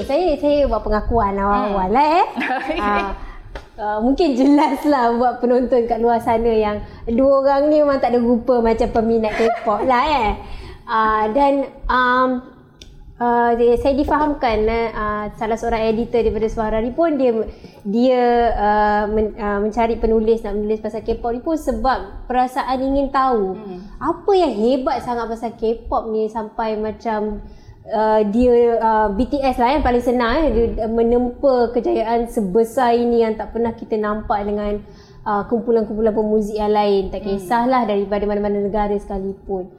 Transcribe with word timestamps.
Okay, 0.00 0.08
saya 0.08 0.28
saya 0.40 0.58
buat 0.64 0.80
pengakuan 0.80 1.36
awal-awal 1.36 1.92
lah 1.92 2.06
eh. 2.08 2.26
uh, 2.80 3.12
uh, 3.76 3.98
mungkin 4.00 4.32
jelas 4.32 4.80
lah 4.88 5.12
buat 5.12 5.44
penonton 5.44 5.84
kat 5.84 6.00
luar 6.00 6.24
sana 6.24 6.48
yang 6.48 6.80
dua 7.04 7.44
orang 7.44 7.68
ni 7.68 7.84
memang 7.84 8.00
tak 8.00 8.16
ada 8.16 8.20
rupa 8.24 8.64
macam 8.64 8.88
peminat 8.88 9.36
K-pop 9.36 9.84
lah 9.84 10.04
eh. 10.08 10.32
Uh, 10.88 11.24
dan 11.36 11.68
um, 11.84 12.28
uh, 13.20 13.52
saya 13.76 13.92
difahamkan 13.92 14.64
uh, 14.88 15.36
salah 15.36 15.60
seorang 15.60 15.92
editor 15.92 16.24
daripada 16.24 16.48
Suara 16.48 16.80
ni 16.80 16.96
pun 16.96 17.20
dia 17.20 17.36
dia 17.84 18.24
uh, 18.56 19.04
men, 19.04 19.36
uh, 19.36 19.60
mencari 19.60 20.00
penulis 20.00 20.40
nak 20.40 20.56
menulis 20.56 20.80
pasal 20.80 21.04
K-pop 21.04 21.36
ni 21.36 21.44
pun 21.44 21.60
sebab 21.60 22.24
perasaan 22.24 22.80
ingin 22.80 23.12
tahu 23.12 23.52
hmm. 23.52 24.00
apa 24.00 24.32
yang 24.32 24.56
hebat 24.56 25.04
sangat 25.04 25.28
pasal 25.28 25.52
K-pop 25.60 26.08
ni 26.08 26.24
sampai 26.32 26.80
macam 26.80 27.44
uh, 27.86 28.20
dia 28.28 28.76
uh, 28.76 29.08
BTS 29.14 29.56
lah 29.56 29.78
yang 29.78 29.84
paling 29.84 30.04
senang 30.04 30.34
eh, 30.44 30.50
dia 30.52 30.86
menempa 30.86 31.72
kejayaan 31.72 32.28
sebesar 32.28 32.96
ini 32.96 33.24
yang 33.24 33.38
tak 33.38 33.56
pernah 33.56 33.72
kita 33.72 33.96
nampak 33.96 34.44
dengan 34.44 34.82
uh, 35.24 35.42
kumpulan-kumpulan 35.48 36.12
pemuzik 36.12 36.60
yang 36.60 36.72
lain 36.72 37.08
tak 37.08 37.24
hmm. 37.24 37.28
kisahlah 37.36 37.88
daripada 37.88 38.24
mana-mana 38.28 38.60
negara 38.60 38.92
sekalipun. 39.00 39.72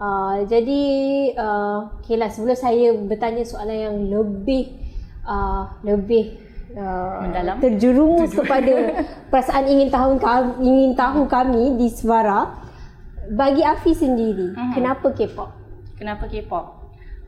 Uh, 0.00 0.48
jadi 0.48 0.82
uh, 1.36 2.00
okay 2.00 2.16
lah 2.16 2.32
sebelum 2.32 2.56
saya 2.56 2.96
bertanya 2.96 3.44
soalan 3.44 3.76
yang 3.76 3.96
lebih 4.08 4.72
uh, 5.28 5.76
lebih 5.84 6.40
uh, 6.72 7.20
mendalam 7.20 7.60
terjerumus 7.60 8.32
kepada 8.32 8.96
perasaan 9.30 9.68
ingin 9.68 9.92
tahu 9.92 10.16
kami, 10.16 10.52
ingin 10.64 10.92
tahu 10.96 11.28
kami 11.28 11.76
di 11.76 11.92
Suara 11.92 12.48
bagi 13.28 13.60
Afi 13.60 13.92
sendiri 13.92 14.56
uh-huh. 14.56 14.72
kenapa 14.72 15.12
K-pop? 15.12 15.50
Kenapa 16.00 16.24
K-pop? 16.32 16.79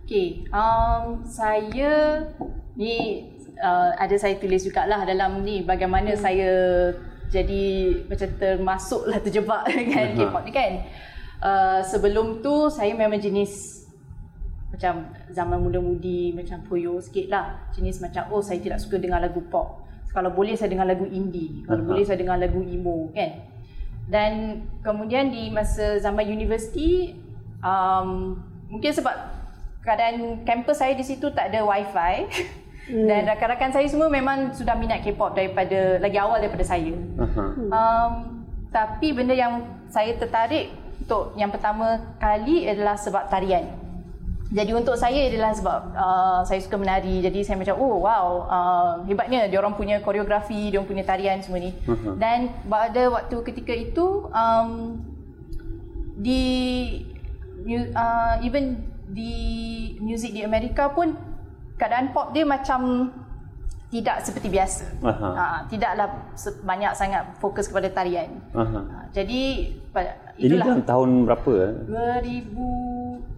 Okay, 0.03 0.43
um, 0.51 1.23
saya 1.23 2.27
ni 2.75 3.31
uh, 3.63 3.95
ada 3.95 4.19
saya 4.19 4.35
tulis 4.43 4.67
juga 4.67 4.83
lah 4.83 5.07
dalam 5.07 5.47
ni 5.47 5.63
bagaimana 5.63 6.19
hmm. 6.19 6.21
saya 6.21 6.51
jadi 7.31 7.65
macam 8.11 8.29
termasuk 8.37 9.09
lah 9.09 9.23
terjebak 9.23 9.63
dengan 9.71 10.13
uh-huh. 10.13 10.29
K-pop 10.29 10.43
ni 10.43 10.53
kan. 10.53 10.73
Uh, 11.43 11.81
sebelum 11.87 12.43
tu 12.43 12.71
saya 12.71 12.95
memang 12.95 13.19
jenis 13.19 13.83
macam 14.75 15.11
zaman 15.31 15.59
muda-mudi 15.63 16.35
macam 16.35 16.61
poyo 16.67 16.99
sikit 16.99 17.31
lah. 17.31 17.71
Jenis 17.71 18.03
macam 18.03 18.27
oh 18.35 18.43
saya 18.43 18.59
tidak 18.59 18.83
suka 18.83 18.99
dengar 18.99 19.23
lagu 19.23 19.39
pop. 19.49 19.87
Kalau 20.11 20.35
boleh 20.35 20.59
saya 20.59 20.69
dengar 20.69 20.91
lagu 20.91 21.07
indie. 21.07 21.63
Kalau 21.63 21.79
uh-huh. 21.79 21.95
boleh 21.95 22.03
saya 22.03 22.19
dengar 22.19 22.43
lagu 22.43 22.59
emo 22.59 23.09
kan. 23.15 23.49
Dan 24.11 24.33
kemudian 24.83 25.31
di 25.31 25.49
masa 25.49 25.97
zaman 26.03 26.27
universiti 26.27 27.15
um, 27.63 28.35
mungkin 28.67 28.93
sebab 28.93 29.42
keadaan 29.83 30.47
kampus 30.47 30.79
saya 30.79 30.95
di 30.95 31.03
situ 31.03 31.31
tak 31.35 31.51
ada 31.51 31.67
wifi 31.67 32.31
hmm. 32.89 33.07
dan 33.07 33.27
rakan-rakan 33.27 33.71
saya 33.75 33.87
semua 33.91 34.07
memang 34.07 34.55
sudah 34.55 34.79
minat 34.79 35.03
K-pop 35.03 35.35
daripada 35.35 35.99
lagi 35.99 36.19
awal 36.19 36.39
daripada 36.39 36.65
saya. 36.65 36.95
Uh-huh. 36.95 37.69
Um, 37.69 38.13
tapi 38.71 39.13
benda 39.13 39.35
yang 39.35 39.67
saya 39.91 40.17
tertarik 40.17 40.73
untuk 41.03 41.35
yang 41.35 41.51
pertama 41.51 42.15
kali 42.23 42.65
adalah 42.65 42.95
sebab 42.95 43.27
tarian. 43.29 43.83
Jadi 44.53 44.69
untuk 44.77 45.01
saya 45.01 45.33
adalah 45.33 45.57
sebab 45.57 45.81
uh, 45.97 46.41
saya 46.45 46.61
suka 46.61 46.77
menari. 46.77 47.25
Jadi 47.25 47.41
saya 47.41 47.57
macam 47.57 47.73
oh 47.81 48.05
wow 48.05 48.27
uh, 48.47 48.93
hebatnya 49.09 49.49
dia 49.49 49.59
orang 49.59 49.75
punya 49.75 49.99
koreografi, 50.05 50.69
dia 50.69 50.79
orang 50.79 50.89
punya 50.93 51.05
tarian 51.09 51.41
semua 51.41 51.59
ni. 51.59 51.73
Uh-huh. 51.89 52.15
Dan 52.21 52.53
pada 52.69 53.09
waktu 53.11 53.37
ketika 53.49 53.73
itu 53.73 54.29
um, 54.31 55.01
di 56.21 56.45
uh, 57.97 58.37
even 58.45 58.92
di 59.09 59.35
muzik 59.99 60.33
di 60.35 60.43
Amerika 60.43 60.93
pun 60.93 61.15
keadaan 61.79 62.15
pop 62.15 62.31
dia 62.31 62.47
macam 62.47 63.11
tidak 63.93 64.25
seperti 64.25 64.49
biasa. 64.49 65.05
Ha, 65.05 65.69
tidaklah 65.69 66.33
banyak 66.65 66.93
sangat 66.97 67.37
fokus 67.37 67.69
kepada 67.69 67.93
tarian. 67.93 68.41
Ha, 68.57 69.13
jadi 69.13 69.69
itulah. 70.41 70.81
Ini 70.81 70.89
tahun 70.89 71.29
berapa? 71.29 71.51
Eh? 71.61 71.73
2000 72.49 73.33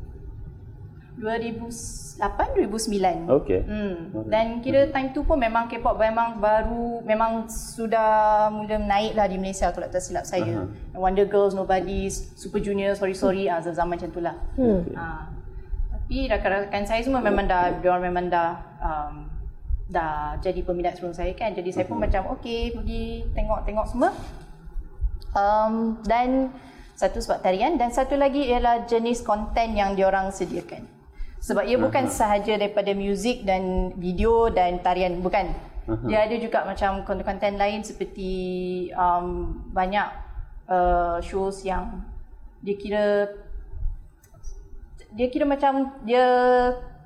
2008 1.14 2.68
2009. 2.68 3.30
Okey. 3.30 3.60
Hmm. 3.64 3.96
Dan 4.26 4.58
kira 4.60 4.90
time 4.90 5.14
tu 5.14 5.22
pun 5.22 5.38
memang 5.38 5.70
K-pop 5.70 5.94
memang 5.94 6.42
baru 6.42 7.00
memang 7.06 7.46
sudah 7.46 8.50
mula 8.50 8.82
naik 8.82 9.14
lah 9.14 9.30
di 9.30 9.38
Malaysia 9.38 9.70
kalau 9.70 9.86
tak 9.86 10.02
silap 10.02 10.26
saya. 10.26 10.66
Uh-huh. 10.66 11.00
Wonder 11.00 11.26
Girls, 11.26 11.54
Nobody, 11.54 12.10
Super 12.10 12.58
Junior, 12.58 12.98
Sorry 12.98 13.14
Sorry 13.14 13.46
ah 13.46 13.62
zaman 13.62 13.94
macam 13.94 14.10
itulah. 14.10 14.36
Hmm. 14.58 14.82
Ha. 14.94 15.33
Tapi 16.04 16.28
rakan-rakan 16.28 16.84
saya 16.84 17.00
semua 17.00 17.24
memang 17.24 17.48
dah 17.48 17.80
dia 17.80 17.88
orang 17.88 18.12
memang 18.12 18.28
dah 18.28 18.60
um, 18.76 19.24
dah 19.88 20.36
jadi 20.36 20.60
peminat 20.60 21.00
sebelum 21.00 21.16
saya 21.16 21.32
kan. 21.32 21.56
Jadi 21.56 21.72
saya 21.72 21.88
pun 21.88 21.96
uh-huh. 21.96 22.04
macam 22.04 22.22
okey 22.36 22.76
pergi 22.76 23.24
tengok-tengok 23.32 23.86
semua. 23.88 24.12
Um, 25.32 25.96
dan 26.04 26.52
satu 26.92 27.24
sebab 27.24 27.40
tarian 27.40 27.80
dan 27.80 27.88
satu 27.88 28.20
lagi 28.20 28.52
ialah 28.52 28.84
jenis 28.84 29.24
konten 29.24 29.80
yang 29.80 29.96
dia 29.96 30.04
orang 30.04 30.28
sediakan. 30.28 30.84
Sebab 31.40 31.64
ia 31.64 31.80
uh-huh. 31.80 31.88
bukan 31.88 32.04
sahaja 32.12 32.52
daripada 32.60 32.92
muzik 32.92 33.48
dan 33.48 33.96
video 33.96 34.52
dan 34.52 34.84
tarian 34.84 35.24
bukan. 35.24 35.56
Uh-huh. 35.88 36.04
Dia 36.04 36.28
ada 36.28 36.36
juga 36.36 36.68
macam 36.68 37.00
konten-konten 37.08 37.56
lain 37.56 37.80
seperti 37.80 38.32
um, 38.92 39.56
banyak 39.72 40.08
uh, 40.68 41.16
shows 41.24 41.64
yang 41.64 42.04
dia 42.60 42.76
kira 42.76 43.04
dia 45.14 45.26
kira 45.30 45.46
macam 45.46 45.94
dia 46.02 46.26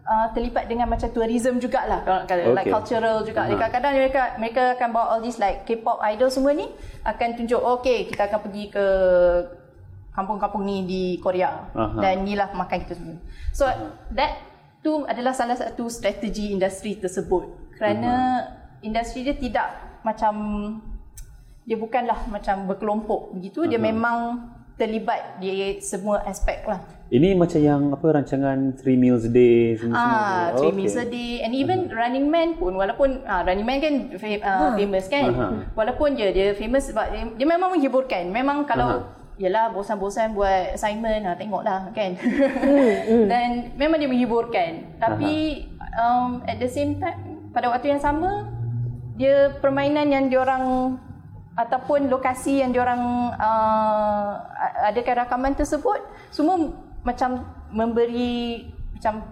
uh, 0.09 0.29
terlibat 0.33 0.65
dengan 0.67 0.89
macam 0.89 1.13
tourism 1.13 1.61
jugalah 1.61 2.01
kalau 2.25 2.57
okay. 2.57 2.57
like 2.57 2.69
cultural 2.73 3.21
juga. 3.23 3.45
Uh-huh. 3.45 3.61
Kadang-kadang 3.61 3.93
mereka 4.01 4.23
mereka 4.41 4.63
akan 4.81 4.89
bawa 4.97 5.07
all 5.15 5.21
these 5.21 5.37
like 5.37 5.69
K-pop 5.69 6.01
idol 6.09 6.33
semua 6.33 6.57
ni 6.57 6.67
akan 7.05 7.29
tunjuk 7.37 7.61
okay 7.61 8.09
kita 8.09 8.33
akan 8.33 8.41
pergi 8.49 8.65
ke 8.73 8.87
kampung-kampung 10.17 10.65
ni 10.67 10.83
di 10.89 11.03
Korea 11.21 11.69
uh-huh. 11.77 12.01
dan 12.01 12.25
inilah 12.25 12.51
makan 12.57 12.77
kita 12.89 12.97
semua. 12.97 13.21
So 13.53 13.69
uh-huh. 13.69 13.93
that 14.17 14.41
tu 14.81 15.05
adalah 15.05 15.37
salah 15.37 15.55
satu 15.55 15.93
strategi 15.93 16.57
industri 16.57 16.97
tersebut 16.97 17.77
kerana 17.77 18.13
uh-huh. 18.49 18.83
industri 18.89 19.23
dia 19.23 19.37
tidak 19.37 20.01
macam 20.01 20.35
dia 21.69 21.77
bukanlah 21.77 22.25
macam 22.33 22.65
berkelompok 22.65 23.37
begitu 23.37 23.69
uh-huh. 23.69 23.71
dia 23.77 23.79
memang 23.79 24.49
terlibat 24.79 25.43
di 25.43 25.83
semua 25.83 26.23
aspek 26.23 26.63
lah. 26.65 26.79
Ini 27.09 27.35
macam 27.35 27.59
yang 27.59 27.83
apa 27.91 28.07
rancangan 28.21 28.77
three 28.79 28.95
meals 28.95 29.25
a 29.25 29.33
day 29.33 29.75
semua 29.81 29.97
ah, 29.97 30.45
three 30.53 30.71
okay. 30.71 30.77
meals 30.77 30.93
a 30.93 31.09
day 31.09 31.41
and 31.41 31.57
even 31.57 31.89
uh-huh. 31.89 31.97
Running 31.97 32.29
Man 32.29 32.61
pun 32.61 32.77
walaupun 32.77 33.25
ah, 33.25 33.43
Running 33.49 33.65
Man 33.65 33.79
kan 33.81 33.95
fam- 34.21 34.45
uh, 34.45 34.77
famous 34.77 35.09
kan 35.09 35.33
uh-huh. 35.33 35.53
walaupun 35.73 36.21
dia 36.21 36.37
dia 36.37 36.53
famous 36.53 36.93
sebab 36.93 37.09
dia, 37.09 37.25
dia 37.33 37.47
memang 37.49 37.73
menghiburkan 37.75 38.29
memang 38.31 38.65
kalau 38.65 39.05
uh-huh. 39.05 39.17
Yalah 39.39 39.71
bosan-bosan 39.71 40.35
buat 40.35 40.75
assignment 40.75 41.23
ha, 41.23 41.39
Tengoklah 41.39 41.95
kan 41.95 42.19
hmm, 42.19 43.07
hmm. 43.07 43.25
Dan 43.31 43.71
memang 43.79 44.03
dia 44.03 44.11
menghiburkan 44.11 44.99
Tapi 44.99 45.63
uh-huh. 45.79 46.03
um, 46.03 46.31
At 46.43 46.59
the 46.59 46.67
same 46.67 46.99
time 46.99 47.47
Pada 47.55 47.71
waktu 47.71 47.95
yang 47.95 48.03
sama 48.03 48.51
Dia 49.15 49.55
permainan 49.63 50.11
yang 50.11 50.27
diorang 50.27 50.99
Ataupun 51.59 52.07
lokasi 52.07 52.63
yang 52.63 52.71
diorang 52.71 53.35
uh, 53.35 54.31
Adakan 54.87 55.27
rakaman 55.27 55.59
tersebut 55.59 55.99
Semua 56.31 56.71
macam 57.03 57.43
memberi 57.75 58.69
macam 58.99 59.23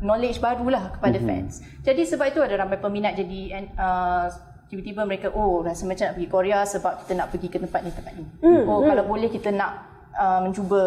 knowledge 0.00 0.40
barulah 0.40 0.96
kepada 0.96 1.20
mm-hmm. 1.20 1.28
fans. 1.28 1.60
Jadi 1.84 2.02
sebab 2.08 2.32
itu 2.32 2.40
ada 2.40 2.54
ramai 2.64 2.80
peminat 2.80 3.16
jadi 3.16 3.68
uh, 3.76 4.26
tiba-tiba 4.70 5.02
mereka 5.04 5.28
oh 5.34 5.60
rasa 5.60 5.84
macam 5.84 6.08
nak 6.08 6.14
pergi 6.16 6.28
Korea 6.30 6.58
sebab 6.64 7.04
kita 7.04 7.12
nak 7.18 7.28
pergi 7.34 7.48
ke 7.50 7.58
tempat 7.60 7.80
ni 7.84 7.90
tempat 7.92 8.12
ni. 8.16 8.24
Mm-hmm. 8.24 8.64
Oh 8.70 8.80
kalau 8.86 9.04
boleh 9.04 9.28
kita 9.28 9.50
nak 9.52 9.72
uh, 10.16 10.40
mencuba 10.40 10.82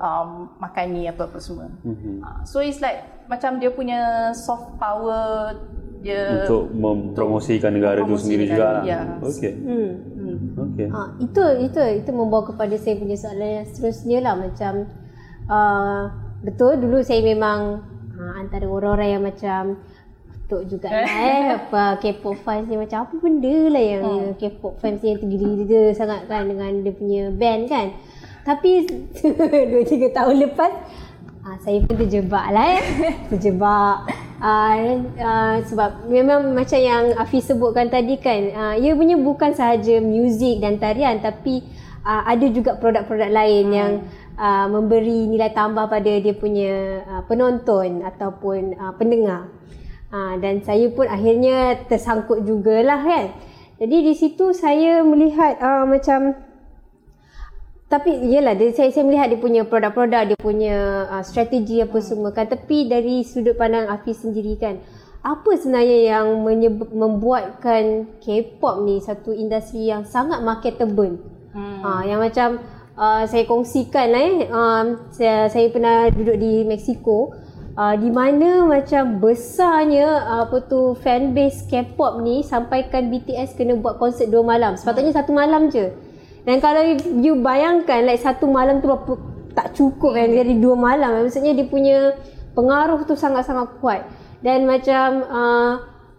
um, 0.00 0.50
makan 0.58 0.86
ni 0.90 1.02
apa-apa 1.06 1.38
semua. 1.38 1.70
Mm-hmm. 1.86 2.16
Uh, 2.24 2.40
so 2.42 2.58
it's 2.58 2.82
like 2.82 3.06
macam 3.30 3.62
dia 3.62 3.70
punya 3.70 4.32
soft 4.34 4.74
power 4.80 5.54
dia 6.02 6.46
untuk 6.46 6.70
mempromosikan 6.70 7.70
negara 7.74 8.02
itu 8.02 8.14
sendiri 8.18 8.50
juga. 8.50 8.82
Ya. 8.82 9.18
Okey. 9.22 9.52
Hmm. 9.52 9.90
Hmm. 10.26 10.58
Okey. 10.58 10.86
Ha, 10.90 11.00
itu 11.22 11.44
itu 11.62 11.80
itu 12.02 12.10
membawa 12.10 12.50
kepada 12.50 12.74
saya 12.74 12.98
punya 12.98 13.14
soalan 13.14 13.62
yang 13.62 13.66
seterusnya 13.70 14.18
lah 14.26 14.34
macam 14.34 14.90
uh, 15.46 16.02
betul 16.42 16.76
dulu 16.76 17.00
saya 17.06 17.22
memang 17.22 17.86
uh, 18.18 18.32
antara 18.36 18.66
orang-orang 18.66 19.08
yang 19.14 19.24
macam 19.24 19.62
betul 20.46 20.62
juga 20.66 20.88
lah 20.90 21.10
eh 21.26 21.46
apa 21.58 21.82
K-pop 21.98 22.38
fans 22.42 22.70
ni 22.70 22.78
macam 22.78 23.02
apa 23.02 23.14
benda 23.18 23.56
lah 23.70 23.82
yang 23.82 24.04
hmm. 24.04 24.38
K-pop 24.38 24.78
fans 24.78 25.02
ni 25.02 25.14
yang 25.14 25.18
tinggi-tinggi 25.18 25.94
sangat 25.94 26.30
kan 26.30 26.46
dengan 26.46 26.70
dia 26.86 26.94
punya 26.94 27.22
band 27.34 27.62
kan 27.66 27.86
tapi 28.46 28.86
2-3 29.74 30.14
tahun 30.14 30.36
lepas 30.46 30.72
uh, 31.46 31.56
saya 31.62 31.78
pun 31.86 31.94
terjebak 31.94 32.46
lah 32.50 32.66
eh 32.74 32.82
terjebak 33.30 33.96
uh, 34.42 34.74
uh, 35.22 35.54
sebab 35.62 36.10
memang 36.10 36.50
macam 36.50 36.80
yang 36.82 37.14
Afi 37.14 37.38
sebutkan 37.38 37.86
tadi 37.86 38.18
kan 38.18 38.42
uh, 38.50 38.74
ia 38.74 38.98
punya 38.98 39.14
bukan 39.14 39.54
sahaja 39.54 40.02
muzik 40.02 40.58
dan 40.58 40.82
tarian 40.82 41.22
tapi 41.22 41.62
uh, 42.02 42.22
ada 42.26 42.46
juga 42.50 42.74
produk-produk 42.74 43.30
lain 43.30 43.64
hmm. 43.70 43.76
yang 43.78 43.92
uh, 44.38 44.66
memberi 44.70 45.26
nilai 45.26 45.50
tambah 45.50 45.90
pada 45.90 46.12
dia 46.22 46.34
punya 46.36 47.02
uh, 47.02 47.22
penonton 47.26 48.06
ataupun 48.06 48.78
uh, 48.78 48.94
pendengar. 48.94 49.50
Ha, 50.06 50.38
dan 50.38 50.62
saya 50.62 50.86
pun 50.94 51.10
akhirnya 51.10 51.82
tersangkut 51.90 52.46
jugalah 52.46 53.02
kan. 53.02 53.34
Jadi 53.82 53.96
di 54.06 54.14
situ 54.14 54.54
saya 54.54 55.02
melihat 55.02 55.58
uh, 55.58 55.82
macam 55.82 56.32
tapi 57.86 58.18
iyalah 58.18 58.58
dia, 58.58 58.74
saya, 58.74 58.90
saya 58.90 59.06
melihat 59.06 59.30
dia 59.30 59.38
punya 59.38 59.62
produk-produk, 59.62 60.34
dia 60.34 60.38
punya 60.42 61.06
uh, 61.06 61.22
strategi 61.22 61.78
apa 61.78 62.02
semua 62.02 62.34
kan. 62.34 62.50
Tapi 62.50 62.90
dari 62.90 63.22
sudut 63.22 63.54
pandang 63.54 63.86
Hafiz 63.86 64.26
sendiri 64.26 64.58
kan, 64.58 64.82
apa 65.22 65.50
sebenarnya 65.54 65.98
yang 66.18 66.26
menyebab, 66.42 66.90
membuatkan 66.90 68.10
K-pop 68.18 68.82
ni 68.82 68.98
satu 68.98 69.30
industri 69.30 69.86
yang 69.86 70.02
sangat 70.02 70.42
marketable? 70.42 71.22
Hmm. 71.54 71.78
Uh, 71.86 72.02
yang 72.10 72.18
macam 72.18 72.58
uh, 72.98 73.22
saya 73.22 73.46
kongsikan 73.46 74.06
lah 74.10 74.22
eh, 74.22 74.36
um, 74.50 74.86
saya, 75.14 75.46
saya 75.46 75.70
pernah 75.70 76.10
duduk 76.10 76.42
di 76.42 76.66
Mexico. 76.66 77.38
Uh, 77.76 77.92
di 77.92 78.08
mana 78.08 78.64
macam 78.64 79.20
besarnya 79.20 80.24
uh, 80.24 80.48
apa 80.48 80.64
tu 80.64 80.96
fanbase 80.96 81.68
K-pop 81.68 82.24
ni 82.24 82.40
sampaikan 82.40 83.12
BTS 83.12 83.52
kena 83.54 83.78
buat 83.78 84.00
konsert 84.02 84.26
dua 84.32 84.42
malam. 84.42 84.74
Sepatutnya 84.74 85.12
satu 85.14 85.30
malam 85.30 85.70
je. 85.70 86.05
Dan 86.46 86.62
kalau 86.62 86.94
you 87.18 87.42
bayangkan 87.42 88.06
like 88.06 88.22
satu 88.22 88.46
malam 88.46 88.78
tu 88.78 88.86
berapa 88.86 89.18
tak 89.50 89.74
cukup 89.74 90.14
kan 90.14 90.30
jadi 90.30 90.54
dua 90.62 90.78
malam. 90.78 91.26
Maksudnya 91.26 91.58
dia 91.58 91.66
punya 91.66 92.14
pengaruh 92.54 93.02
tu 93.02 93.18
sangat-sangat 93.18 93.82
kuat. 93.82 94.06
Dan 94.46 94.62
macam 94.62 95.26
uh, 95.26 95.72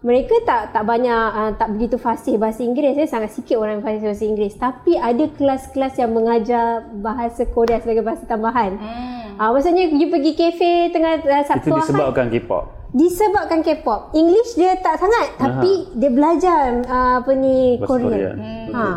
mereka 0.04 0.36
tak 0.44 0.76
tak 0.76 0.84
banyak 0.84 1.24
uh, 1.32 1.50
tak 1.56 1.72
begitu 1.72 1.96
fasih 1.96 2.36
bahasa 2.36 2.60
Inggeris. 2.60 3.00
Ya 3.00 3.08
sangat 3.08 3.32
sikit 3.32 3.56
orang 3.56 3.80
yang 3.80 3.84
fasih 3.88 4.04
bahasa 4.04 4.24
Inggeris. 4.28 4.54
Tapi 4.60 5.00
ada 5.00 5.24
kelas-kelas 5.32 5.94
yang 5.96 6.12
mengajar 6.12 6.84
bahasa 7.00 7.48
Korea 7.48 7.80
sebagai 7.80 8.04
bahasa 8.04 8.28
tambahan. 8.28 8.76
Hmm. 8.76 9.40
uh, 9.40 9.48
maksudnya 9.56 9.88
you 9.88 10.12
pergi 10.12 10.36
kafe 10.36 10.92
tengah 10.92 11.24
uh, 11.24 11.44
Sabtu 11.48 11.72
itu 11.72 11.80
disebabkan 11.88 12.28
K-pop? 12.28 12.64
Disebabkan 12.92 13.64
K-pop. 13.64 14.12
English 14.12 14.60
dia 14.60 14.76
tak 14.76 15.00
sangat 15.00 15.40
tapi 15.40 15.88
Aha. 15.88 15.96
dia 15.96 16.10
belajar 16.12 16.62
uh, 16.84 17.14
apa 17.24 17.32
ni 17.32 17.80
bahasa 17.80 17.88
Korea, 17.88 18.04
Korea. 18.12 18.32
Hmm. 18.36 18.68
ha 18.76 18.88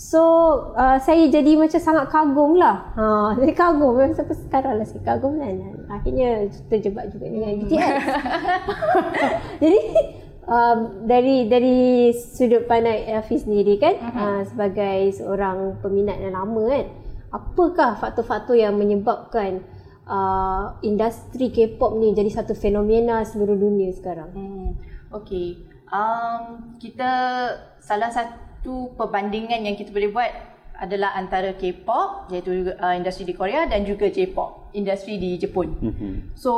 So 0.00 0.22
uh, 0.80 0.96
saya 0.96 1.28
jadi 1.28 1.60
macam 1.60 1.76
sangat 1.76 2.08
kagum 2.08 2.56
lah. 2.56 2.88
Ha, 2.96 3.36
saya 3.36 3.52
kagum 3.52 4.00
sampai 4.16 4.36
sekarang 4.48 4.80
lah 4.80 4.86
saya 4.88 5.04
kagum 5.04 5.36
kan. 5.36 5.60
Akhirnya 5.92 6.48
terjebak 6.72 7.12
juga 7.12 7.28
dengan 7.28 7.52
hmm. 7.52 7.68
BTS. 7.68 7.92
jadi 9.62 9.80
um, 10.48 10.78
dari 11.04 11.52
dari 11.52 11.78
sudut 12.16 12.64
pandang 12.64 12.96
Elfi 13.12 13.44
sendiri 13.44 13.76
kan 13.76 14.00
uh-huh. 14.00 14.16
uh, 14.16 14.42
sebagai 14.48 15.20
seorang 15.20 15.76
peminat 15.84 16.16
yang 16.16 16.32
lama 16.32 16.64
kan. 16.72 16.86
Apakah 17.36 18.00
faktor-faktor 18.00 18.56
yang 18.56 18.80
menyebabkan 18.80 19.60
uh, 20.08 20.80
industri 20.80 21.52
K-pop 21.52 22.00
ni 22.00 22.16
jadi 22.16 22.32
satu 22.32 22.56
fenomena 22.56 23.20
seluruh 23.28 23.52
dunia 23.52 23.92
sekarang? 23.92 24.32
Hmm. 24.32 24.70
Okay. 25.12 25.60
Um, 25.92 26.72
kita 26.80 27.12
salah 27.84 28.08
satu 28.08 28.49
satu 28.60 28.92
perbandingan 28.92 29.64
yang 29.64 29.72
kita 29.72 29.88
boleh 29.88 30.12
buat 30.12 30.28
adalah 30.80 31.16
antara 31.16 31.56
K-pop 31.56 32.28
iaitu 32.28 32.76
uh, 32.76 32.92
industri 32.92 33.24
di 33.24 33.32
Korea 33.32 33.64
dan 33.64 33.88
juga 33.88 34.12
J-pop 34.12 34.68
industri 34.76 35.16
di 35.16 35.40
Jepun. 35.40 35.80
Mm-hmm. 35.80 36.12
So 36.36 36.52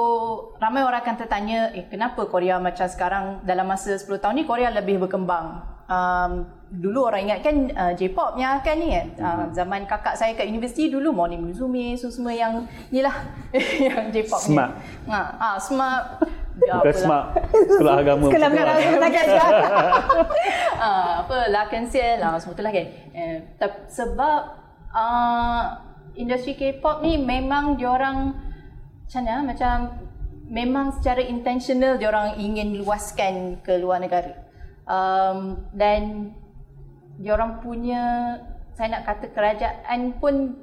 ramai 0.59 0.83
orang 0.83 0.99
akan 0.99 1.15
tertanya 1.15 1.71
eh 1.71 1.87
kenapa 1.87 2.27
Korea 2.27 2.59
macam 2.59 2.91
sekarang 2.91 3.47
dalam 3.47 3.71
masa 3.71 3.95
10 3.95 4.19
tahun 4.19 4.35
ni 4.43 4.45
Korea 4.51 4.75
lebih 4.75 4.99
berkembang. 5.07 5.72
Um, 5.93 6.49
dulu 6.73 7.05
orang 7.05 7.29
ingat 7.29 7.45
kan 7.45 7.57
uh, 7.77 7.93
J-pop 7.93 8.41
yang 8.41 8.57
akan 8.57 8.75
ni 8.81 8.89
kan. 8.97 9.07
Uh, 9.21 9.45
zaman 9.53 9.85
kakak 9.85 10.17
saya 10.17 10.33
kat 10.33 10.49
universiti 10.49 10.89
dulu 10.89 11.13
Morning 11.13 11.45
Musume 11.45 12.01
so 12.01 12.09
semua 12.09 12.33
yang 12.33 12.65
inilah 12.89 13.13
yang 13.93 14.09
J-pop 14.09 14.41
smart. 14.41 14.73
ni. 15.05 15.13
Ha, 15.13 15.21
ah 15.37 15.57
smart 15.61 16.05
Ya, 16.53 16.85
Bukan 16.85 16.93
smart. 16.93 17.27
Sekolah 17.49 17.95
agama 18.05 18.29
Sekolah 18.29 18.49
agama 18.53 18.77
Sekolah 18.77 19.09
agama 19.09 19.33
uh, 20.85 21.11
Apa 21.25 21.37
Lakan 21.49 21.85
sial 21.89 22.21
lah 22.21 22.37
Semua 22.37 22.53
tu 22.53 22.61
lah 22.61 22.69
kan. 22.69 22.87
Eh, 23.17 23.37
Sebab 23.89 24.41
uh, 24.93 25.63
Industri 26.13 26.53
K-pop 26.53 27.01
ni 27.01 27.17
Memang 27.17 27.81
diorang 27.81 28.37
Macam 29.09 29.21
mana 29.25 29.41
Macam 29.49 29.77
Memang 30.53 30.93
secara 30.93 31.25
intentional 31.25 31.97
Diorang 31.97 32.37
ingin 32.37 32.77
luaskan 32.77 33.65
Ke 33.65 33.81
luar 33.81 34.05
negara 34.05 34.42
um, 34.93 35.57
Dan 35.73 36.37
Diorang 37.17 37.65
punya 37.65 38.37
Saya 38.77 39.01
nak 39.01 39.09
kata 39.09 39.33
kerajaan 39.33 40.21
pun 40.21 40.63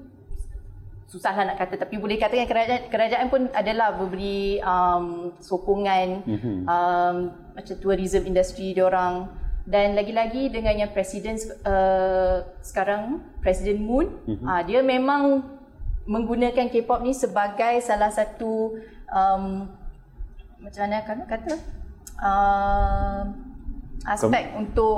susahlah 1.10 1.42
nak 1.42 1.58
kata 1.58 1.82
tapi 1.82 1.98
boleh 1.98 2.22
katakan 2.22 2.46
kerajaan 2.46 2.82
kerajaan 2.94 3.28
pun 3.34 3.50
adalah 3.50 3.98
memberi 3.98 4.62
um, 4.62 5.34
sokongan 5.42 6.22
mm-hmm. 6.22 6.58
um, 6.70 7.16
macam 7.58 7.76
tourism 7.82 8.30
industry 8.30 8.78
dia 8.78 8.86
orang 8.86 9.26
dan 9.66 9.98
lagi-lagi 9.98 10.54
dengan 10.54 10.86
yang 10.86 10.94
presiden 10.94 11.42
uh, 11.66 12.46
sekarang 12.62 13.26
presiden 13.42 13.82
Moon 13.82 14.22
mm-hmm. 14.30 14.46
uh, 14.46 14.62
dia 14.70 14.86
memang 14.86 15.42
menggunakan 16.06 16.70
K-pop 16.70 17.02
ni 17.02 17.18
sebagai 17.18 17.82
salah 17.82 18.14
satu 18.14 18.78
um, 19.10 19.66
macam 20.62 20.82
mana 20.86 21.02
kan 21.10 21.26
kata 21.26 21.54
uh, 22.22 23.22
aspek 24.08 24.54
Kom- 24.54 24.64
untuk 24.64 24.98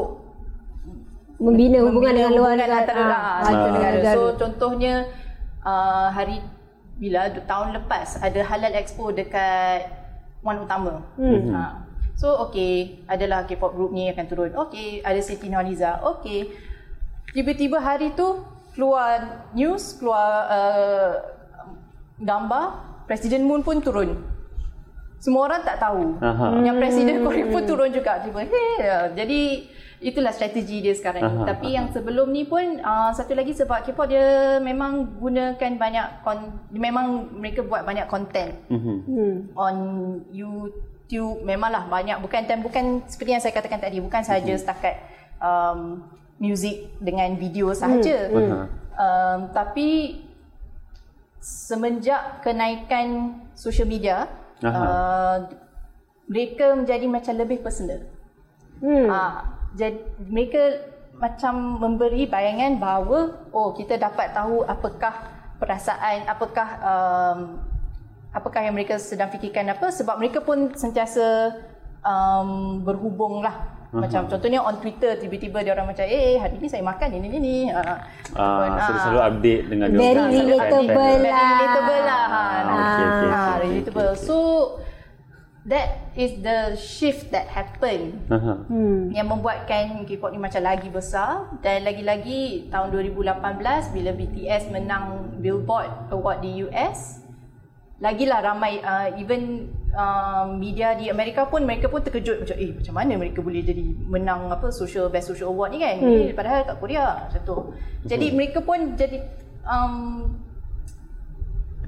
membina 1.42 1.82
hubungan 1.82 2.14
dengan 2.14 2.34
luar 2.38 2.54
negara. 2.54 2.86
Ah, 3.02 3.42
ah, 3.42 4.04
so 4.14 4.38
contohnya 4.38 5.10
uh, 5.66 6.14
hari 6.14 6.38
bila 7.02 7.34
tahun 7.34 7.82
lepas 7.82 8.22
ada 8.22 8.46
halal 8.46 8.78
expo 8.78 9.10
dekat 9.10 9.90
Wan 10.46 10.62
Utama. 10.62 11.02
Hmm. 11.18 11.50
Ha. 11.50 11.64
So 12.14 12.38
okay, 12.46 13.02
adalah 13.10 13.50
K-pop 13.50 13.74
group 13.74 13.90
ni 13.90 14.14
akan 14.14 14.26
turun. 14.30 14.54
Okay, 14.70 15.02
ada 15.02 15.18
Siti 15.18 15.50
Nurhaliza. 15.50 15.98
Okay. 16.18 16.54
Tiba-tiba 17.34 17.82
hari 17.82 18.14
tu 18.14 18.46
keluar 18.78 19.50
news, 19.58 19.98
keluar 19.98 20.46
uh, 20.46 21.14
gambar 22.22 22.66
Presiden 23.10 23.50
Moon 23.50 23.66
pun 23.66 23.82
turun. 23.82 24.22
Semua 25.22 25.46
orang 25.46 25.62
tak 25.62 25.78
tahu. 25.78 26.18
Aha. 26.18 26.66
Yang 26.66 26.78
Presiden 26.82 27.22
Korea 27.22 27.46
pun 27.54 27.64
turun 27.70 27.94
juga. 27.94 28.18
Tiba, 28.26 28.42
hey. 28.42 29.14
Jadi 29.14 29.70
itulah 30.02 30.34
strategi 30.34 30.82
dia 30.82 30.98
sekarang 30.98 31.22
ni. 31.22 31.38
Tapi 31.46 31.68
aha. 31.72 31.76
yang 31.78 31.88
sebelum 31.94 32.34
ni 32.34 32.44
pun 32.50 32.82
uh, 32.82 33.14
satu 33.14 33.38
lagi 33.38 33.54
sebab 33.54 33.86
K-pop 33.86 34.10
dia 34.10 34.58
memang 34.58 35.22
gunakan 35.22 35.72
banyak 35.78 36.26
kon, 36.26 36.66
memang 36.74 37.30
mereka 37.38 37.62
buat 37.62 37.86
banyak 37.86 38.10
content 38.10 38.58
mm-hmm. 38.66 39.54
on 39.54 39.76
YouTube 40.34 41.46
memanglah 41.46 41.86
banyak 41.86 42.18
bukan 42.18 42.50
dan 42.50 42.66
bukan 42.66 43.06
seperti 43.06 43.30
yang 43.38 43.44
saya 43.46 43.54
katakan 43.54 43.78
tadi 43.78 44.02
bukan 44.02 44.26
saja 44.26 44.42
mm-hmm. 44.42 44.62
setakat 44.66 44.96
um, 45.38 46.02
music 46.42 46.98
dengan 46.98 47.38
video 47.38 47.70
sahaja. 47.78 48.26
Mm-hmm. 48.34 48.66
Um, 48.98 49.40
tapi 49.54 50.18
semenjak 51.38 52.42
kenaikan 52.42 53.38
social 53.54 53.86
media 53.86 54.41
uh, 54.70 55.38
mereka 56.30 56.78
menjadi 56.78 57.06
macam 57.10 57.34
lebih 57.38 57.60
personal. 57.66 58.06
Hmm. 58.82 59.08
Uh, 59.10 59.40
jadi 59.78 60.00
mereka 60.26 60.62
macam 61.22 61.78
memberi 61.78 62.26
bayangan 62.26 62.82
bahawa 62.82 63.46
oh 63.54 63.78
kita 63.78 64.00
dapat 64.02 64.34
tahu 64.34 64.66
apakah 64.66 65.14
perasaan 65.62 66.26
apakah 66.26 66.70
um, 66.82 67.40
apakah 68.34 68.66
yang 68.66 68.74
mereka 68.74 68.98
sedang 68.98 69.30
fikirkan 69.30 69.70
apa 69.70 69.94
sebab 69.94 70.18
mereka 70.18 70.42
pun 70.42 70.74
sentiasa 70.74 71.54
um, 72.02 72.82
berhubung 72.82 73.46
lah 73.46 73.81
uh-huh. 73.92 74.02
macam 74.02 74.22
contohnya 74.32 74.60
on 74.64 74.76
Twitter 74.80 75.20
tiba-tiba 75.20 75.60
dia 75.62 75.76
orang 75.76 75.92
macam 75.92 76.08
eh 76.08 76.40
hari 76.40 76.56
ni 76.58 76.68
saya 76.72 76.84
makan 76.84 77.08
ini 77.20 77.28
ini 77.28 77.38
ini 77.38 77.56
uh, 77.70 78.00
uh, 78.40 78.60
selalu, 78.80 79.00
selalu 79.04 79.20
update 79.28 79.64
dengan 79.68 79.88
dia 79.92 80.00
very 80.00 80.24
relatable 80.48 80.96
lah. 80.96 81.20
very 81.20 81.20
relatable 81.28 82.02
lah 82.08 82.24
ha, 82.26 82.42
okay, 82.42 82.72
okay, 82.72 83.06
okay, 83.06 83.56
relatable. 83.68 84.08
okay, 84.08 84.16
okay. 84.16 84.26
so 84.26 84.38
that 85.62 86.10
is 86.18 86.42
the 86.42 86.74
shift 86.74 87.30
that 87.30 87.46
happen. 87.46 88.18
Uh-huh. 88.26 88.66
hmm. 88.66 89.14
yang 89.14 89.30
membuatkan 89.30 90.02
K-pop 90.10 90.34
ni 90.34 90.42
macam 90.42 90.62
lagi 90.66 90.90
besar. 90.90 91.54
Dan 91.62 91.86
lagi-lagi 91.86 92.74
tahun 92.74 92.90
2018 92.90 93.94
bila 93.94 94.10
BTS 94.18 94.74
menang 94.74 95.38
Billboard 95.38 96.10
Award 96.10 96.42
di 96.42 96.66
US 96.66 97.22
lagilah 98.02 98.42
ramai 98.42 98.82
uh, 98.82 99.14
even 99.22 99.70
uh, 99.96 100.46
media 100.56 100.96
di 100.96 101.12
Amerika 101.12 101.48
pun 101.48 101.64
mereka 101.64 101.88
pun 101.92 102.02
terkejut 102.04 102.44
macam 102.44 102.58
eh 102.58 102.72
macam 102.76 102.94
mana 102.96 103.14
mereka 103.20 103.40
boleh 103.44 103.62
jadi 103.64 103.84
menang 104.08 104.52
apa 104.52 104.72
social 104.72 105.12
best 105.12 105.32
social 105.32 105.52
award 105.52 105.76
ni 105.76 105.80
kan? 105.84 106.00
Hmm. 106.00 106.32
eh, 106.32 106.34
padahal 106.36 106.68
kat 106.68 106.78
Korea 106.80 107.28
macam 107.28 107.42
tu. 107.44 107.58
Jadi 108.08 108.26
mereka 108.34 108.60
pun 108.64 108.96
jadi 108.96 109.24
um, 109.68 109.96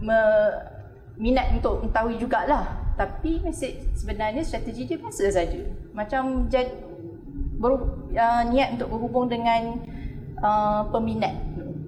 me, 0.03 0.19
minat 1.17 1.55
untuk 1.57 1.83
mengetahui 1.87 2.15
jugalah. 2.19 2.79
Tapi 2.93 3.41
mesej 3.41 3.89
sebenarnya 3.97 4.45
strategi 4.45 4.85
dia 4.85 5.01
biasa 5.01 5.33
saja. 5.33 5.65
Macam 5.97 6.45
jad, 6.53 6.69
ber, 7.57 7.73
uh, 8.13 8.43
niat 8.53 8.77
untuk 8.77 8.93
berhubung 8.93 9.25
dengan 9.31 9.81
uh, 10.43 10.85
peminat. 10.93 11.33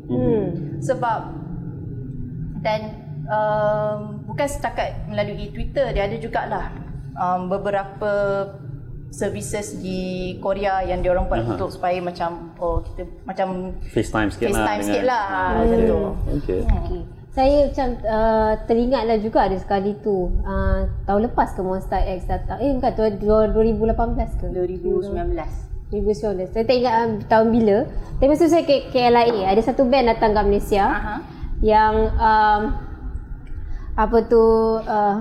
Hmm. 0.05 0.77
sebab 0.85 1.33
dan 2.61 3.04
uh, 3.29 3.95
bukan 4.25 4.47
setakat 4.47 5.05
melalui 5.09 5.51
Twitter 5.53 5.89
dia 5.93 6.09
ada 6.09 6.17
jugalah 6.17 6.65
um, 7.17 7.49
beberapa 7.49 8.11
services 9.15 9.79
di 9.79 10.35
Korea 10.43 10.83
yang 10.83 10.99
dia 10.99 11.15
orang 11.15 11.31
buat 11.31 11.39
uh-huh. 11.39 11.53
untuk 11.55 11.69
supaya 11.71 11.97
macam 12.03 12.51
oh 12.59 12.83
kita 12.83 13.07
macam 13.23 13.71
FaceTime 13.95 14.29
sikit 14.33 14.51
FaceTime 14.51 14.59
lah. 14.59 14.67
FaceTime 14.67 14.83
sikit 14.83 15.03
lah 15.07 15.23
macam 15.55 15.79
tu. 15.79 15.99
Okay. 16.43 16.59
Hmm. 16.67 16.79
okay. 16.83 17.01
Saya 17.35 17.67
macam 17.67 17.87
uh, 18.07 18.53
teringatlah 18.63 19.17
juga 19.19 19.39
ada 19.43 19.57
sekali 19.59 19.91
tu 19.99 20.31
uh, 20.47 20.87
tahun 21.03 21.31
lepas 21.31 21.51
ke 21.51 21.61
Monster 21.63 21.99
X 22.15 22.31
datang. 22.31 22.63
Eh 22.63 22.71
bukan 22.79 22.91
2018 23.51 24.39
ke? 24.39 24.45
2019. 24.55 25.35
2019. 25.91 26.55
Saya 26.55 26.63
tak 26.63 26.75
ingat 26.79 26.93
um, 26.95 27.11
tahun 27.27 27.47
bila. 27.51 27.77
Tapi 28.19 28.27
masa 28.31 28.47
saya 28.47 28.63
ke 28.63 28.87
KLIA 28.87 29.51
ada 29.51 29.61
satu 29.63 29.83
band 29.83 30.15
datang 30.15 30.31
ke 30.31 30.41
Malaysia 30.47 30.83
uh-huh. 30.87 31.19
yang 31.59 31.95
um, 32.15 32.61
apa 33.95 34.17
tu 34.27 34.43
uh, 34.83 35.17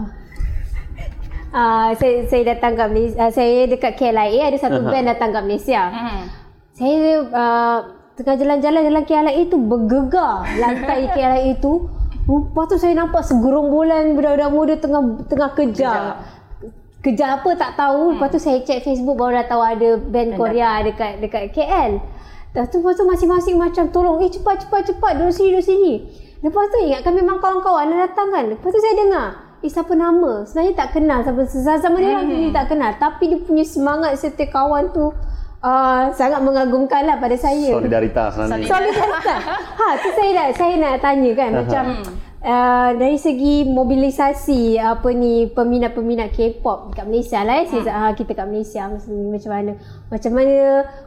Uh, 1.55 1.95
saya 2.03 2.27
saya 2.27 2.43
datang 2.51 2.75
kat 2.75 2.91
Malaysia, 2.91 3.15
uh, 3.15 3.31
saya 3.31 3.71
dekat 3.71 3.95
KLIA 3.95 4.51
ada 4.51 4.59
satu 4.59 4.83
uh-huh. 4.83 4.91
band 4.91 5.07
datang 5.07 5.31
kat 5.31 5.47
Malaysia. 5.47 5.87
Uh-huh. 5.87 6.23
Saya 6.75 6.99
uh, 7.31 7.79
tengah 8.19 8.35
jalan-jalan 8.35 8.83
jalan 8.91 9.05
KLIA 9.07 9.43
tu 9.47 9.63
bergegar 9.63 10.43
lantai 10.59 11.07
KLIA 11.15 11.63
tu. 11.63 11.87
Lepas 12.27 12.75
tu 12.75 12.77
saya 12.83 12.99
nampak 12.99 13.23
segerombolan 13.23 14.19
budak-budak 14.19 14.51
muda 14.51 14.75
tengah 14.83 15.03
tengah 15.31 15.51
kejar. 15.55 16.03
Kejar 17.07 17.39
apa 17.39 17.51
tak 17.55 17.79
tahu. 17.79 18.03
Hmm. 18.03 18.13
Lepas 18.19 18.35
tu 18.35 18.39
saya 18.43 18.59
check 18.67 18.83
Facebook 18.83 19.15
baru 19.15 19.39
dah 19.39 19.47
tahu 19.47 19.63
ada 19.63 19.89
band 19.95 20.35
Korea 20.35 20.83
dekat 20.83 21.23
dekat 21.23 21.55
KL. 21.55 22.03
Lepas 22.51 22.67
tu, 22.67 22.83
lepas 22.83 22.99
tu 22.99 23.07
masing-masing 23.07 23.55
macam 23.55 23.95
tolong, 23.95 24.19
eh 24.27 24.31
cepat 24.31 24.67
cepat 24.67 24.91
cepat 24.91 25.23
duduk 25.23 25.31
sini 25.31 25.49
duduk 25.55 25.67
sini. 25.71 25.93
Lepas 26.43 26.65
tu 26.73 26.77
ingatkan 26.83 27.13
memang 27.15 27.39
kawan-kawan 27.39 27.93
yang 27.93 28.01
datang 28.09 28.33
kan. 28.33 28.45
Lepas 28.51 28.69
tu 28.73 28.81
saya 28.81 28.95
dengar, 28.97 29.27
eh 29.65 29.71
siapa 29.73 29.93
nama? 29.97 30.45
Sebenarnya 30.45 30.75
tak 30.77 30.89
kenal 30.93 31.19
siapa 31.25 31.43
sama 31.81 31.97
dia 32.01 32.21
orang 32.21 32.29
hmm. 32.29 32.53
tak 32.53 32.67
kenal 32.69 32.91
tapi 33.01 33.33
dia 33.33 33.39
punya 33.41 33.65
semangat 33.65 34.13
serta 34.21 34.45
kawan 34.53 34.93
tu 34.93 35.09
uh, 35.65 36.03
sangat 36.13 36.41
mengagumkan 36.45 37.09
lah 37.09 37.17
pada 37.17 37.35
saya. 37.41 37.73
Solidaritas 37.73 38.37
nanti. 38.37 38.69
Solidaritas. 38.69 39.41
ha, 39.81 39.87
tu 39.97 40.09
saya 40.13 40.31
nak 40.37 40.49
saya 40.61 40.75
nak 40.77 40.95
tanya 41.01 41.31
kan 41.33 41.51
macam 41.65 41.85
uh, 42.45 42.91
dari 42.93 43.17
segi 43.17 43.65
mobilisasi 43.65 44.77
apa 44.77 45.09
ni 45.17 45.49
peminat-peminat 45.49 46.29
K-pop 46.37 46.93
kat 46.93 47.09
Malaysia 47.09 47.41
lah 47.41 47.65
eh. 47.65 47.67
Hmm. 47.73 47.89
Uh, 47.89 48.13
kita 48.13 48.37
kat 48.37 48.47
Malaysia 48.47 48.85
macam 48.93 49.51
mana 49.51 49.73
macam 50.13 50.31
mana 50.37 50.57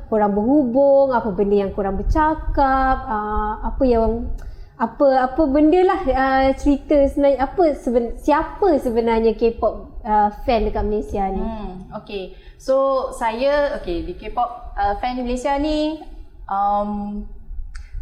korang 0.09 0.33
berhubung, 0.33 1.13
apa 1.13 1.29
benda 1.29 1.55
yang 1.61 1.71
korang 1.77 1.95
bercakap, 1.95 2.97
uh, 3.05 3.61
apa 3.61 3.83
yang 3.85 4.33
apa 4.77 5.25
apa 5.25 5.41
benda 5.49 5.81
lah 5.81 5.99
uh, 6.05 6.49
cerita 6.53 7.09
sebenarnya 7.09 7.49
apa 7.49 7.63
seben, 7.73 8.13
siapa 8.21 8.77
sebenarnya 8.77 9.33
K-pop 9.33 10.05
uh, 10.05 10.29
fan 10.45 10.69
dekat 10.69 10.85
Malaysia 10.85 11.25
ni. 11.33 11.41
Hmm, 11.41 11.89
okay. 11.97 12.37
So 12.61 13.09
saya 13.09 13.73
okay 13.81 14.05
di 14.05 14.13
K-pop 14.13 14.77
uh, 14.77 14.93
fan 15.01 15.17
di 15.17 15.25
Malaysia 15.25 15.57
ni 15.57 15.97
um, 16.45 17.25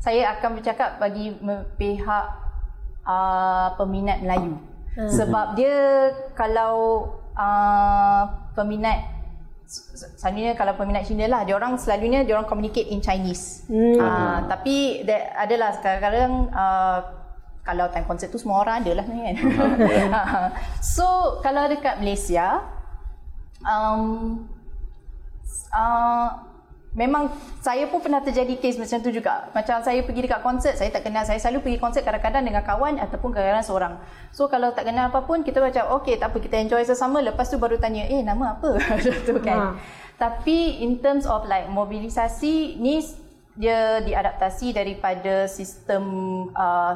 saya 0.03 0.35
akan 0.35 0.59
bercakap 0.59 0.99
bagi 0.99 1.31
pihak 1.79 2.25
uh, 3.07 3.67
peminat 3.79 4.19
Melayu. 4.19 4.59
Hmm. 4.99 5.07
Sebab 5.07 5.55
dia 5.55 6.11
kalau 6.35 7.07
uh, 7.39 8.51
peminat 8.51 9.15
Selalunya 9.65 10.53
kalau 10.53 10.77
peminat 10.77 11.09
Cina 11.09 11.25
lah, 11.25 11.41
dia 11.41 11.57
orang 11.57 11.81
selalunya 11.81 12.21
dia 12.21 12.37
orang 12.37 12.45
communicate 12.45 12.89
in 12.93 13.01
Chinese. 13.01 13.65
Hmm. 13.65 13.97
Uh, 13.97 14.37
tapi 14.45 15.01
there, 15.03 15.33
adalah 15.33 15.73
kadang-kadang 15.81 16.33
uh, 16.53 16.99
kalau 17.65 17.89
time 17.89 18.05
concert 18.05 18.29
tu 18.29 18.37
semua 18.37 18.61
orang 18.61 18.85
ada 18.85 19.01
lah 19.01 19.05
kan. 19.09 19.35
Uh, 19.35 20.47
so 20.95 21.39
kalau 21.41 21.65
dekat 21.65 21.97
Malaysia, 21.97 22.61
um, 23.65 24.45
uh, 25.73 26.54
memang 26.95 27.27
saya 27.59 27.91
pun 27.91 27.99
pernah 27.99 28.23
terjadi 28.23 28.55
case 28.55 28.79
macam 28.79 29.03
tu 29.03 29.11
juga. 29.11 29.51
Macam 29.51 29.83
saya 29.83 29.99
pergi 30.01 30.25
dekat 30.25 30.41
konsert, 30.41 30.79
saya 30.79 30.89
tak 30.89 31.03
kenal. 31.03 31.27
Saya 31.27 31.37
selalu 31.37 31.67
pergi 31.67 31.79
konsert 31.83 32.07
kadang-kadang 32.07 32.47
dengan 32.47 32.63
kawan 32.63 32.97
ataupun 33.03 33.35
kadang-kadang 33.35 33.67
seorang. 33.67 33.93
So 34.31 34.47
kalau 34.47 34.71
tak 34.71 34.87
kenal 34.87 35.11
apa 35.11 35.27
pun, 35.27 35.43
kita 35.43 35.59
macam 35.59 35.99
okay 35.99 36.15
tak 36.15 36.31
apa, 36.31 36.37
kita 36.39 36.55
enjoy 36.55 36.81
sesama. 36.87 37.19
Lepas 37.19 37.51
tu 37.51 37.59
baru 37.59 37.75
tanya, 37.75 38.07
eh 38.07 38.23
nama 38.23 38.55
apa? 38.55 38.79
tu 39.27 39.35
kan. 39.43 39.59
Ha. 39.59 39.69
Tapi 40.15 40.81
in 40.81 41.03
terms 41.03 41.27
of 41.27 41.43
like 41.45 41.67
mobilisasi, 41.67 42.79
ni 42.79 43.03
dia 43.55 43.99
diadaptasi 44.03 44.75
daripada 44.75 45.47
sistem 45.47 46.03
uh, 46.55 46.95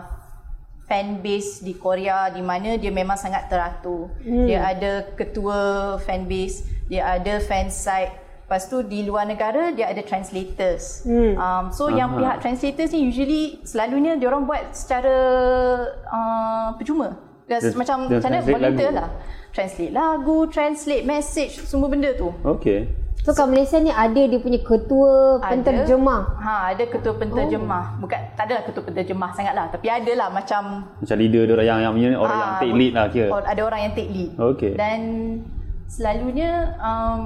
fan 0.88 1.22
base 1.22 1.62
di 1.62 1.78
Korea 1.78 2.34
di 2.34 2.42
mana 2.42 2.80
dia 2.80 2.90
memang 2.90 3.20
sangat 3.20 3.52
teratur. 3.52 4.10
Hmm. 4.24 4.48
Dia 4.48 4.64
ada 4.64 5.06
ketua 5.14 5.96
fan 6.02 6.26
base, 6.26 6.64
dia 6.88 7.04
ada 7.20 7.38
fan 7.44 7.68
site, 7.68 8.29
Lepas 8.50 8.66
tu 8.66 8.82
di 8.82 9.06
luar 9.06 9.30
negara 9.30 9.70
dia 9.70 9.94
ada 9.94 10.02
translators. 10.02 11.06
Hmm. 11.06 11.38
Um, 11.38 11.64
so 11.70 11.86
Aha. 11.86 12.02
yang 12.02 12.18
pihak 12.18 12.42
translators 12.42 12.90
ni 12.98 13.06
usually 13.06 13.62
selalunya 13.62 14.18
dia 14.18 14.26
orang 14.26 14.50
buat 14.50 14.74
secara 14.74 15.14
uh, 16.10 16.74
percuma. 16.74 17.14
Dia, 17.46 17.62
macam 17.78 18.10
macam 18.10 18.26
mana 18.26 18.42
volunteer 18.42 18.90
lah. 18.90 19.10
Translate 19.54 19.94
lagu, 19.94 20.50
translate 20.50 21.06
message, 21.06 21.62
semua 21.62 21.94
benda 21.94 22.10
tu. 22.18 22.34
Okay. 22.42 22.90
So 23.22 23.38
kat 23.38 23.46
Malaysia 23.54 23.78
ni 23.78 23.94
ada 23.94 24.18
dia 24.18 24.40
punya 24.42 24.58
ketua 24.66 25.38
penterjemah. 25.46 26.22
Ha, 26.42 26.54
ada 26.74 26.84
ketua 26.90 27.14
penterjemah. 27.22 28.02
Oh. 28.02 28.10
Bukan 28.10 28.20
tak 28.34 28.50
adalah 28.50 28.66
ketua 28.66 28.82
penterjemah 28.82 29.30
sangatlah, 29.38 29.70
tapi 29.70 29.94
ada 29.94 30.12
lah 30.18 30.34
macam 30.34 30.90
macam 30.98 31.18
leader 31.22 31.46
dia 31.46 31.54
orang 31.54 31.68
yang 31.70 31.80
yang 31.86 31.94
punya 31.94 32.10
orang 32.18 32.34
ha, 32.34 32.42
yang 32.42 32.54
take 32.58 32.74
lead 32.74 32.94
lah 32.98 33.06
kira. 33.14 33.30
Ada 33.46 33.62
orang 33.62 33.80
yang 33.86 33.94
take 33.94 34.10
lead. 34.10 34.32
Okay. 34.34 34.74
Dan 34.74 35.00
selalunya 35.86 36.74
um, 36.82 37.24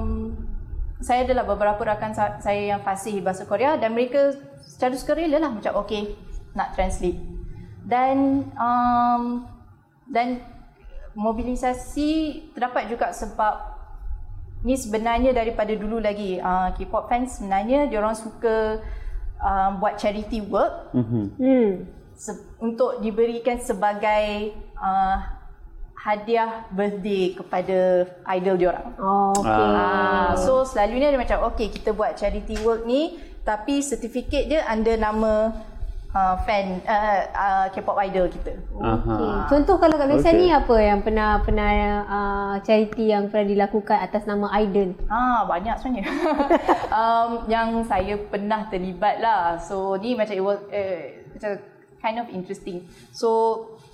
saya 1.04 1.28
adalah 1.28 1.44
beberapa 1.44 1.84
rakan 1.84 2.16
saya 2.40 2.62
yang 2.74 2.80
fasih 2.80 3.20
bahasa 3.20 3.44
Korea 3.44 3.76
dan 3.76 3.92
mereka 3.92 4.32
secara 4.64 4.96
sukarela 4.96 5.36
lah 5.36 5.52
macam 5.52 5.76
okay 5.76 6.16
nak 6.56 6.72
translate 6.72 7.20
dan 7.84 8.48
um, 8.56 9.44
dan 10.08 10.40
mobilisasi 11.12 12.42
terdapat 12.56 12.88
juga 12.88 13.12
sebab 13.12 13.76
ni 14.64 14.80
sebenarnya 14.80 15.36
daripada 15.36 15.76
dulu 15.76 16.00
lagi 16.00 16.40
uh, 16.40 16.72
K-pop 16.72 17.12
fans 17.12 17.36
sebenarnya 17.36 17.84
dia 17.92 18.00
orang 18.00 18.16
suka 18.16 18.80
uh, 19.44 19.70
buat 19.76 20.00
charity 20.00 20.40
work 20.40 20.96
mm-hmm. 20.96 21.24
hmm. 21.36 21.70
se- 22.16 22.48
untuk 22.64 23.04
diberikan 23.04 23.60
sebagai 23.60 24.56
uh, 24.80 25.43
hadiah 26.04 26.68
birthday 26.68 27.32
kepada 27.32 28.04
idol 28.36 28.60
dia 28.60 28.68
orang. 28.76 28.88
Oh, 29.00 29.32
okay. 29.40 29.48
Ah, 29.72 30.36
so 30.36 30.60
selalunya 30.68 31.08
dia 31.08 31.16
macam 31.16 31.48
okay 31.48 31.72
kita 31.72 31.96
buat 31.96 32.12
charity 32.12 32.60
work 32.60 32.84
ni 32.84 33.16
tapi 33.40 33.80
sertifikat 33.80 34.44
dia 34.44 34.68
under 34.68 35.00
nama 35.00 35.56
uh, 36.12 36.36
fan 36.44 36.84
uh, 36.84 37.20
uh, 37.32 37.66
K-pop 37.72 37.96
idol 38.04 38.28
kita. 38.28 38.52
Okay. 38.52 39.32
Contoh 39.48 39.80
kalau 39.80 39.96
kat 39.96 40.06
Malaysia 40.12 40.28
okay. 40.28 40.40
ni 40.44 40.46
apa 40.52 40.76
yang 40.76 41.00
pernah 41.00 41.40
pernah 41.40 41.70
uh, 42.04 42.54
charity 42.60 43.08
yang 43.08 43.32
pernah 43.32 43.48
dilakukan 43.48 43.96
atas 43.96 44.28
nama 44.28 44.52
idol? 44.60 44.92
Ah 45.08 45.48
banyak 45.48 45.76
sebenarnya. 45.80 46.04
um, 47.00 47.48
yang 47.48 47.80
saya 47.88 48.20
pernah 48.28 48.68
terlibat 48.68 49.24
lah. 49.24 49.56
So 49.56 49.96
ni 49.96 50.12
macam 50.12 50.36
it 50.36 50.44
was 50.44 50.60
uh, 50.68 51.00
macam 51.32 51.50
kind 52.04 52.20
of 52.20 52.28
interesting. 52.28 52.84
So 53.08 53.28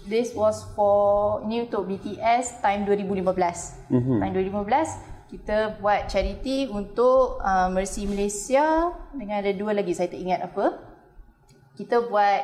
this 0.09 0.33
was 0.33 0.65
for 0.77 1.41
ini 1.45 1.69
untuk 1.69 1.89
BTS 1.89 2.65
time 2.65 2.87
2015. 2.87 3.91
Mm-hmm. 3.91 4.19
Time 4.23 4.33
2015 4.33 5.11
kita 5.31 5.79
buat 5.79 6.11
charity 6.11 6.67
untuk 6.67 7.39
uh, 7.39 7.71
Mercy 7.71 8.03
Malaysia 8.11 8.91
dengan 9.15 9.39
ada 9.39 9.55
dua 9.55 9.71
lagi 9.71 9.95
saya 9.95 10.11
tak 10.11 10.19
ingat 10.19 10.43
apa. 10.43 10.83
Kita 11.79 12.03
buat 12.11 12.41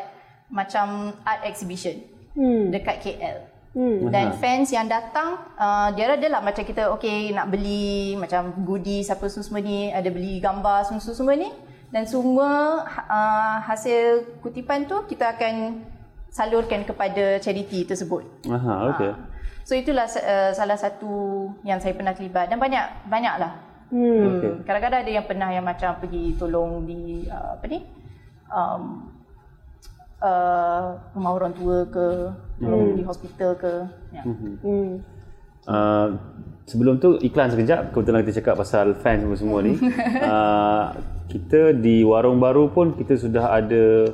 macam 0.47 1.19
art 1.27 1.43
exhibition 1.43 1.99
hmm. 2.39 2.71
dekat 2.71 3.03
KL. 3.03 3.39
Hmm. 3.77 4.09
Dan 4.09 4.39
fans 4.41 4.73
yang 4.73 4.89
datang 4.89 5.37
uh, 5.59 5.93
dia 5.93 6.09
ada 6.09 6.27
lah 6.31 6.41
macam 6.41 6.65
kita 6.65 6.89
okay 6.95 7.35
nak 7.35 7.53
beli 7.53 8.17
macam 8.17 8.55
goodies 8.65 9.13
apa 9.13 9.29
semua 9.29 9.61
ni 9.61 9.93
ada 9.93 10.09
beli 10.09 10.41
gambar 10.41 10.89
semua 10.89 11.03
semua 11.13 11.37
ni 11.37 11.53
dan 11.93 12.09
semua 12.09 12.81
uh, 12.89 13.57
hasil 13.69 14.25
kutipan 14.41 14.89
tu 14.89 14.97
kita 15.05 15.37
akan 15.37 15.85
salurkan 16.37 16.85
kepada 16.85 17.41
charity 17.41 17.89
tersebut. 17.89 18.21
Aha, 18.45 18.93
okey. 18.93 19.09
Uh, 19.09 19.17
so 19.65 19.73
itulah 19.73 20.05
uh, 20.05 20.53
salah 20.53 20.77
satu 20.77 21.49
yang 21.65 21.81
saya 21.81 21.97
pernah 21.97 22.13
terlibat 22.13 22.53
dan 22.53 22.61
banyak 22.61 23.09
banyaklah. 23.09 23.57
Hmm. 23.89 24.37
Okay. 24.37 24.53
Kadang-kadang 24.69 25.01
ada 25.01 25.13
yang 25.17 25.25
pernah 25.25 25.49
yang 25.49 25.65
macam 25.65 25.97
pergi 25.97 26.37
tolong 26.37 26.85
di 26.85 27.25
uh, 27.25 27.57
apa 27.57 27.65
ni? 27.73 27.81
Um, 28.53 29.09
uh, 30.21 31.01
rumah 31.17 31.33
orang 31.33 31.57
tua 31.57 31.89
ke, 31.89 32.07
tolong 32.61 32.93
hmm. 32.93 32.97
di 33.01 33.03
hospital 33.09 33.51
ke. 33.57 33.73
Ya. 34.13 34.23
Hmm. 34.29 34.61
Hmm. 34.61 34.91
Uh, 35.67 36.09
sebelum 36.69 37.01
tu 37.01 37.17
iklan 37.25 37.51
sekejap 37.51 37.97
kebetulan 37.97 38.23
kita 38.23 38.45
cakap 38.45 38.55
pasal 38.61 38.93
fans 39.01 39.25
semua 39.25 39.39
semua 39.41 39.59
ni. 39.65 39.81
uh, 40.21 40.93
kita 41.33 41.73
di 41.73 42.05
warung 42.05 42.39
baru 42.39 42.69
pun 42.69 42.93
kita 42.93 43.17
sudah 43.17 43.57
ada 43.57 44.13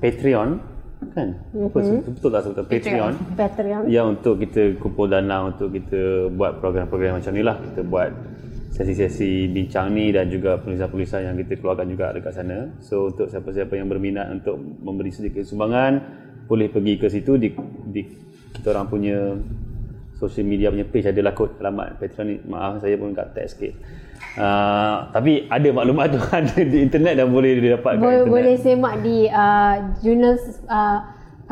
Patreon 0.00 0.71
kan? 1.10 1.28
Apa 1.50 1.78
mm-hmm. 1.82 2.14
betul 2.14 2.30
tak 2.30 2.42
sebutan 2.46 2.64
Patreon. 2.70 3.12
Patreon. 3.34 3.82
Ya 3.90 4.02
untuk 4.06 4.38
kita 4.38 4.78
kumpul 4.78 5.10
dana 5.10 5.50
untuk 5.50 5.74
kita 5.74 6.30
buat 6.30 6.62
program-program 6.62 7.18
macam 7.18 7.32
ni 7.34 7.42
lah. 7.42 7.58
Kita 7.58 7.82
buat 7.82 8.10
sesi-sesi 8.72 9.50
bincang 9.52 9.92
ni 9.92 10.14
dan 10.14 10.30
juga 10.30 10.56
penulisan-penulisan 10.62 11.20
yang 11.28 11.36
kita 11.42 11.60
keluarkan 11.60 11.86
juga 11.90 12.14
dekat 12.14 12.32
sana. 12.32 12.70
So 12.80 13.10
untuk 13.10 13.28
siapa-siapa 13.28 13.74
yang 13.74 13.90
berminat 13.90 14.30
untuk 14.30 14.56
memberi 14.58 15.12
sedikit 15.12 15.42
sumbangan 15.42 15.92
boleh 16.46 16.70
pergi 16.70 16.94
ke 17.00 17.06
situ. 17.10 17.34
Di, 17.36 17.52
di 17.90 18.02
kita 18.54 18.72
orang 18.72 18.86
punya 18.86 19.18
social 20.16 20.46
media 20.46 20.70
punya 20.70 20.86
page 20.86 21.10
adalah 21.10 21.34
kod 21.34 21.58
alamat 21.58 21.98
Patreon 21.98 22.26
ni. 22.30 22.36
Maaf 22.46 22.80
saya 22.80 22.94
pun 22.94 23.10
kat 23.10 23.34
tag 23.34 23.50
sikit 23.50 23.74
Uh, 24.32 25.12
tapi 25.12 25.44
ada 25.52 25.68
maklumat 25.76 26.08
tu 26.08 26.20
ada 26.32 26.56
di 26.56 26.78
internet 26.80 27.20
dan 27.20 27.28
boleh 27.28 27.60
didapatkan 27.60 28.00
Boleh, 28.00 28.24
internet. 28.24 28.32
boleh 28.32 28.54
semak 28.64 28.94
di 29.04 29.28
uh, 29.28 29.74
jurnal 30.00 30.40
uh, 30.72 30.98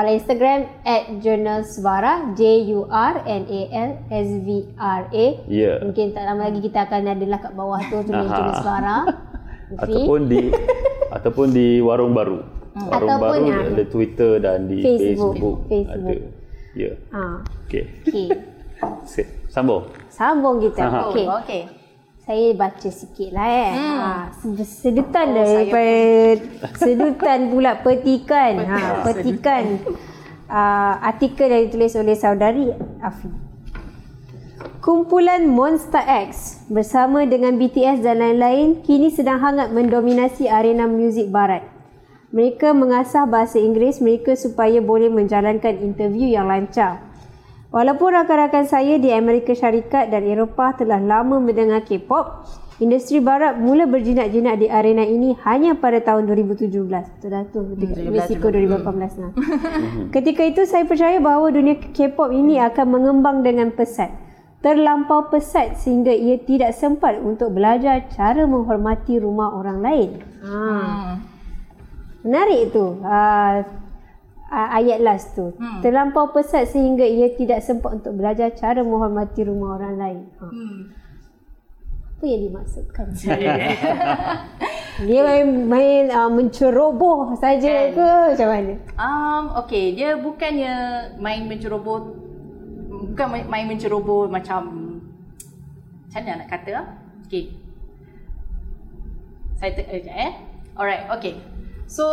kalau 0.00 0.16
Instagram 0.16 0.64
at 0.88 1.20
jurnal 1.20 1.60
Svara 1.60 2.32
J 2.32 2.72
U 2.72 2.88
R 2.88 3.20
N 3.28 3.44
A 3.44 3.60
L 3.68 3.90
S 4.08 4.28
V 4.48 4.48
R 4.80 5.02
A. 5.12 5.26
Ya. 5.44 5.76
Mungkin 5.84 6.16
tak 6.16 6.24
lama 6.24 6.48
lagi 6.48 6.64
kita 6.64 6.88
akan 6.88 7.20
adalah 7.20 7.38
kat 7.44 7.52
bawah 7.52 7.80
tu 7.84 8.00
tulis 8.08 8.24
Aha. 8.24 8.32
jurnal 8.32 8.56
Svara. 8.64 8.96
ataupun 9.84 10.20
di 10.24 10.42
ataupun 11.20 11.46
di 11.52 11.66
warung 11.84 12.16
baru. 12.16 12.40
Warung 12.80 13.10
Ataupun 13.12 13.40
baru 13.44 13.76
ada 13.76 13.84
Twitter 13.92 14.32
dan 14.40 14.72
di 14.72 14.80
Facebook. 14.80 15.36
Facebook, 15.36 15.58
Facebook. 15.68 16.00
ada. 16.00 16.16
Ya. 16.72 16.92
ha. 17.12 17.22
Okey. 17.68 17.84
Okey. 18.08 18.26
Sip. 19.04 19.26
Sambung. 19.52 19.84
Sambung 20.08 20.64
kita. 20.64 20.80
Aha. 20.86 21.00
Okey. 21.12 21.26
Oh, 21.28 21.38
okay. 21.44 21.62
Saya 22.20 22.52
baca 22.52 22.88
sikit 22.88 23.32
lah 23.32 23.48
eh. 23.48 23.70
Hmm. 23.74 23.98
Ha, 23.98 24.10
se- 24.36 24.68
sedutan 24.86 25.26
oh, 25.32 25.40
Oh, 25.40 25.44
daripada 25.44 25.96
sedutan 26.76 27.38
pula 27.50 27.72
petikan. 27.80 28.54
Ha, 28.60 28.78
petikan. 29.08 29.64
Uh, 30.50 30.94
artikel 31.06 31.46
yang 31.46 31.70
ditulis 31.70 31.94
oleh 31.94 32.18
saudari 32.18 32.74
Afi. 33.00 33.30
Kumpulan 34.80 35.44
Monster 35.44 36.00
X 36.00 36.64
bersama 36.72 37.28
dengan 37.28 37.60
BTS 37.60 38.00
dan 38.00 38.20
lain-lain 38.20 38.80
kini 38.80 39.12
sedang 39.12 39.40
hangat 39.40 39.72
mendominasi 39.72 40.48
arena 40.48 40.88
muzik 40.88 41.28
barat. 41.28 41.64
Mereka 42.32 42.72
mengasah 42.72 43.26
bahasa 43.26 43.60
Inggeris 43.60 44.00
mereka 44.00 44.38
supaya 44.38 44.78
boleh 44.78 45.10
menjalankan 45.10 45.82
interview 45.82 46.30
yang 46.30 46.48
lancar. 46.48 47.09
Walaupun 47.70 48.10
rakan-rakan 48.10 48.66
saya 48.66 48.98
di 48.98 49.14
Amerika 49.14 49.54
Syarikat 49.54 50.10
dan 50.10 50.26
Eropah 50.26 50.74
telah 50.74 50.98
lama 50.98 51.38
mendengar 51.38 51.86
K-pop, 51.86 52.42
industri 52.82 53.22
barat 53.22 53.62
mula 53.62 53.86
berjinak-jinak 53.86 54.58
di 54.58 54.66
arena 54.66 55.06
ini 55.06 55.38
hanya 55.46 55.78
pada 55.78 56.02
tahun 56.02 56.26
2017. 56.26 56.66
Betul 56.66 57.30
dah 57.30 57.46
tu, 57.46 57.62
risiko 58.10 58.50
2018 58.50 59.22
lah. 59.22 59.32
Ketika 60.14 60.42
itu 60.42 60.66
saya 60.66 60.82
percaya 60.82 61.22
bahawa 61.22 61.54
dunia 61.54 61.78
K-pop 61.78 62.34
ini 62.34 62.58
akan 62.58 62.86
mengembang 62.90 63.46
dengan 63.46 63.70
pesat. 63.70 64.10
Terlampau 64.66 65.30
pesat 65.30 65.78
sehingga 65.78 66.10
ia 66.10 66.42
tidak 66.42 66.74
sempat 66.74 67.22
untuk 67.22 67.54
belajar 67.54 68.02
cara 68.10 68.50
menghormati 68.50 69.22
rumah 69.22 69.54
orang 69.54 69.78
lain. 69.78 70.10
Ha. 70.42 70.58
Menarik 72.26 72.74
tu. 72.74 72.98
Uh, 72.98 73.62
uh, 74.50 74.68
ayat 74.76 74.98
last 75.00 75.38
tu. 75.38 75.54
Hmm. 75.56 75.80
Terlampau 75.80 76.34
pesat 76.34 76.68
sehingga 76.68 77.06
ia 77.06 77.32
tidak 77.38 77.62
sempat 77.62 78.02
untuk 78.02 78.18
belajar 78.18 78.50
cara 78.52 78.82
menghormati 78.82 79.46
rumah 79.46 79.78
orang 79.78 79.94
lain. 79.96 80.20
Ha. 80.42 80.46
Hmm. 80.50 80.80
Apa 82.20 82.24
yang 82.28 82.42
dimaksudkan? 82.52 83.06
Dia 85.00 85.24
main, 85.24 85.48
main 85.64 86.04
uh, 86.12 86.28
menceroboh 86.28 87.32
saja 87.40 87.88
Kan. 87.88 87.96
ke 87.96 88.10
macam 88.36 88.48
mana? 88.52 88.74
Um, 89.00 89.44
okay, 89.64 89.96
dia 89.96 90.20
bukannya 90.20 90.74
main 91.16 91.48
menceroboh 91.48 92.12
bukan 93.08 93.26
main, 93.32 93.44
main 93.48 93.64
menceroboh 93.64 94.28
macam 94.28 94.68
macam 96.04 96.20
mana 96.20 96.44
nak 96.44 96.48
kata? 96.52 96.84
Okay. 97.24 97.56
Saya 99.56 99.72
eh, 99.88 100.04
eh. 100.04 100.32
Alright, 100.76 101.08
okay. 101.16 101.40
So, 101.88 102.04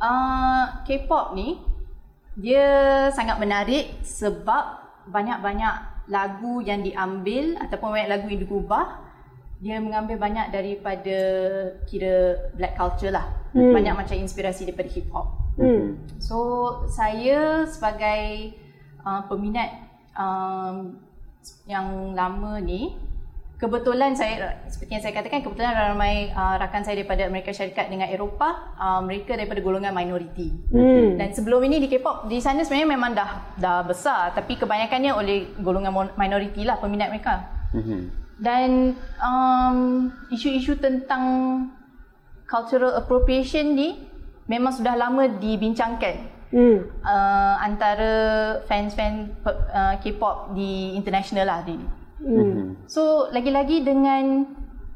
uh, 0.00 0.82
K-pop 0.88 1.36
ni 1.36 1.60
dia 2.34 3.06
sangat 3.12 3.36
menarik 3.36 4.00
sebab 4.00 4.80
banyak-banyak 5.10 6.08
lagu 6.10 6.58
yang 6.64 6.82
diambil 6.82 7.60
ataupun 7.60 7.94
banyak 7.94 8.10
lagu 8.10 8.26
yang 8.32 8.42
diubah 8.42 8.86
dia 9.60 9.76
mengambil 9.76 10.16
banyak 10.16 10.48
daripada 10.48 11.18
kira 11.84 12.48
black 12.56 12.80
culture 12.80 13.12
lah. 13.12 13.28
Hmm. 13.52 13.76
Banyak 13.76 13.92
macam 13.92 14.16
inspirasi 14.16 14.64
daripada 14.64 14.88
hip 14.88 15.12
hop. 15.12 15.36
Hmm. 15.60 16.00
So 16.16 16.36
saya 16.88 17.68
sebagai 17.68 18.56
uh, 19.04 19.20
peminat 19.28 19.68
um, 20.16 20.96
yang 21.68 22.16
lama 22.16 22.56
ni 22.64 22.96
kebetulan 23.60 24.16
saya 24.16 24.64
seperti 24.72 24.96
yang 24.96 25.04
saya 25.04 25.12
katakan 25.12 25.44
kebetulan 25.44 25.76
ramai 25.76 26.32
uh, 26.32 26.56
rakan 26.56 26.80
saya 26.80 26.96
daripada 26.96 27.28
Amerika 27.28 27.52
Syarikat 27.52 27.92
dengan 27.92 28.08
Eropah 28.08 28.74
uh, 28.80 29.00
mereka 29.04 29.36
daripada 29.36 29.60
golongan 29.60 29.92
minoriti. 29.92 30.48
Hmm. 30.72 31.20
Dan 31.20 31.36
sebelum 31.36 31.60
ini 31.68 31.84
di 31.84 31.92
K-pop 31.92 32.24
di 32.24 32.40
sana 32.40 32.64
sebenarnya 32.64 32.88
memang 32.88 33.12
dah 33.12 33.30
dah 33.60 33.84
besar 33.84 34.32
tapi 34.32 34.56
kebanyakannya 34.56 35.12
oleh 35.12 35.36
golongan 35.60 35.92
minoriti 36.16 36.64
lah 36.64 36.80
peminat 36.80 37.12
mereka. 37.12 37.44
Mhm. 37.76 38.00
Dan 38.40 38.96
um, 39.20 40.08
isu-isu 40.32 40.80
tentang 40.80 41.22
cultural 42.48 42.96
appropriation 42.96 43.76
ni 43.76 44.08
memang 44.48 44.72
sudah 44.72 44.96
lama 44.96 45.28
dibincangkan 45.28 46.40
Hmm. 46.50 46.82
uh, 47.06 47.54
antara 47.62 48.10
fans-fans 48.66 49.30
uh, 49.46 49.94
K-pop 50.02 50.50
di 50.50 50.98
international 50.98 51.46
lah 51.46 51.62
Mhm. 52.20 52.84
So 52.86 53.32
lagi-lagi 53.32 53.80
dengan 53.80 54.44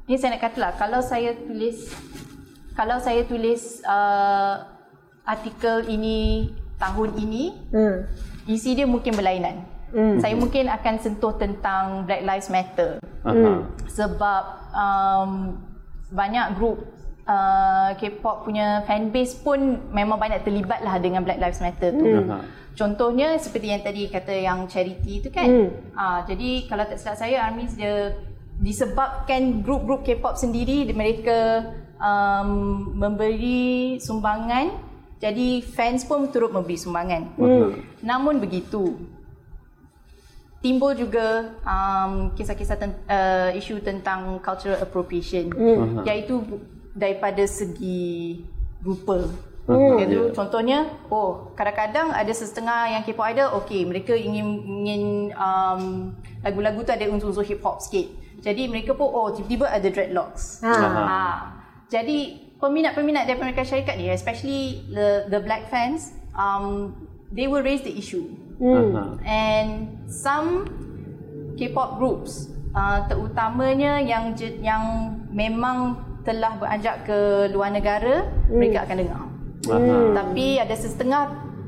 ni 0.05 0.15
saya 0.21 0.37
nak 0.37 0.45
kata 0.45 0.59
lah 0.61 0.73
kalau 0.77 1.01
saya 1.01 1.33
tulis 1.33 1.89
kalau 2.77 3.01
saya 3.01 3.25
tulis 3.25 3.81
uh, 3.87 4.61
artikel 5.25 5.89
ini 5.89 6.53
tahun 6.77 7.17
ini 7.17 7.45
Hmm. 7.73 8.05
isi 8.45 8.77
dia 8.77 8.85
mungkin 8.85 9.17
berlainan. 9.17 9.65
Hmm. 9.95 10.19
Saya 10.19 10.35
mungkin 10.35 10.67
akan 10.69 10.95
sentuh 10.99 11.39
tentang 11.39 12.03
Black 12.05 12.27
Lives 12.27 12.51
Matter 12.51 12.99
Aha. 13.23 13.63
sebab 13.87 14.43
um, 14.75 15.55
banyak 16.11 16.59
grup 16.59 16.83
uh, 17.25 17.95
K-pop 17.95 18.43
punya 18.43 18.83
fanbase 18.85 19.39
pun 19.39 19.81
memang 19.95 20.19
banyak 20.19 20.43
terlibat 20.43 20.83
lah 20.83 20.99
dengan 20.99 21.23
Black 21.23 21.39
Lives 21.39 21.63
Matter 21.63 21.95
tu. 21.95 22.05
Aha. 22.05 22.43
Contohnya 22.75 23.39
seperti 23.39 23.71
yang 23.71 23.83
tadi 23.87 24.11
kata 24.11 24.35
yang 24.35 24.67
charity 24.67 25.23
tu 25.23 25.31
kan. 25.31 25.47
Hmm. 25.47 25.69
Ah 25.95 26.19
jadi 26.27 26.67
kalau 26.67 26.85
tak 26.87 26.99
silap 26.99 27.17
saya 27.19 27.47
Armis 27.47 27.79
dia 27.79 28.19
disebabkan 28.59 29.63
grup-grup 29.63 30.07
K-pop 30.07 30.39
sendiri 30.39 30.87
mereka 30.95 31.71
um, 31.99 32.91
memberi 32.95 33.99
sumbangan 33.99 34.71
jadi 35.23 35.63
fans 35.63 36.05
pun 36.05 36.29
turut 36.35 36.51
memberi 36.51 36.75
sumbangan. 36.75 37.23
Hmm. 37.39 37.79
Namun 38.03 38.43
begitu 38.43 38.99
timbul 40.65 40.97
juga 40.97 41.55
um, 41.61 42.33
kisah-kisah 42.33 42.77
ten, 42.81 42.91
uh, 43.05 43.53
isu 43.53 43.85
tentang 43.85 44.41
cultural 44.41 44.81
appropriation 44.81 45.53
Hmm. 45.53 46.03
iaitu 46.09 46.41
daripada 46.97 47.45
segi 47.45 48.41
rupa. 48.81 49.29
Hmm. 49.65 49.97
Iaitu 49.97 50.29
Ya. 50.29 50.33
contohnya, 50.37 50.79
oh 51.09 51.49
kadang-kadang 51.57 52.13
ada 52.13 52.29
setengah 52.29 52.85
yang 52.93 53.01
K-pop 53.01 53.25
idol, 53.33 53.49
okey 53.65 53.89
mereka 53.89 54.13
ingin 54.13 54.61
ingin 54.61 55.03
um, 55.33 56.13
lagu-lagu 56.45 56.85
tu 56.85 56.93
ada 56.93 57.09
unsur-unsur 57.09 57.49
hip 57.49 57.65
hop 57.65 57.81
sikit. 57.81 58.05
Jadi 58.45 58.69
mereka 58.69 58.93
pun 58.93 59.09
oh 59.09 59.33
tiba-tiba 59.33 59.73
ada 59.73 59.89
dreadlocks. 59.89 60.61
Ha. 60.61 60.73
Ha. 60.77 61.21
Jadi 61.89 62.45
peminat-peminat 62.61 63.25
daripada 63.25 63.49
Amerika 63.49 63.65
Syarikat 63.65 63.97
ni, 63.97 64.13
especially 64.13 64.85
the 64.93 65.33
the 65.33 65.41
black 65.41 65.73
fans, 65.73 66.13
um, 66.37 66.93
they 67.33 67.49
will 67.49 67.65
raise 67.65 67.81
the 67.81 67.93
issue. 67.97 68.29
Hmm. 68.61 68.93
Aha. 68.93 69.03
And 69.25 69.69
some 70.13 70.69
K-pop 71.57 71.97
groups 71.97 72.53
uh, 72.77 73.09
terutamanya 73.09 73.97
yang 74.03 74.37
yang 74.61 74.83
memang 75.33 76.05
telah 76.21 76.57
beranjak 76.61 77.09
ke 77.09 77.49
luar 77.49 77.73
negara, 77.73 78.29
Hmm. 78.49 78.61
mereka 78.61 78.85
akan 78.85 78.97
dengar. 79.01 79.23
Aha. 79.71 79.99
Tapi 80.13 80.61
ada 80.61 80.75
setengah 80.77 81.23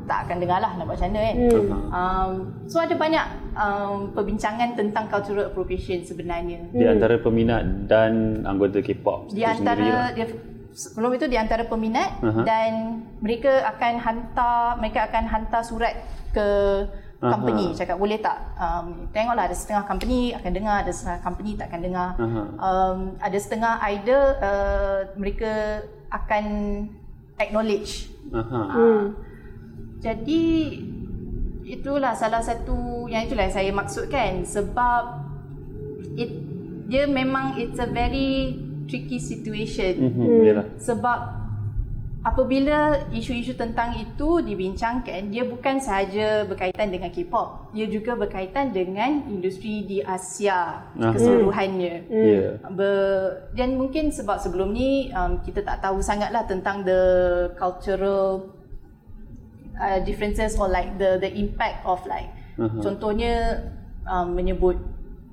tak 0.07 0.31
akan 0.31 0.37
dengar 0.39 0.63
lah 0.63 0.73
nak 0.79 0.87
buat 0.87 0.97
macam 1.03 1.11
mana 1.11 1.21
kan. 1.21 1.37
Hmm. 1.37 1.71
Um, 1.91 2.31
so 2.71 2.79
ada 2.79 2.95
banyak 2.95 3.25
um, 3.59 4.15
perbincangan 4.15 4.79
tentang 4.79 5.11
cultural 5.11 5.51
appropriation 5.51 6.07
sebenarnya. 6.07 6.63
Di 6.71 6.87
antara 6.87 7.19
peminat 7.19 7.91
dan 7.91 8.43
anggota 8.47 8.79
K-pop 8.81 9.35
Di 9.35 9.43
antara 9.43 9.83
lah. 9.83 10.11
dia, 10.15 10.31
sebelum 10.77 11.11
itu 11.17 11.27
di 11.27 11.41
antara 11.41 11.65
peminat 11.65 12.21
Aha. 12.21 12.45
dan 12.45 13.01
mereka 13.25 13.65
akan 13.65 13.95
hantar 13.97 14.77
mereka 14.77 15.09
akan 15.09 15.25
hantar 15.25 15.63
surat 15.65 15.97
ke 16.37 16.49
company 17.17 17.73
cakap 17.73 17.97
boleh 17.97 18.21
tak 18.21 18.37
um, 18.61 19.09
tengoklah 19.09 19.49
ada 19.49 19.57
setengah 19.57 19.89
company 19.89 20.37
akan 20.37 20.53
dengar 20.53 20.85
ada 20.85 20.93
setengah 20.93 21.21
company 21.25 21.57
tak 21.57 21.73
akan 21.73 21.81
dengar 21.81 22.09
Aha. 22.21 22.43
um, 22.61 22.99
ada 23.25 23.39
setengah 23.41 23.81
idol 23.89 24.25
uh, 24.37 25.01
mereka 25.17 25.81
akan 26.13 26.45
acknowledge 27.37 28.09
Aha. 28.33 28.63
Hmm. 28.73 29.05
jadi 30.03 30.43
itulah 31.67 32.15
salah 32.15 32.43
satu 32.43 33.11
yang 33.11 33.27
itulah 33.27 33.51
saya 33.51 33.75
maksudkan 33.75 34.47
sebab 34.47 35.27
it 36.15 36.31
dia 36.87 37.05
memang 37.11 37.59
it's 37.59 37.83
a 37.83 37.91
very 37.91 38.55
tricky 38.87 39.19
situation. 39.19 39.93
Mhm, 39.99 40.27
Yalah. 40.47 40.67
Sebab 40.79 41.19
apabila 42.27 43.07
isu-isu 43.15 43.55
tentang 43.55 43.95
itu 43.95 44.43
dibincangkan, 44.43 45.31
dia 45.31 45.47
bukan 45.47 45.79
sahaja 45.79 46.43
berkaitan 46.43 46.91
dengan 46.91 47.15
K-pop, 47.15 47.71
dia 47.71 47.87
juga 47.87 48.19
berkaitan 48.19 48.75
dengan 48.75 49.31
industri 49.31 49.87
di 49.87 50.03
Asia 50.03 50.91
Ah. 50.99 51.15
keseluruhannya. 51.15 51.95
Ya. 52.11 52.59
Ber, 52.67 52.91
dan 53.55 53.79
mungkin 53.79 54.11
sebab 54.11 54.43
sebelum 54.43 54.75
ni 54.75 55.15
um, 55.15 55.39
kita 55.47 55.63
tak 55.63 55.79
tahu 55.79 56.03
sangatlah 56.03 56.43
tentang 56.51 56.83
the 56.83 57.03
cultural 57.55 58.51
uh, 59.79 60.03
differences 60.03 60.59
or 60.59 60.67
like 60.67 60.99
the 60.99 61.23
the 61.23 61.31
impact 61.31 61.87
of 61.87 62.03
like 62.11 62.27
Aha. 62.59 62.81
contohnya 62.83 63.63
um, 64.09 64.35
menyebut 64.35 64.75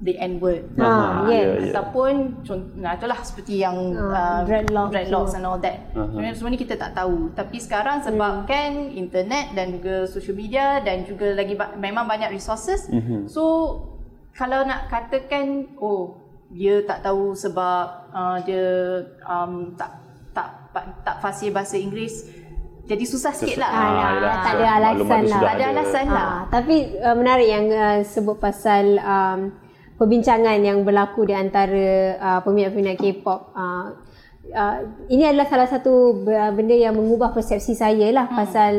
the 0.03 0.19
N 0.19 0.37
word 0.37 0.67
Ah, 0.75 1.23
Aha, 1.23 1.31
yes. 1.31 1.71
ataupun 1.71 2.13
cont- 2.41 2.75
nah 2.75 2.91
itulah 2.91 3.15
seperti 3.17 3.57
yang 3.57 3.73
Ah, 3.95 4.11
uh, 4.11 4.39
dreadlocks 4.43 4.91
dreadlocks 4.91 5.33
and 5.33 5.43
all 5.43 5.55
that. 5.57 5.79
Aha. 5.89 6.03
Sebenarnya 6.05 6.35
semua 6.35 6.51
ni 6.51 6.59
kita 6.59 6.75
tak 6.75 6.91
tahu. 6.91 7.31
Tapi 7.31 7.55
sekarang 7.57 8.03
sebab 8.03 8.43
kan 8.43 8.71
internet 8.91 9.55
dan 9.55 9.71
juga 9.71 10.03
social 10.05 10.35
media 10.35 10.79
dan 10.79 11.03
juga 11.03 11.31
lagi 11.31 11.55
ba- 11.55 11.71
memang 11.73 12.03
banyak 12.03 12.29
resources. 12.29 12.85
Mhm. 12.87 13.25
So 13.25 13.43
kalau 14.33 14.61
nak 14.61 14.87
katakan 14.87 15.71
oh 15.77 16.19
dia 16.49 16.83
tak 16.83 17.01
tahu 17.01 17.31
sebab 17.33 17.83
uh, 18.11 18.37
dia 18.43 18.67
um, 19.23 19.71
tak 19.73 20.03
tak 20.29 20.47
tak 21.01 21.15
fasih 21.17 21.49
bahasa 21.49 21.77
Inggeris 21.77 22.27
jadi 22.83 23.05
susah 23.07 23.31
sikit 23.31 23.57
lah. 23.57 23.71
Ah, 23.71 23.87
yelah. 24.11 24.35
tak 24.37 24.53
ada 24.53 24.67
alasan 24.75 25.23
lah. 25.23 25.39
Tak 25.39 25.53
ada 25.55 25.65
alasan 25.71 26.05
lah. 26.05 26.27
Ah, 26.27 26.39
tapi 26.51 26.75
uh, 26.99 27.15
menarik 27.15 27.47
yang 27.47 27.65
uh, 27.71 27.99
sebut 28.03 28.35
pasal 28.35 28.99
um, 28.99 29.39
perbincangan 29.97 30.57
yang 30.61 30.81
berlaku 30.81 31.27
di 31.27 31.35
antara 31.37 32.17
uh, 32.17 32.39
peminat-peminat 32.41 32.97
K-pop. 32.97 33.53
Uh, 33.53 33.87
uh, 34.51 34.77
ini 35.07 35.23
adalah 35.25 35.47
salah 35.47 35.67
satu 35.69 36.25
benda 36.25 36.75
yang 36.75 36.97
mengubah 36.97 37.31
persepsi 37.31 37.77
saya 37.77 38.09
lah 38.11 38.27
hmm. 38.29 38.37
pasal 38.37 38.73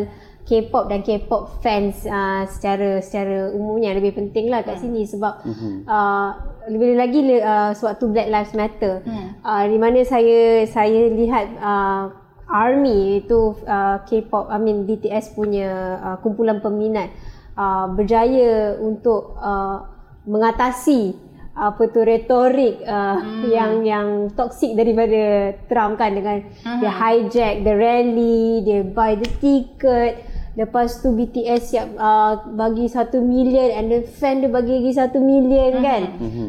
K-pop 0.45 0.93
dan 0.93 1.01
K-pop 1.01 1.65
fans 1.65 2.05
uh, 2.05 2.45
secara 2.45 3.01
secara 3.01 3.49
umumnya 3.57 3.97
lebih 3.97 4.13
penting 4.13 4.53
lah 4.53 4.61
kat 4.61 4.77
sini 4.77 5.09
sebab 5.09 5.41
uh, 5.89 6.31
lebih 6.69 7.01
lagi 7.01 7.21
uh, 7.41 7.73
sewaktu 7.73 8.05
Black 8.13 8.29
Lives 8.29 8.53
Matter 8.53 9.01
Hmm. 9.05 9.41
uh, 9.41 9.65
di 9.65 9.81
mana 9.81 10.05
saya 10.05 10.69
saya 10.69 11.09
lihat 11.09 11.49
uh, 11.57 12.13
ARMY 12.45 13.25
itu 13.25 13.57
uh, 13.65 14.05
K-pop 14.05 14.53
I 14.53 14.61
mean 14.61 14.85
BTS 14.85 15.33
punya 15.33 15.97
uh, 15.97 16.17
kumpulan 16.21 16.61
peminat 16.61 17.09
uh, 17.57 17.89
berjaya 17.89 18.77
untuk 18.77 19.41
uh, 19.41 19.94
mengatasi 20.25 21.15
apa 21.55 21.87
tu 21.87 22.03
retorik 22.03 22.83
uh, 22.83 23.23
hmm. 23.23 23.47
yang 23.47 23.73
yang 23.87 24.09
toksik 24.35 24.75
daripada 24.75 25.55
Trump 25.71 26.03
kan 26.03 26.11
dengan 26.19 26.43
hmm. 26.43 26.81
dia 26.83 26.91
hijack 26.91 27.55
the 27.63 27.75
rally, 27.79 28.59
dia 28.67 28.83
buy 28.83 29.15
the 29.15 29.29
ticket, 29.39 30.27
lepas 30.59 30.99
tu 30.99 31.15
BTS 31.15 31.63
siap 31.63 31.89
uh, 31.95 32.51
bagi 32.59 32.91
satu 32.91 33.23
million 33.23 33.71
and 33.71 33.87
the 33.87 34.01
fan 34.03 34.43
dia 34.43 34.51
bagi 34.51 34.83
lagi 34.83 34.93
satu 34.99 35.23
million 35.23 35.79
kan. 35.79 36.03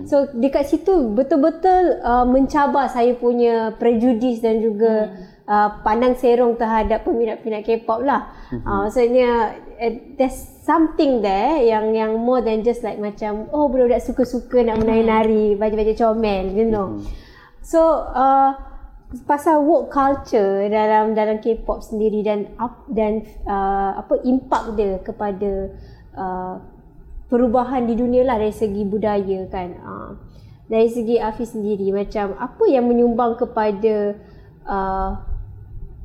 So 0.09 0.25
dekat 0.33 0.73
situ 0.73 1.13
betul-betul 1.13 2.01
uh, 2.01 2.25
mencabar 2.25 2.89
saya 2.89 3.13
punya 3.13 3.77
prejudice 3.77 4.41
dan 4.41 4.57
juga 4.57 5.13
uh, 5.47 5.69
pandang 5.81 6.17
serong 6.17 6.57
terhadap 6.57 7.05
peminat-peminat 7.05 7.63
K-pop 7.65 8.01
lah. 8.01 8.33
Uh, 8.51 8.85
maksudnya 8.85 9.57
uh, 9.77 9.93
there's 10.17 10.37
something 10.65 11.21
there 11.21 11.61
yang 11.61 11.93
yang 11.93 12.17
more 12.17 12.41
than 12.41 12.65
just 12.65 12.81
like 12.81 12.97
macam 12.97 13.49
oh 13.53 13.69
budak-budak 13.69 14.01
suka-suka 14.01 14.65
nak 14.65 14.81
menari-nari, 14.81 15.53
baju-baju 15.57 15.93
comel, 15.93 16.45
you 16.53 16.65
know. 16.65 17.01
So 17.61 17.81
uh, 18.13 18.57
pasal 19.25 19.61
woke 19.63 19.93
culture 19.93 20.65
dalam 20.67 21.13
dalam 21.13 21.39
K-pop 21.39 21.85
sendiri 21.85 22.25
dan 22.25 22.53
up, 22.57 22.85
dan 22.89 23.25
uh, 23.45 24.01
apa 24.01 24.21
impak 24.25 24.75
dia 24.75 24.97
kepada 25.01 25.71
uh, 26.17 26.55
perubahan 27.29 27.85
di 27.89 27.97
dunia 27.97 28.25
lah 28.25 28.37
dari 28.41 28.53
segi 28.53 28.85
budaya 28.85 29.45
kan. 29.49 29.69
Uh, 29.81 30.11
dari 30.65 30.89
segi 30.89 31.21
Afiz 31.21 31.53
sendiri 31.53 31.93
macam 31.93 32.33
apa 32.41 32.65
yang 32.65 32.89
menyumbang 32.89 33.37
kepada 33.37 34.17
uh, 34.65 35.34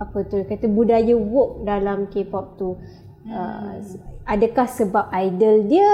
apa 0.01 0.19
tu 0.25 0.41
kata 0.49 0.67
budaya 0.67 1.13
woke 1.13 1.69
dalam 1.69 2.09
K-pop 2.09 2.57
tu. 2.57 2.81
Uh, 3.29 3.77
adakah 4.25 4.65
sebab 4.65 5.13
idol 5.13 5.69
dia 5.69 5.93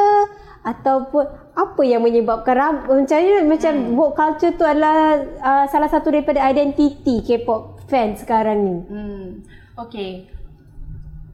ataupun 0.62 1.26
apa 1.58 1.82
yang 1.82 2.06
menyebabkan 2.06 2.54
ram- 2.54 2.86
macam 2.86 3.18
ni 3.18 3.42
macam 3.42 3.72
hmm. 3.74 3.94
woke 3.98 4.14
culture 4.14 4.54
tu 4.54 4.62
adalah 4.62 5.18
uh, 5.42 5.64
salah 5.66 5.90
satu 5.90 6.14
daripada 6.14 6.38
identiti 6.46 7.18
K-pop 7.26 7.82
fans 7.90 8.22
sekarang 8.22 8.58
ni. 8.62 8.76
Hmm. 8.86 9.26
Okay. 9.74 10.30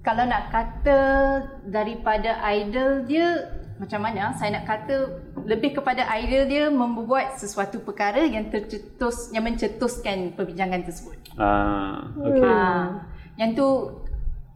Kalau 0.02 0.26
nak 0.26 0.50
kata 0.50 1.00
daripada 1.68 2.42
idol 2.50 3.06
dia 3.06 3.52
macam 3.80 4.00
mana 4.04 4.32
saya 4.36 4.60
nak 4.60 4.64
kata 4.68 4.96
lebih 5.44 5.78
kepada 5.78 6.06
idol 6.20 6.44
dia 6.46 6.68
membuat 6.68 7.38
sesuatu 7.38 7.82
perkara 7.82 8.22
yang 8.22 8.52
tercetus 8.52 9.32
yang 9.34 9.44
mencetuskan 9.44 10.36
perbincangan 10.36 10.86
tersebut. 10.86 11.16
Ah, 11.40 12.06
okay. 12.20 12.46
Ah, 12.46 12.84
yang 13.40 13.56
tu 13.56 13.68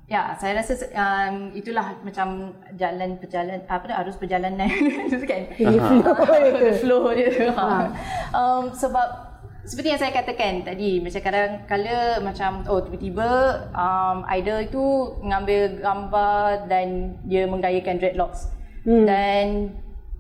ya 0.06 0.38
saya 0.38 0.62
rasa 0.62 0.78
um, 0.94 1.50
itulah 1.50 1.98
macam 2.06 2.54
jalan 2.78 3.18
perjalanan 3.18 3.66
apa 3.66 3.84
dah 3.90 3.96
arus 4.06 4.16
perjalanan 4.18 4.70
tu 5.10 5.18
kan. 5.26 5.42
Ini 5.58 5.78
flow 6.82 7.10
dia 7.10 7.26
tu. 7.30 7.42
dia. 7.42 7.50
um, 8.38 8.70
sebab 8.70 9.36
seperti 9.66 9.90
yang 9.90 9.98
saya 9.98 10.14
katakan 10.14 10.62
tadi 10.62 11.02
macam 11.02 11.20
kadang 11.26 11.52
kala 11.66 12.22
macam 12.22 12.62
oh 12.70 12.78
tiba-tiba 12.86 13.30
um, 13.74 14.22
idol 14.30 14.62
itu 14.62 14.84
mengambil 15.26 15.82
gambar 15.82 16.70
dan 16.70 17.18
dia 17.26 17.50
menggayakan 17.50 17.98
dreadlocks. 17.98 18.54
Hmm. 18.86 19.02
Dan 19.02 19.44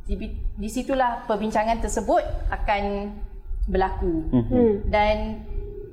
di, 0.04 0.14
di 0.58 0.68
situlah 0.68 1.22
perbincangan 1.24 1.78
tersebut 1.78 2.22
akan 2.50 3.14
berlaku. 3.64 4.26
Hmm. 4.30 4.72
Dan 4.86 5.16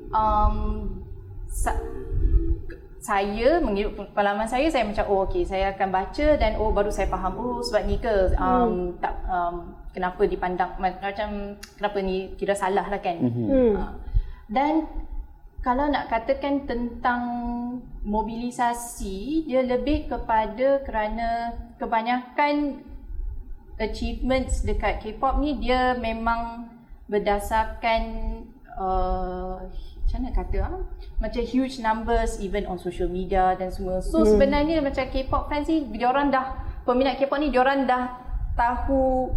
um, 0.10 0.56
sa- 1.48 1.80
saya 3.04 3.60
mengikut 3.60 4.16
pengalaman 4.16 4.48
saya 4.48 4.72
saya 4.72 4.88
macam 4.88 5.04
oh 5.12 5.28
okey 5.28 5.44
saya 5.44 5.76
akan 5.76 5.92
baca 5.92 6.28
dan 6.40 6.56
oh 6.56 6.72
baru 6.72 6.88
saya 6.88 7.12
faham 7.12 7.36
oh 7.36 7.60
sebab 7.60 7.84
ni 7.84 8.00
ke 8.00 8.32
um, 8.40 8.96
tak 8.96 9.12
um, 9.28 9.76
kenapa 9.92 10.24
dipandang 10.24 10.72
macam 10.80 11.60
kenapa 11.76 11.98
ni 12.00 12.32
kira 12.40 12.56
salah 12.56 12.88
lah 12.88 13.04
kan 13.04 13.20
Hmm. 13.20 13.76
uh, 13.76 13.92
dan 14.48 14.88
kalau 15.64 15.88
nak 15.88 16.12
katakan 16.12 16.68
tentang 16.68 17.24
mobilisasi 18.04 19.48
dia 19.48 19.64
lebih 19.64 20.12
kepada 20.12 20.84
kerana 20.84 21.56
kebanyakan 21.80 22.84
achievements 23.80 24.62
dekat 24.68 25.00
K-pop 25.00 25.40
ni 25.40 25.58
dia 25.64 25.96
memang 25.96 26.68
berdasarkan 27.08 28.02
uh, 28.76 29.64
macam 30.04 30.20
mana 30.20 30.32
kata 30.36 30.58
ah? 30.68 30.84
macam 31.18 31.42
huge 31.48 31.80
numbers 31.80 32.38
even 32.44 32.68
on 32.68 32.76
social 32.78 33.08
media 33.08 33.56
dan 33.56 33.72
semua. 33.72 34.04
So 34.04 34.22
hmm. 34.22 34.30
sebenarnya 34.36 34.78
macam 34.84 35.08
K-pop 35.08 35.48
fans 35.48 35.72
ni 35.72 35.88
dia 35.96 36.12
orang 36.12 36.28
dah 36.28 36.60
peminat 36.84 37.16
K-pop 37.18 37.40
ni 37.40 37.56
dia 37.56 37.64
orang 37.64 37.88
dah 37.88 38.20
tahu 38.60 39.32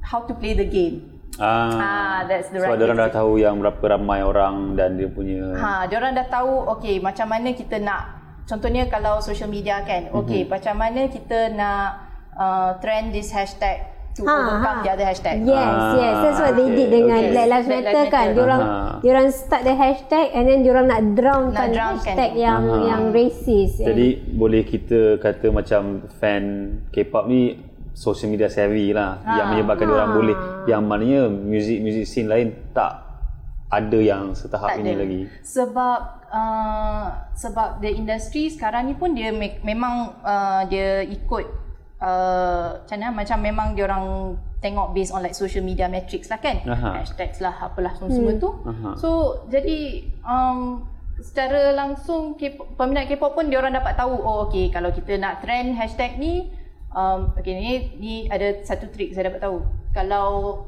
how 0.00 0.24
to 0.24 0.32
play 0.32 0.56
the 0.56 0.66
game. 0.66 1.15
Ah, 1.36 1.68
Ah, 1.70 2.18
that's 2.24 2.48
the 2.48 2.58
right 2.58 2.74
dia 2.74 2.84
orang 2.84 2.98
dah 2.98 3.12
tahu 3.12 3.36
yang 3.36 3.56
berapa 3.56 3.84
ramai 3.90 4.20
orang 4.20 4.72
dan 4.72 4.94
dia 4.94 5.06
punya 5.06 5.52
Ha, 5.52 5.84
dia 5.84 5.96
orang 5.96 6.12
dah 6.14 6.26
tahu 6.26 6.52
okey 6.74 6.98
macam 6.98 7.26
mana 7.26 7.52
kita 7.52 7.76
nak 7.76 8.02
contohnya 8.44 8.86
kalau 8.86 9.18
social 9.18 9.46
media 9.46 9.82
kan. 9.82 10.08
Okey, 10.10 10.46
macam 10.46 10.74
mana 10.74 11.06
kita 11.06 11.50
nak 11.50 11.86
uh, 12.32 12.70
trend 12.78 13.10
this 13.10 13.28
hashtag 13.28 13.84
to 14.12 14.22
Ha, 14.22 14.32
overcome 14.32 14.78
ha. 14.78 14.82
the 14.82 14.90
other 14.90 15.04
hashtag. 15.04 15.44
Yes, 15.44 15.52
Ah, 15.52 15.92
yes. 15.92 16.14
That's 16.16 16.40
what 16.40 16.52
they 16.54 16.64
okay, 16.64 16.76
did 16.78 16.88
dengan 16.90 17.18
okay. 17.18 17.30
Black 17.30 17.48
Lives 17.50 17.68
Matter 17.68 17.92
kan. 17.92 18.06
Matter. 18.08 18.32
Diorang 18.32 18.62
Aha. 18.62 18.92
diorang 18.98 19.28
start 19.28 19.62
the 19.62 19.74
hashtag 19.74 20.26
and 20.32 20.44
then 20.46 20.58
diorang 20.62 20.86
nak 20.86 21.00
drown 21.12 21.44
Nak 21.46 21.52
kan 21.52 21.68
drown 21.68 21.94
kan. 21.98 22.16
hashtag 22.16 22.30
yang 22.34 22.62
Aha. 22.64 22.80
yang 22.86 23.02
racist. 23.10 23.76
Jadi 23.78 24.08
boleh 24.32 24.62
kita 24.62 25.00
kata 25.18 25.46
macam 25.50 25.82
fan 26.16 26.44
K-pop 26.88 27.28
ni 27.28 27.60
social 27.96 28.28
media 28.28 28.46
savvy 28.46 28.92
lah 28.92 29.16
Ha. 29.18 29.40
yang 29.40 29.46
menyebabkan 29.50 29.88
Ha. 29.88 29.94
orang 29.94 30.10
boleh 30.12 30.36
yang 30.64 30.84
maknanya 30.84 31.32
music-music 31.32 32.04
scene 32.04 32.28
lain 32.28 32.52
tak 32.70 33.08
ada 33.66 33.98
yang 33.98 34.30
setahap 34.30 34.68
Tak 34.70 34.78
ini 34.78 34.92
ada. 34.92 35.00
lagi. 35.00 35.20
Sebab 35.42 35.98
uh, 36.28 37.06
sebab 37.32 37.80
the 37.80 37.90
industry 37.90 38.46
sekarang 38.46 38.86
ni 38.86 38.94
pun 38.94 39.10
dia 39.10 39.32
me- 39.32 39.58
memang 39.60 40.12
uh, 40.20 40.62
dia 40.66 41.02
ikut 41.02 41.44
uh, 41.98 42.78
macam 42.78 42.96
mana 42.96 43.10
macam 43.10 43.38
memang 43.40 43.66
dia 43.72 43.84
orang 43.84 44.04
tengok 44.56 44.92
based 44.92 45.10
on 45.10 45.20
like 45.20 45.34
social 45.34 45.62
media 45.62 45.86
metrics 45.86 46.28
lah 46.28 46.38
kan. 46.38 46.62
Aha. 46.62 47.00
Hashtags 47.00 47.40
lah 47.40 47.56
apalah 47.58 47.96
semua, 47.96 48.12
-semua 48.12 48.32
tu. 48.36 48.50
Aha. 48.62 48.90
So 48.96 49.08
jadi 49.48 50.04
um, 50.22 50.84
secara 51.16 51.72
langsung 51.72 52.36
K-pop, 52.36 52.76
peminat 52.76 53.08
K-pop 53.08 53.32
pun 53.32 53.48
dia 53.48 53.56
orang 53.56 53.72
dapat 53.72 53.96
tahu 53.96 54.14
oh 54.14 54.46
okey 54.46 54.68
kalau 54.68 54.92
kita 54.92 55.16
nak 55.16 55.40
trend 55.40 55.72
hashtag 55.74 56.20
ni 56.20 56.52
um, 56.90 57.32
okey 57.34 57.52
ni 57.52 57.70
ni 57.96 58.14
ada 58.26 58.62
satu 58.62 58.86
trik 58.88 59.10
saya 59.10 59.28
dapat 59.28 59.40
tahu 59.40 59.62
kalau 59.90 60.62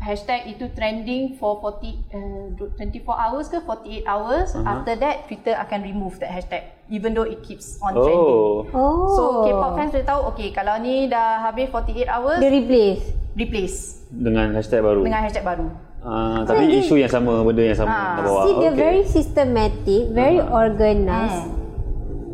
hashtag 0.00 0.48
itu 0.48 0.64
trending 0.72 1.36
for 1.36 1.60
40 1.60 2.08
uh, 2.16 2.46
24 2.56 3.04
hours 3.04 3.46
ke 3.46 3.60
48 3.60 4.00
hours 4.06 4.48
uh-huh. 4.50 4.64
after 4.64 4.96
that 4.96 5.28
Twitter 5.28 5.52
akan 5.52 5.84
remove 5.84 6.16
that 6.16 6.32
hashtag 6.32 6.64
even 6.88 7.12
though 7.12 7.28
it 7.28 7.44
keeps 7.44 7.76
on 7.80 7.92
Oh. 7.92 8.00
trending 8.00 8.32
Oh. 8.72 9.12
so 9.12 9.22
K-pop 9.44 9.76
fans 9.76 9.92
boleh 9.92 10.08
tahu 10.08 10.20
okey 10.32 10.48
kalau 10.50 10.80
ni 10.80 11.04
dah 11.04 11.44
habis 11.44 11.68
48 11.68 12.08
hours 12.08 12.40
Dia 12.40 12.48
replace. 12.48 13.02
replace 13.32 13.76
Dengan 14.08 14.56
hashtag 14.56 14.80
baru. 14.80 15.04
dengan 15.04 15.20
hashtag 15.20 15.44
baru 15.44 15.68
Ah, 16.00 16.48
tapi 16.48 16.80
isu 16.80 16.96
yang 16.96 17.12
sama, 17.12 17.44
benda 17.44 17.60
yang 17.60 17.76
sama 17.76 17.92
Ah. 17.92 18.16
nak 18.16 18.24
bawa. 18.24 18.40
See, 18.40 18.56
they're 18.56 18.72
Okey. 18.72 18.80
very 18.80 19.04
systematic, 19.04 20.08
very 20.16 20.40
organized. 20.40 21.52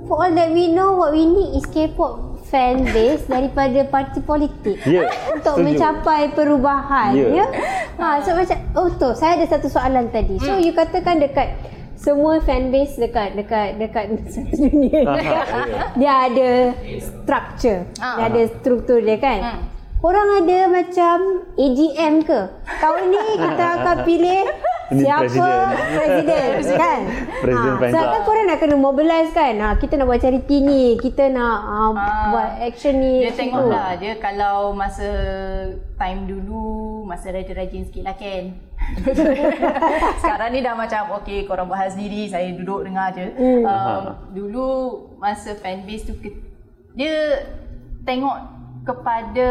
For 0.06 0.22
all 0.22 0.30
that 0.30 0.54
we 0.54 0.70
know, 0.70 0.94
what 0.94 1.10
we 1.10 1.26
need 1.26 1.50
is 1.52 1.66
K-pop 1.66 2.35
fan 2.46 2.86
base 2.86 3.26
daripada 3.32 3.80
parti 3.86 4.22
politik. 4.22 4.78
Ya, 4.86 5.06
Untuk 5.34 5.58
setuju. 5.58 5.66
mencapai 5.66 6.30
perubahan. 6.32 7.12
Ya. 7.14 7.42
Ya. 7.42 7.46
Ha, 7.96 8.20
so 8.22 8.34
macam, 8.34 8.58
oh 8.76 8.88
tu, 8.94 9.10
saya 9.16 9.40
ada 9.40 9.46
satu 9.50 9.66
soalan 9.66 10.08
tadi. 10.12 10.38
So, 10.38 10.60
you 10.60 10.72
katakan 10.72 11.18
dekat 11.18 11.56
semua 11.96 12.44
fan 12.44 12.68
base 12.68 13.00
dekat 13.00 13.34
dekat 13.34 13.80
dekat 13.80 14.04
satu 14.32 14.52
dunia 14.52 15.00
ni, 15.00 15.16
ya. 15.16 15.42
dia 15.96 16.12
ada 16.28 16.50
structure. 17.00 17.88
Ah. 17.98 18.20
Dia 18.20 18.24
ada 18.30 18.42
struktur 18.60 19.00
dia 19.00 19.16
kan. 19.16 19.40
Hmm. 19.42 19.60
Korang 19.96 20.44
ada 20.44 20.68
macam 20.68 21.16
AGM 21.56 22.14
ke? 22.22 22.40
Tahun 22.68 23.02
ni 23.10 23.24
kita 23.40 23.64
akan 23.80 23.96
pilih 24.08 24.44
Ini 24.86 25.02
siapa 25.02 25.20
presiden. 25.20 25.66
presiden 25.90 26.62
kan? 26.82 27.00
Presiden 27.42 27.74
ha, 27.74 27.86
sebab 27.88 28.06
kan 28.06 28.20
korang 28.22 28.46
nak 28.46 28.58
kena 28.58 28.76
mobilize 28.76 29.30
kan? 29.30 29.54
Ha, 29.56 29.74
kita 29.74 29.92
nak 29.94 30.06
buat 30.06 30.20
charity 30.20 30.56
ni, 30.60 30.82
kita 30.96 31.26
nak 31.28 31.58
uh, 31.60 31.90
Ah. 31.92 32.30
buat 32.30 32.50
action 32.62 32.94
ni. 32.96 33.20
Dia 33.20 33.28
action 33.28 33.40
tengok 33.44 33.60
tu. 33.60 33.68
lah 33.68 33.90
dia 33.96 34.12
kalau 34.16 34.56
masa 34.72 35.08
time 35.94 36.20
dulu 36.24 36.62
masa 37.02 37.26
rajin-rajin 37.28 37.82
sikit 37.84 38.02
lah 38.04 38.14
kan. 38.14 38.44
Sekarang 40.16 40.50
ni 40.50 40.60
dah 40.60 40.74
macam 40.74 41.02
okay 41.14 41.42
korang 41.42 41.66
buat 41.66 41.78
hal 41.78 41.90
sendiri 41.90 42.28
saya 42.28 42.52
duduk 42.52 42.86
dengar 42.86 43.10
je. 43.10 43.26
Hmm. 43.32 43.62
Um, 43.62 44.02
dulu 44.30 44.66
masa 45.16 45.54
fanbase 45.56 46.06
tu 46.06 46.14
ke- 46.14 46.38
dia 46.92 47.42
tengok 48.02 48.38
kepada 48.84 49.50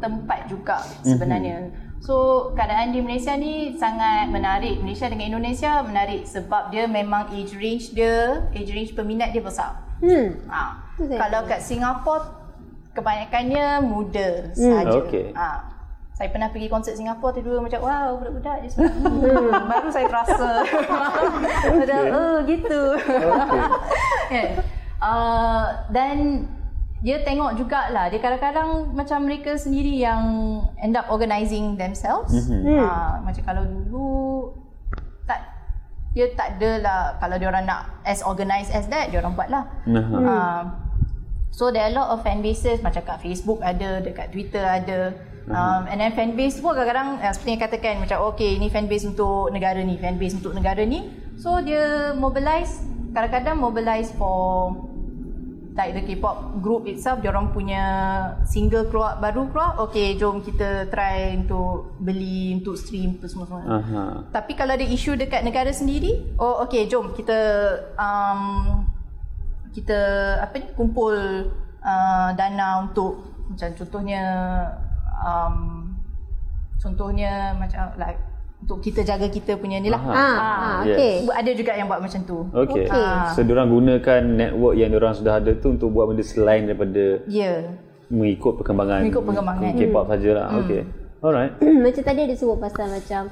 tempat 0.00 0.48
juga 0.48 0.80
sebenarnya. 1.02 1.68
So 2.02 2.50
keadaan 2.58 2.90
di 2.90 2.98
Malaysia 2.98 3.38
ni 3.38 3.78
sangat 3.78 4.26
menarik. 4.26 4.82
Malaysia 4.82 5.06
dengan 5.06 5.38
Indonesia 5.38 5.86
menarik 5.86 6.26
sebab 6.26 6.74
dia 6.74 6.90
memang 6.90 7.30
age 7.30 7.54
range 7.54 7.94
dia, 7.94 8.42
age 8.50 8.74
range 8.74 8.92
peminat 8.98 9.30
dia 9.30 9.38
besar. 9.38 9.78
Hmm. 10.02 10.34
Ha. 10.50 10.82
Tu 10.98 11.06
Kalau 11.14 11.46
kat 11.46 11.62
Singapura 11.62 12.42
kebanyakannya 12.90 13.86
muda 13.86 14.50
Hmm. 14.50 14.82
sahaja. 14.82 14.98
Okey. 14.98 15.30
Ha. 15.30 15.50
Saya 16.12 16.28
pernah 16.34 16.50
pergi 16.50 16.66
konsert 16.66 16.98
Singapura 16.98 17.38
tiba 17.38 17.62
macam 17.62 17.80
wow 17.86 18.18
budak-budak 18.18 18.56
je 18.66 18.68
semua. 18.74 18.90
Hmm. 18.90 19.62
Baru 19.70 19.88
saya 19.94 20.06
terasa. 20.10 20.50
Macam 21.78 22.02
oh 22.10 22.36
gitu. 22.50 22.82
Kan? 24.34 24.48
Uh, 24.98 25.64
dan 25.94 26.46
dia 27.02 27.18
tengok 27.26 27.58
jugalah 27.58 28.06
dia 28.06 28.22
kadang-kadang 28.22 28.94
macam 28.94 29.26
mereka 29.26 29.58
sendiri 29.58 29.98
yang 29.98 30.22
end 30.78 30.94
up 30.94 31.10
organising 31.10 31.74
themselves. 31.74 32.30
Mhm. 32.30 32.78
Ha, 32.78 33.18
macam 33.26 33.42
kalau 33.42 33.62
dulu 33.66 34.10
tak 35.26 35.42
dia 36.14 36.30
tak 36.38 36.56
ada 36.56 36.70
lah 36.78 37.00
kalau 37.18 37.36
dia 37.42 37.50
orang 37.50 37.66
nak 37.66 37.98
as 38.06 38.22
organised 38.22 38.70
as 38.70 38.86
that 38.86 39.10
dia 39.10 39.18
orang 39.18 39.34
buat 39.34 39.50
lah. 39.50 39.66
Nah. 39.90 40.06
Uh, 40.14 40.62
so 41.50 41.74
there 41.74 41.82
are 41.82 41.90
a 41.90 41.96
lot 41.98 42.14
of 42.14 42.22
fan 42.22 42.38
bases 42.38 42.78
macam 42.86 43.02
kat 43.02 43.18
Facebook 43.18 43.58
ada, 43.66 43.98
dekat 43.98 44.30
Twitter 44.30 44.62
ada. 44.62 45.10
Um, 45.42 45.90
and 45.90 45.98
then 45.98 46.14
fan 46.14 46.38
base 46.38 46.62
pun 46.62 46.78
kadang-kadang 46.78 47.18
uh, 47.18 47.34
seperti 47.34 47.50
yang 47.58 47.62
katakan 47.66 47.94
macam 47.98 48.30
okay 48.30 48.62
ni 48.62 48.70
fan 48.70 48.86
base 48.86 49.02
untuk 49.10 49.50
negara 49.50 49.82
ni, 49.82 49.98
fan 49.98 50.14
base 50.14 50.38
untuk 50.38 50.54
negara 50.54 50.86
ni. 50.86 51.10
So 51.34 51.58
dia 51.58 52.14
mobilize 52.14 52.78
kadang-kadang 53.10 53.58
mobilize 53.58 54.14
for 54.14 54.70
like 55.72 55.96
the 55.96 56.04
K-pop 56.04 56.60
group 56.60 56.84
itself 56.84 57.24
dia 57.24 57.32
orang 57.32 57.48
punya 57.52 57.84
single 58.44 58.88
keluar 58.92 59.16
baru 59.16 59.48
keluar 59.48 59.80
okay 59.80 60.14
jom 60.20 60.44
kita 60.44 60.92
try 60.92 61.32
untuk 61.32 61.96
beli 61.96 62.60
untuk 62.60 62.76
stream 62.76 63.16
apa 63.16 63.26
semua 63.28 63.46
semua 63.48 63.62
Aha. 63.64 64.04
tapi 64.28 64.52
kalau 64.52 64.76
ada 64.76 64.84
isu 64.84 65.16
dekat 65.16 65.40
negara 65.40 65.72
sendiri, 65.72 66.36
oh 66.36 66.60
okey 66.68 66.88
jom 66.92 67.16
kita 67.16 67.40
um, 67.96 68.84
kita 69.72 70.00
apa 70.44 70.60
ni 70.60 70.68
kumpul 70.76 71.16
uh, 71.80 72.28
dana 72.36 72.84
untuk 72.84 73.32
macam 73.48 73.72
contohnya 73.72 74.22
um, 75.24 75.56
contohnya 76.76 77.56
macam 77.56 77.96
like 77.96 78.20
untuk 78.62 78.78
kita 78.78 79.02
jaga 79.02 79.26
kita 79.26 79.58
punya 79.58 79.82
ni 79.82 79.90
lah. 79.90 79.98
Aha. 79.98 80.14
Ah, 80.14 80.22
Ah, 80.22 80.38
ah, 80.38 80.80
yes. 80.86 80.94
okey. 80.94 81.14
Ada 81.34 81.50
juga 81.52 81.72
yang 81.74 81.90
buat 81.90 81.98
macam 81.98 82.20
tu. 82.22 82.38
Okey. 82.54 82.86
Okey. 82.86 83.06
So 83.34 83.42
diorang 83.42 83.68
gunakan 83.68 84.20
network 84.22 84.74
yang 84.78 84.90
diorang 84.94 85.14
sudah 85.18 85.42
ada 85.42 85.50
tu 85.58 85.74
untuk 85.74 85.90
buat 85.90 86.06
benda 86.06 86.22
selain 86.22 86.70
daripada 86.70 87.26
Ya. 87.26 87.42
Yeah. 87.42 87.58
mengikut 88.06 88.60
perkembangan 88.60 89.02
Mengikut 89.02 89.24
perkembangan. 89.24 89.72
K-pop 89.74 90.04
sajalah. 90.06 90.46
Okey. 90.62 90.82
Alright. 91.18 91.52
macam 91.84 92.02
tadi 92.02 92.20
ada 92.22 92.34
sebut 92.38 92.58
pasal 92.58 92.86
macam 92.86 93.22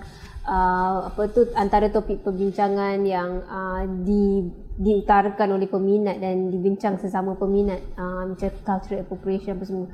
uh, 0.46 0.96
apa 1.06 1.22
tu 1.30 1.40
antara 1.54 1.86
topik 1.90 2.26
perbincangan 2.26 2.98
yang 3.06 3.44
uh, 3.46 3.86
di 4.02 4.50
diutarakan 4.80 5.60
oleh 5.60 5.68
peminat 5.68 6.16
dan 6.18 6.48
dibincang 6.48 6.96
sesama 6.96 7.36
peminat 7.36 7.78
uh, 7.94 8.24
macam 8.26 8.48
cultural 8.64 9.04
appropriation 9.04 9.54
apa 9.54 9.64
semua. 9.68 9.86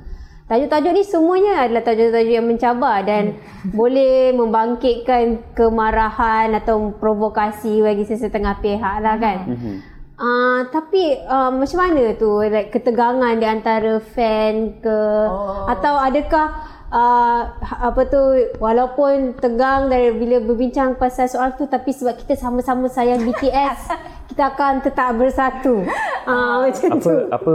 Tajuk-tajuk 0.47 0.91
ni 0.91 1.03
semuanya 1.03 1.67
adalah 1.67 1.83
tajuk-tajuk 1.83 2.33
yang 2.33 2.47
mencabar 2.47 3.03
dan 3.03 3.35
boleh 3.77 4.31
membangkitkan 4.31 5.43
kemarahan 5.51 6.55
atau 6.55 6.91
provokasi 6.93 7.79
bagi 7.79 8.03
sesetengah 8.03 8.55
pihak 8.57 8.95
lah 8.99 9.15
kan. 9.15 9.39
Mhm. 9.45 9.75
Uh, 10.17 10.65
tapi 10.71 11.13
uh, 11.21 11.53
macam 11.53 11.77
mana 11.79 12.09
tu 12.15 12.41
like 12.41 12.73
ketegangan 12.73 13.37
di 13.37 13.45
antara 13.45 14.01
fan 14.01 14.81
ke 14.81 14.99
Oh. 15.29 15.69
atau 15.69 15.93
adakah 15.93 16.57
uh, 16.89 17.41
apa 17.61 18.01
tu 18.03 18.17
walaupun 18.57 19.37
tegang 19.37 19.85
dari 19.85 20.09
bila 20.11 20.41
berbincang 20.41 20.97
pasal 20.97 21.29
soal 21.29 21.53
tu 21.53 21.69
tapi 21.69 21.93
sebab 21.93 22.17
kita 22.17 22.33
sama-sama 22.33 22.89
sayang 22.89 23.21
BTS 23.21 23.93
kita 24.33 24.49
akan 24.49 24.81
tetap 24.81 25.13
bersatu. 25.13 25.85
Uh, 26.25 26.65
macam 26.65 26.89
Apa 26.89 26.97
tu. 26.97 27.09
apa 27.13 27.21
apa 27.29 27.53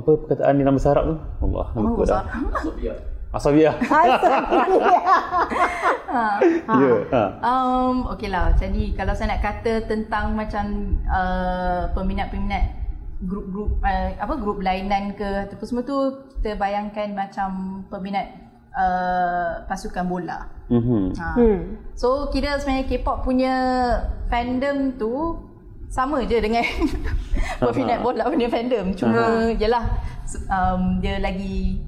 perkataan 0.00 0.56
ni 0.56 0.64
nama 0.64 0.80
sarap 0.80 1.04
tu? 1.04 1.16
Allah, 1.44 1.66
nama 1.76 1.86
Oh, 1.92 2.00
dah. 2.00 2.00
besar. 2.00 2.22
Asabiah. 3.32 3.74
Ya. 6.12 6.92
Ha. 7.08 7.22
Um, 7.40 8.04
okay 8.12 8.28
lah. 8.28 8.52
Jadi 8.52 8.92
kalau 8.92 9.16
saya 9.16 9.32
nak 9.32 9.40
kata 9.40 9.88
tentang 9.88 10.36
macam 10.36 10.64
uh, 11.08 11.88
peminat-peminat 11.96 12.64
grup-grup 13.24 13.80
uh, 13.80 14.12
apa 14.18 14.34
grup 14.36 14.60
lainan 14.60 15.16
ke 15.16 15.48
ataupun 15.48 15.64
semua 15.64 15.84
tu 15.86 15.96
kita 16.36 16.58
bayangkan 16.58 17.16
macam 17.16 17.80
peminat 17.88 18.28
uh, 18.76 19.64
pasukan 19.64 20.04
bola. 20.04 20.52
Mhm. 20.68 21.16
Ha. 21.16 21.28
Hmm. 21.40 21.60
So 21.96 22.28
kira 22.28 22.60
sebenarnya 22.60 22.88
K-pop 22.92 23.24
punya 23.24 23.54
fandom 24.28 25.00
tu 25.00 25.12
sama 25.92 26.24
je 26.24 26.40
dengan 26.40 26.64
peminat 27.60 28.00
bola 28.00 28.24
punya 28.32 28.48
fandom. 28.48 28.96
Cuma 28.96 29.52
yalah 29.60 29.92
um, 30.48 31.04
dia 31.04 31.20
lagi 31.20 31.84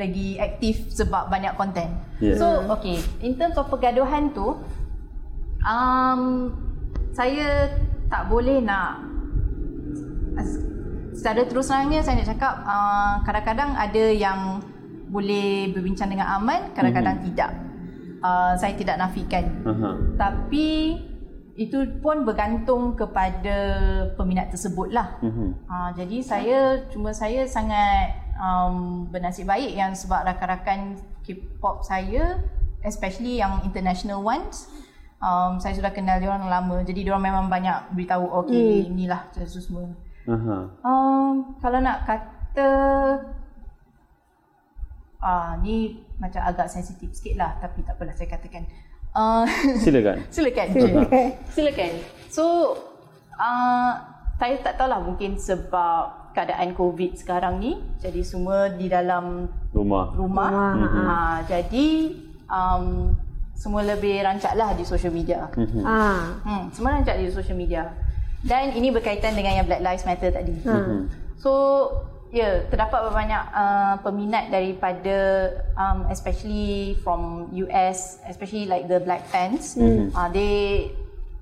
lagi 0.00 0.40
aktif 0.40 0.88
sebab 0.88 1.28
banyak 1.28 1.52
konten. 1.54 1.92
Yeah. 2.24 2.40
So 2.40 2.64
okay, 2.72 3.04
in 3.20 3.36
terms 3.36 3.60
of 3.60 3.68
pergaduhan 3.68 4.32
tu 4.32 4.56
um, 5.60 6.50
saya 7.12 7.68
tak 8.08 8.32
boleh 8.32 8.64
nak 8.64 9.04
secara 11.14 11.46
terus 11.46 11.70
terangnya 11.70 12.02
saya 12.02 12.24
nak 12.24 12.28
cakap 12.32 12.54
uh, 12.64 13.22
kadang-kadang 13.22 13.70
ada 13.78 14.04
yang 14.10 14.58
boleh 15.14 15.70
berbincang 15.70 16.10
dengan 16.10 16.26
aman, 16.42 16.74
kadang-kadang 16.74 17.22
mm-hmm. 17.22 17.30
tidak. 17.38 17.50
Uh, 18.24 18.56
saya 18.58 18.72
tidak 18.74 18.96
nafikan. 18.98 19.46
Aha. 19.62 19.90
Tapi 20.16 20.96
itu 21.54 21.86
pun 22.02 22.26
bergantung 22.26 22.98
kepada 22.98 23.56
peminat 24.18 24.50
tersebut 24.50 24.90
lah. 24.90 25.22
Mhm. 25.22 25.48
Uh, 25.70 25.90
jadi 25.94 26.16
saya 26.22 26.58
cuma 26.90 27.14
saya 27.14 27.46
sangat 27.46 28.18
um, 28.38 29.06
bernasib 29.06 29.46
baik 29.46 29.70
yang 29.74 29.94
sebab 29.94 30.26
rakan-rakan 30.26 30.98
K-pop 31.22 31.86
saya 31.86 32.42
especially 32.84 33.40
yang 33.40 33.64
international 33.64 34.20
ones 34.20 34.68
um, 35.24 35.56
saya 35.56 35.72
sudah 35.72 35.94
kenal 35.94 36.20
dia 36.20 36.28
orang 36.28 36.50
lama 36.50 36.76
jadi 36.84 37.00
dia 37.06 37.12
orang 37.16 37.26
memang 37.32 37.46
banyak 37.48 37.96
beritahu 37.96 38.28
okey 38.44 38.84
hmm. 38.84 38.90
inilah 38.92 39.20
sesuatu 39.32 39.60
semua. 39.62 39.88
Aha. 40.24 40.58
Um, 40.84 41.56
kalau 41.60 41.78
nak 41.80 42.04
kata 42.08 42.70
ah 45.24 45.56
ni 45.64 46.04
macam 46.20 46.44
agak 46.44 46.68
sensitif 46.68 47.16
sikit 47.16 47.40
lah 47.40 47.56
tapi 47.56 47.80
tak 47.80 47.96
apalah 47.96 48.12
saya 48.12 48.28
katakan 48.28 48.68
Uh, 49.14 49.46
Silakan. 49.84 50.26
silakan. 50.34 50.68
silakan. 51.54 51.92
So, 52.26 52.74
uh, 53.38 53.92
saya 54.34 54.58
tak 54.58 54.74
tahulah 54.74 54.98
mungkin 54.98 55.38
sebab 55.38 56.34
keadaan 56.34 56.74
COVID 56.74 57.14
sekarang 57.14 57.62
ni, 57.62 57.78
jadi 58.02 58.26
semua 58.26 58.74
di 58.74 58.90
dalam 58.90 59.46
Rumah. 59.70 60.18
rumah. 60.18 60.50
Rumah, 60.50 60.90
Uh, 61.06 61.38
jadi, 61.46 61.88
um, 62.50 63.14
semua 63.54 63.86
lebih 63.86 64.18
rancak 64.18 64.58
lah 64.58 64.74
di 64.74 64.82
social 64.82 65.14
media. 65.14 65.46
Ah. 65.86 66.34
Hmm, 66.42 66.74
semua 66.74 66.98
rancak 66.98 67.14
di 67.16 67.30
social 67.30 67.54
media. 67.54 67.86
Dan 68.42 68.74
ini 68.74 68.90
berkaitan 68.90 69.38
dengan 69.38 69.56
yang 69.56 69.66
Black 69.70 69.80
Lives 69.80 70.02
Matter 70.04 70.34
tadi. 70.34 70.58
Ha. 70.66 70.74
So, 71.38 71.50
ya, 72.34 72.42
yeah, 72.42 72.54
terdapat 72.66 73.14
banyak 73.14 73.42
uh, 73.54 73.94
peminat 74.02 74.50
daripada 74.50 75.16
um, 75.78 76.10
especially 76.10 76.98
from 77.06 77.46
US, 77.54 78.18
especially 78.26 78.66
like 78.66 78.90
the 78.90 78.98
black 78.98 79.22
fans. 79.30 79.78
Hmm. 79.78 80.10
Uh, 80.10 80.28
they 80.34 80.90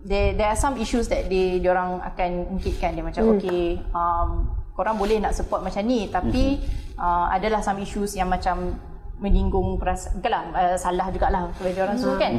there 0.04 0.34
there 0.34 0.50
are 0.50 0.58
some 0.58 0.76
issues 0.76 1.08
that 1.08 1.30
they 1.30 1.62
orang 1.64 2.02
akan 2.02 2.58
ungkitkan 2.58 2.98
dia 2.98 3.04
macam 3.06 3.22
Hmm. 3.22 3.34
okay 3.38 3.78
um, 3.94 4.50
korang 4.74 4.98
boleh 4.98 5.22
nak 5.22 5.30
support 5.30 5.62
macam 5.62 5.86
ni 5.86 6.10
tapi 6.10 6.58
uh, 6.98 7.30
adalah 7.30 7.62
some 7.62 7.78
issues 7.78 8.18
yang 8.18 8.26
macam 8.26 8.74
menyinggung 9.22 9.78
perasaan 9.78 10.18
bukanlah 10.18 10.42
uh, 10.50 10.74
salah 10.74 11.06
jugalah 11.14 11.54
kalau 11.54 11.70
dia 11.70 11.82
orang 11.86 11.98
suruh 11.98 12.18
kan 12.18 12.34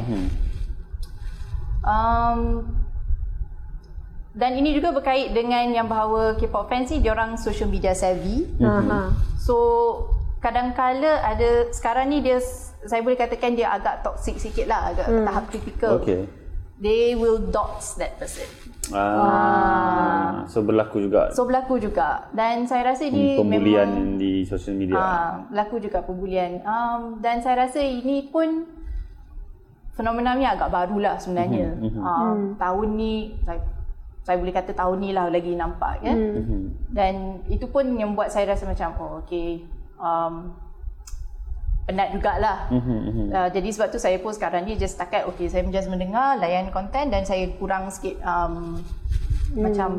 um, 1.80 2.68
dan 4.34 4.58
ini 4.58 4.74
juga 4.74 4.90
berkait 4.90 5.30
dengan 5.30 5.62
yang 5.70 5.86
bahawa 5.86 6.34
K-pop 6.34 6.66
fans 6.66 6.90
ni 6.90 6.98
diorang 6.98 7.38
social 7.38 7.70
media 7.70 7.94
savvy. 7.94 8.50
Ha. 8.58 9.14
So 9.38 9.56
kadang-kala 10.42 11.22
ada 11.22 11.70
sekarang 11.70 12.10
ni 12.10 12.20
dia 12.20 12.42
saya 12.84 13.00
boleh 13.00 13.16
katakan 13.16 13.54
dia 13.54 13.70
agak 13.70 14.02
toxic 14.02 14.36
sikit 14.36 14.66
lah, 14.68 14.90
agak 14.92 15.06
Hmm. 15.06 15.24
tahap 15.24 15.44
kritikal. 15.48 16.02
Okay. 16.02 16.26
They 16.74 17.14
will 17.14 17.38
dox 17.38 17.94
that 17.96 18.18
person. 18.18 18.44
Ah, 18.92 20.44
so 20.44 20.60
berlaku 20.60 21.06
juga 21.06 21.32
So 21.32 21.46
berlaku 21.48 21.80
juga 21.80 22.28
dan 22.34 22.66
saya 22.68 22.92
rasa 22.92 23.08
ini 23.08 23.38
pembulian 23.38 23.88
memang 23.88 24.20
di 24.20 24.42
social 24.44 24.76
media. 24.76 24.98
Ah, 24.98 25.30
berlaku 25.48 25.80
juga 25.80 26.02
pembulian. 26.04 26.60
Um, 26.66 27.22
dan 27.22 27.40
saya 27.40 27.64
rasa 27.64 27.80
ini 27.80 28.28
pun 28.28 28.66
fenomena 29.94 30.34
ni 30.34 30.44
agak 30.44 30.68
barulah 30.68 31.16
sebenarnya. 31.16 31.78
Mhm, 31.78 32.02
Um, 32.02 32.38
tahun 32.58 32.88
ni 32.98 33.38
saya, 33.46 33.62
saya 34.24 34.40
boleh 34.40 34.56
kata 34.56 34.72
tahun 34.72 34.96
ni 35.04 35.10
lah 35.12 35.28
lagi 35.28 35.52
nampak 35.52 36.00
kan. 36.00 36.16
Mhm. 36.16 36.60
Dan 36.90 37.44
itu 37.52 37.68
pun 37.68 37.84
yang 38.00 38.16
buat 38.16 38.32
saya 38.32 38.48
rasa 38.48 38.64
macam 38.64 38.96
oh 38.96 39.20
okey 39.20 39.68
um, 40.00 40.48
penat 41.84 42.16
jugalah. 42.16 42.72
Mhm, 42.72 42.98
mhm. 43.04 43.26
Uh, 43.28 43.48
jadi 43.52 43.68
sebab 43.68 43.92
tu 43.92 44.00
saya 44.00 44.16
pun 44.16 44.32
sekarang 44.32 44.64
ni 44.64 44.80
just 44.80 44.96
setakat 44.96 45.28
okay 45.28 45.44
saya 45.52 45.68
just 45.68 45.92
mendengar 45.92 46.40
layan 46.40 46.72
konten 46.72 47.12
dan 47.12 47.28
saya 47.28 47.52
kurang 47.60 47.92
sikit 47.92 48.16
um, 48.24 48.80
hmm. 49.52 49.60
macam 49.60 49.90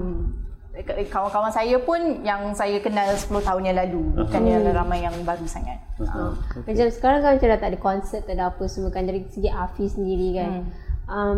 eh, 0.73 1.05
kawan-kawan 1.05 1.53
saya 1.53 1.77
pun 1.77 2.25
yang 2.25 2.49
saya 2.57 2.81
kenal 2.81 3.13
10 3.13 3.29
tahun 3.29 3.61
yang 3.61 3.77
lalu 3.77 4.25
bukan 4.25 4.41
yang 4.41 4.65
ramai 4.73 5.05
yang 5.05 5.13
baru 5.21 5.45
sangat. 5.45 5.77
Uh, 6.01 6.33
Macam 6.65 6.85
sekarang 6.91 7.19
kan 7.23 7.31
macam 7.37 7.47
dah 7.47 7.59
tak 7.61 7.69
ada 7.71 7.79
konsert, 7.79 8.23
tak 8.25 8.35
ada 8.35 8.51
apa 8.51 8.63
semua 8.65 8.89
kan 8.89 9.05
dari 9.05 9.23
segi 9.29 9.53
Afi 9.53 9.85
sendiri 9.85 10.29
kan. 10.35 10.51
Hmm. 10.51 10.67
Um, 11.05 11.37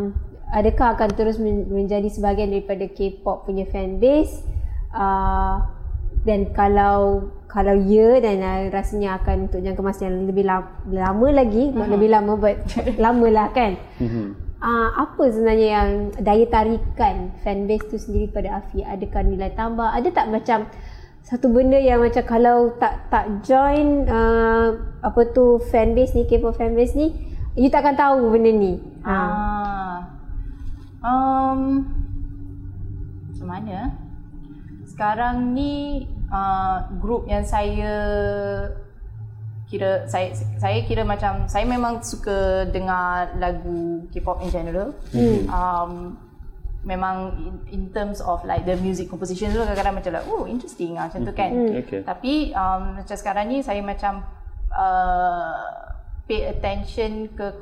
adakah 0.51 0.95
akan 0.95 1.09
terus 1.15 1.37
men- 1.39 1.67
menjadi 1.67 2.07
sebahagian 2.07 2.51
daripada 2.51 2.87
K-pop 2.87 3.47
punya 3.47 3.67
fan 3.67 3.99
base? 3.99 4.43
Uh, 4.95 5.59
dan 6.23 6.51
kalau 6.51 7.31
kalau 7.47 7.75
ya 7.87 8.19
dan 8.19 8.43
uh, 8.43 8.67
rasanya 8.71 9.19
akan 9.23 9.47
untuk 9.47 9.63
jangka 9.63 9.81
masa 9.83 10.11
yang 10.11 10.27
lebih 10.27 10.43
lama, 10.43 10.67
lama 10.91 11.27
lagi, 11.31 11.71
Hmm. 11.71 11.79
uh 11.83 11.87
lebih 11.87 12.09
lama 12.11 12.33
but 12.35 12.59
lama 13.03 13.27
lah 13.31 13.47
kan. 13.55 13.79
Mhm. 13.99 14.47
Uh, 14.57 14.89
apa 14.97 15.23
sebenarnya 15.29 15.67
yang 15.69 15.89
daya 16.17 16.49
tarikan 16.49 17.29
fanbase 17.45 17.93
tu 17.93 18.01
sendiri 18.01 18.25
pada 18.27 18.57
Afi? 18.57 18.81
Adakah 18.81 19.21
nilai 19.21 19.53
tambah? 19.53 19.85
Ada 19.85 20.09
tak 20.09 20.33
macam 20.33 20.65
satu 21.21 21.51
benda 21.51 21.77
yang 21.77 22.01
macam 22.01 22.23
kalau 22.25 22.73
tak 22.79 23.11
tak 23.13 23.43
join 23.45 24.07
uh, 24.09 24.79
apa 25.03 25.21
tu 25.35 25.61
fanbase 25.69 26.17
ni 26.17 26.23
K-pop 26.25 26.57
fanbase 26.57 26.95
ni 26.97 27.13
you 27.53 27.69
tak 27.69 27.85
akan 27.85 27.95
tahu 27.95 28.17
benda 28.33 28.49
ni. 28.49 28.81
Ha. 29.05 29.13
Ah. 29.13 30.16
Um, 31.03 31.59
macam 33.29 33.47
mana? 33.47 33.77
Sekarang 34.87 35.53
ni 35.53 36.07
uh, 36.33 36.89
grup 36.97 37.29
yang 37.29 37.45
saya 37.45 37.93
kira 39.67 40.07
saya 40.07 40.31
saya 40.55 40.79
kira 40.87 41.03
macam 41.03 41.43
saya 41.51 41.67
memang 41.67 41.99
suka 41.99 42.65
dengar 42.71 43.35
lagu 43.35 44.07
K-pop 44.15 44.41
in 44.41 44.49
general. 44.49 44.95
Hmm. 45.11 45.43
Um, 45.51 45.91
memang 46.87 47.35
in, 47.43 47.55
in 47.67 47.83
terms 47.91 48.23
of 48.23 48.39
like 48.47 48.63
the 48.63 48.79
music 48.79 49.11
composition 49.11 49.51
tu 49.51 49.59
kadang-kadang 49.59 49.99
macam 49.99 50.11
like 50.15 50.27
oh 50.31 50.47
interesting 50.47 50.95
ah 50.95 51.11
macam 51.11 51.27
tu 51.27 51.33
kan. 51.35 51.51
Hmm. 51.51 51.71
Okay. 51.83 52.01
Tapi 52.01 52.55
um, 52.55 53.03
macam 53.03 53.15
sekarang 53.19 53.45
ni 53.51 53.59
saya 53.59 53.83
macam 53.83 54.23
uh, 54.71 55.67
pay 56.25 56.47
attention 56.47 57.27
ke 57.35 57.59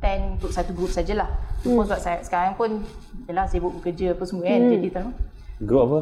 content 0.00 0.40
untuk 0.40 0.48
satu 0.48 0.72
group 0.72 0.88
sajalah. 0.88 1.28
Hmm. 1.60 1.76
Pun 1.76 1.84
sebab 1.84 2.00
saya 2.00 2.18
sekarang 2.24 2.56
pun 2.56 2.80
jelah 3.28 3.44
sibuk 3.44 3.76
bekerja 3.78 4.16
apa 4.16 4.24
semua 4.24 4.48
kan. 4.48 4.60
Hmm. 4.64 4.72
Jadi 4.72 4.88
tahu 4.88 5.10
Group 5.60 5.82
apa? 5.92 6.00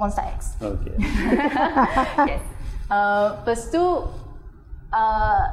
Monster 0.00 0.24
X. 0.32 0.56
Okay. 0.58 0.96
yes. 2.32 2.44
Uh, 2.88 3.36
lepas 3.44 3.60
tu 3.68 3.84
uh, 4.92 5.44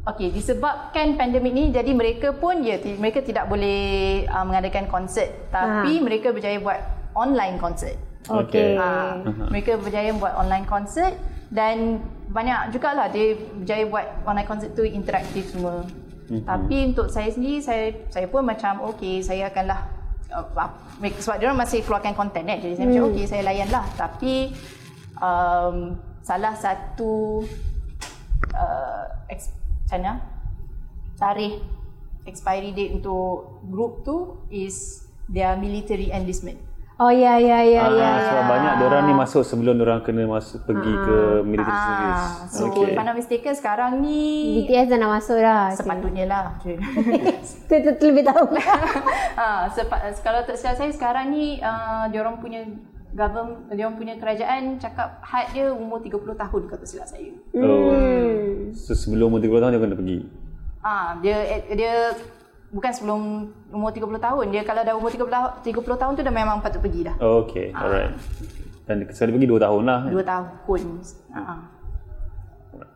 Okay, 0.00 0.32
disebabkan 0.32 1.20
pandemik 1.20 1.52
ni 1.52 1.68
jadi 1.68 1.92
mereka 1.92 2.32
pun 2.32 2.64
ya 2.64 2.80
ti- 2.80 2.96
mereka 2.96 3.20
tidak 3.20 3.52
boleh 3.52 4.24
uh, 4.32 4.48
mengadakan 4.48 4.88
konsert 4.88 5.28
tapi 5.52 6.00
mereka 6.00 6.32
berjaya 6.32 6.56
buat 6.56 6.80
online 7.12 7.60
konsert. 7.60 8.00
Okay. 8.24 8.80
Ha, 8.80 9.20
mereka 9.52 9.76
berjaya 9.76 10.16
buat 10.16 10.32
online 10.40 10.64
konsert 10.64 11.12
dan 11.52 12.00
banyak 12.32 12.72
jugalah 12.72 13.12
dia 13.12 13.36
berjaya 13.60 13.84
buat 13.92 14.24
online 14.24 14.48
konsert 14.48 14.72
tu 14.72 14.88
interaktif 14.88 15.52
semua. 15.52 15.84
Mm-hmm. 16.30 16.46
Tapi 16.46 16.76
untuk 16.94 17.10
saya 17.10 17.26
sendiri 17.26 17.58
saya 17.58 17.90
saya 18.06 18.30
pun 18.30 18.46
macam 18.46 18.86
okey 18.94 19.18
saya 19.18 19.50
akanlah 19.50 19.90
uh, 20.30 20.46
sebab 21.02 21.36
dia 21.42 21.50
orang 21.50 21.66
masih 21.66 21.82
keluarkan 21.82 22.14
konten 22.14 22.46
kan. 22.46 22.62
Jadi 22.62 22.78
saya 22.78 22.86
macam 22.86 23.10
okey 23.10 23.24
saya 23.26 23.42
layanlah 23.42 23.82
tapi 23.98 24.54
um, 25.18 25.98
salah 26.22 26.54
satu 26.54 27.42
uh, 28.54 29.04
ex, 29.26 29.50
macam 29.90 29.98
mana? 29.98 30.14
Tarikh 31.18 31.58
expiry 32.30 32.70
date 32.70 32.94
untuk 32.94 33.58
group 33.66 34.06
tu 34.06 34.38
is 34.54 35.02
their 35.26 35.58
military 35.58 36.14
enlistment. 36.14 36.69
Oh 37.00 37.08
ya 37.08 37.40
ya 37.40 37.64
ya 37.64 37.88
Ah, 37.88 37.96
ya. 37.96 38.10
sebab 38.28 38.44
banyak 38.44 38.74
orang 38.84 39.02
ni 39.08 39.12
masuk 39.16 39.40
sebelum 39.40 39.80
orang 39.80 40.04
kena 40.04 40.28
masuk 40.28 40.60
pergi 40.68 40.92
ke 40.92 41.16
military 41.48 41.80
service. 41.80 42.24
Ah, 42.28 42.44
so 42.52 42.68
okay. 42.68 42.92
if 42.92 43.00
I'm 43.00 43.08
not 43.08 43.16
mistaken 43.16 43.56
sekarang 43.56 44.04
ni 44.04 44.20
BTS 44.60 44.92
dah 44.92 44.98
nak 45.00 45.16
masuk 45.16 45.40
dah. 45.40 45.72
sepatutnya 45.72 46.28
lah. 46.28 46.60
Tu 47.72 48.04
lebih 48.04 48.20
tahu. 48.28 48.52
ah, 49.40 49.64
sepa, 49.72 50.12
kalau 50.20 50.44
tak 50.44 50.60
silap 50.60 50.76
saya 50.76 50.92
sekarang 50.92 51.32
ni 51.32 51.56
uh, 51.64 52.04
dia 52.12 52.20
orang 52.20 52.36
punya 52.36 52.68
government 53.16 53.72
dia 53.72 53.88
orang 53.88 53.96
punya 53.96 54.14
kerajaan 54.20 54.76
cakap 54.76 55.24
had 55.24 55.48
dia 55.56 55.72
umur 55.72 56.04
30 56.04 56.20
tahun 56.36 56.60
kalau 56.68 56.80
tak 56.84 56.84
silap 56.84 57.08
saya. 57.08 57.32
Oh. 57.56 57.96
Hmm. 57.96 58.76
So 58.76 58.92
sebelum 58.92 59.32
umur 59.32 59.40
30 59.40 59.56
tahun 59.56 59.72
dia 59.72 59.80
kena 59.80 59.96
pergi. 59.96 60.18
Ah, 60.84 61.16
dia 61.24 61.64
dia 61.72 62.12
bukan 62.70 62.90
sebelum 62.94 63.20
umur 63.74 63.90
30 63.90 64.06
tahun. 64.22 64.44
Dia 64.54 64.62
kalau 64.62 64.82
dah 64.86 64.94
umur 64.94 65.10
30 65.10 65.26
tahun 65.26 65.50
30 65.66 66.02
tahun 66.02 66.12
tu 66.14 66.22
dah 66.22 66.34
memang 66.34 66.62
patut 66.62 66.80
pergi 66.80 67.10
dah. 67.10 67.16
Oh, 67.18 67.46
okay. 67.46 67.74
Alright. 67.74 68.14
Dan 68.86 69.06
sekali 69.10 69.38
pergi 69.38 69.48
2 69.50 69.66
tahun 69.66 69.82
lah. 69.86 69.98
kan? 70.06 70.12
2 70.14 70.30
tahun. 70.30 70.46
Ah. 71.34 71.60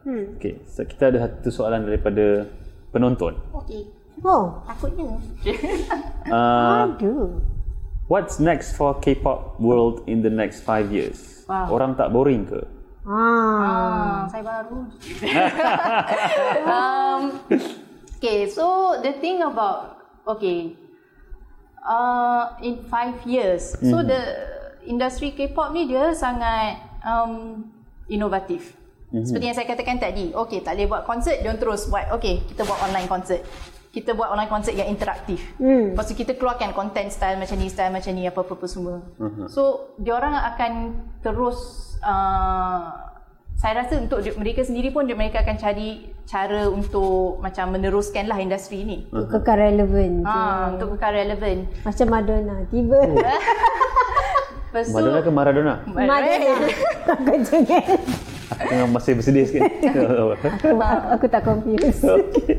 Hmm. 0.07 0.25
Okay. 0.39 0.63
So, 0.71 0.87
kita 0.87 1.11
ada 1.11 1.19
satu 1.27 1.51
soalan 1.51 1.87
daripada 1.87 2.47
penonton. 2.95 3.35
Okey. 3.51 3.91
Oh, 4.23 4.63
Takutnya. 4.63 5.19
Uh, 6.31 6.95
aduh. 6.95 7.43
what's 8.07 8.39
next 8.39 8.79
for 8.79 8.95
K-pop 9.03 9.59
world 9.59 10.07
in 10.07 10.23
the 10.23 10.31
next 10.31 10.63
5 10.63 10.95
years? 10.95 11.43
Wow. 11.51 11.75
Orang 11.75 11.99
tak 11.99 12.15
boring 12.15 12.47
ke? 12.47 12.63
Ah. 13.05 13.13
Ah, 13.13 14.21
saya 14.31 14.43
baru. 14.47 14.79
um, 16.71 17.21
okay, 18.25 18.49
so 18.49 18.97
the 19.05 19.13
thing 19.21 19.45
about 19.45 20.01
okay, 20.25 20.73
uh, 21.85 22.57
in 22.65 22.81
five 22.89 23.21
years, 23.29 23.77
so 23.85 24.01
the 24.01 24.49
industry 24.89 25.37
K-pop 25.37 25.77
ni 25.77 25.85
dia 25.85 26.17
sangat 26.17 26.81
um, 27.05 27.69
inovatif. 28.09 28.81
Seperti 29.15 29.45
yang 29.47 29.55
saya 29.55 29.69
katakan 29.69 30.01
tadi, 30.01 30.33
okay 30.33 30.65
tak 30.65 30.75
boleh 30.75 30.89
buat 30.89 31.03
konsert, 31.05 31.39
dia 31.45 31.53
terus 31.55 31.87
buat, 31.87 32.11
okay 32.17 32.41
kita 32.49 32.65
buat 32.65 32.81
online 32.81 33.07
konsert. 33.07 33.45
Kita 33.95 34.11
buat 34.11 34.27
online 34.35 34.51
konsert 34.51 34.75
yang 34.75 34.91
interaktif. 34.91 35.39
Hmm. 35.55 35.95
Lepas 35.95 36.11
tu 36.11 36.19
kita 36.19 36.35
keluarkan 36.35 36.75
content 36.75 37.15
style 37.15 37.39
macam 37.39 37.55
ni, 37.63 37.71
style 37.71 37.95
macam 37.95 38.11
ni, 38.11 38.27
apa-apa 38.27 38.67
semua. 38.67 39.07
So, 39.47 39.95
diorang 40.03 40.35
akan 40.35 40.73
terus 41.23 41.95
uh, 42.03 43.14
saya 43.55 43.81
rasa 43.81 43.97
untuk 43.97 44.21
mereka 44.35 44.61
sendiri 44.61 44.91
pun 44.91 45.05
dia- 45.05 45.17
mereka 45.17 45.41
akan 45.41 45.57
cari 45.57 45.89
cara 46.25 46.67
untuk 46.67 47.39
macam 47.39 47.71
meneruskan 47.71 48.27
lah 48.27 48.37
industri 48.37 48.83
ni. 48.83 49.07
Untuk 49.09 49.41
kekal 49.41 49.57
relevan. 49.57 50.25
Ha, 50.25 50.75
untuk 50.75 50.97
kekal 50.97 51.13
relevan. 51.15 51.69
Macam 51.81 52.07
Madonna. 52.09 52.57
Tiba. 52.69 53.01
Lepas 54.67 54.91
tu 54.91 54.95
Madonna 54.97 55.21
ke 55.23 55.31
Maradona? 55.31 55.75
Madonna. 55.87 56.55
Aku 57.07 57.33
jangan. 57.47 57.85
Tengah 58.55 58.89
masih 58.91 59.13
bersedia 59.15 59.45
sikit. 59.47 59.63
Aku, 59.63 60.75
aku 61.15 61.27
tak 61.31 61.43
confused. 61.43 62.03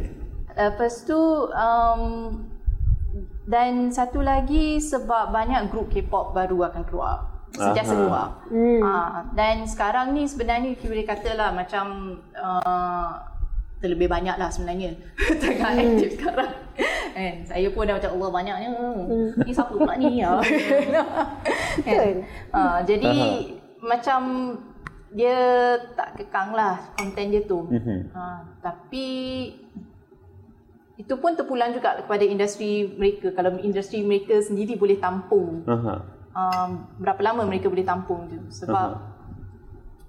Lepas 0.55 1.03
tu 1.03 1.19
um, 1.51 2.01
dan 3.43 3.91
satu 3.91 4.23
lagi 4.23 4.79
sebab 4.79 5.29
banyak 5.29 5.67
grup 5.67 5.91
K-pop 5.91 6.31
baru 6.31 6.71
akan 6.71 6.83
keluar. 6.87 7.34
Sentiasa 7.55 7.89
Aha. 7.89 7.97
keluar. 7.97 8.27
Hmm. 8.47 8.81
Ah, 8.81 9.11
dan 9.31 9.63
sekarang 9.63 10.11
ni 10.11 10.23
sebenarnya 10.23 10.75
kita 10.75 10.85
boleh 10.85 11.05
katalah 11.05 11.49
macam 11.51 11.85
uh, 12.31 13.11
terlebih 13.77 14.07
banyak 14.07 14.35
lah 14.35 14.49
sebenarnya 14.49 14.91
tengah 15.41 15.71
Hmm. 15.71 15.83
aktif 15.89 16.09
sekarang. 16.15 16.51
kan? 17.15 17.35
Saya 17.43 17.67
pun 17.69 17.87
dah 17.87 17.95
macam 17.95 18.11
Allah 18.13 18.29
banyaknya. 18.33 18.69
Hmm. 18.71 19.29
Ni 19.39 19.51
siapa 19.51 19.71
pula 19.71 19.95
ni? 19.95 20.19
Kan? 21.87 22.15
Ah, 22.51 22.79
jadi 22.81 23.13
macam 23.79 24.19
dia 25.11 25.37
tak 25.95 26.19
kekang 26.19 26.51
lah 26.51 26.75
konten 26.93 27.31
dia 27.31 27.39
tu. 27.41 27.71
Ha, 28.11 28.23
tapi 28.59 29.07
itu 30.95 31.13
pun 31.15 31.35
terpulang 31.35 31.71
juga 31.71 31.99
kepada 31.99 32.23
industri 32.23 32.87
mereka. 32.89 33.31
Kalau 33.31 33.59
industri 33.59 33.99
mereka 34.01 34.39
sendiri 34.39 34.75
boleh 34.75 34.95
tampung, 34.95 35.63
Aha. 35.65 36.03
Um, 36.35 36.69
berapa 36.99 37.21
lama 37.23 37.47
mereka 37.47 37.71
boleh 37.71 37.87
tampung 37.87 38.27
tu. 38.27 38.37
Sebab 38.51 38.99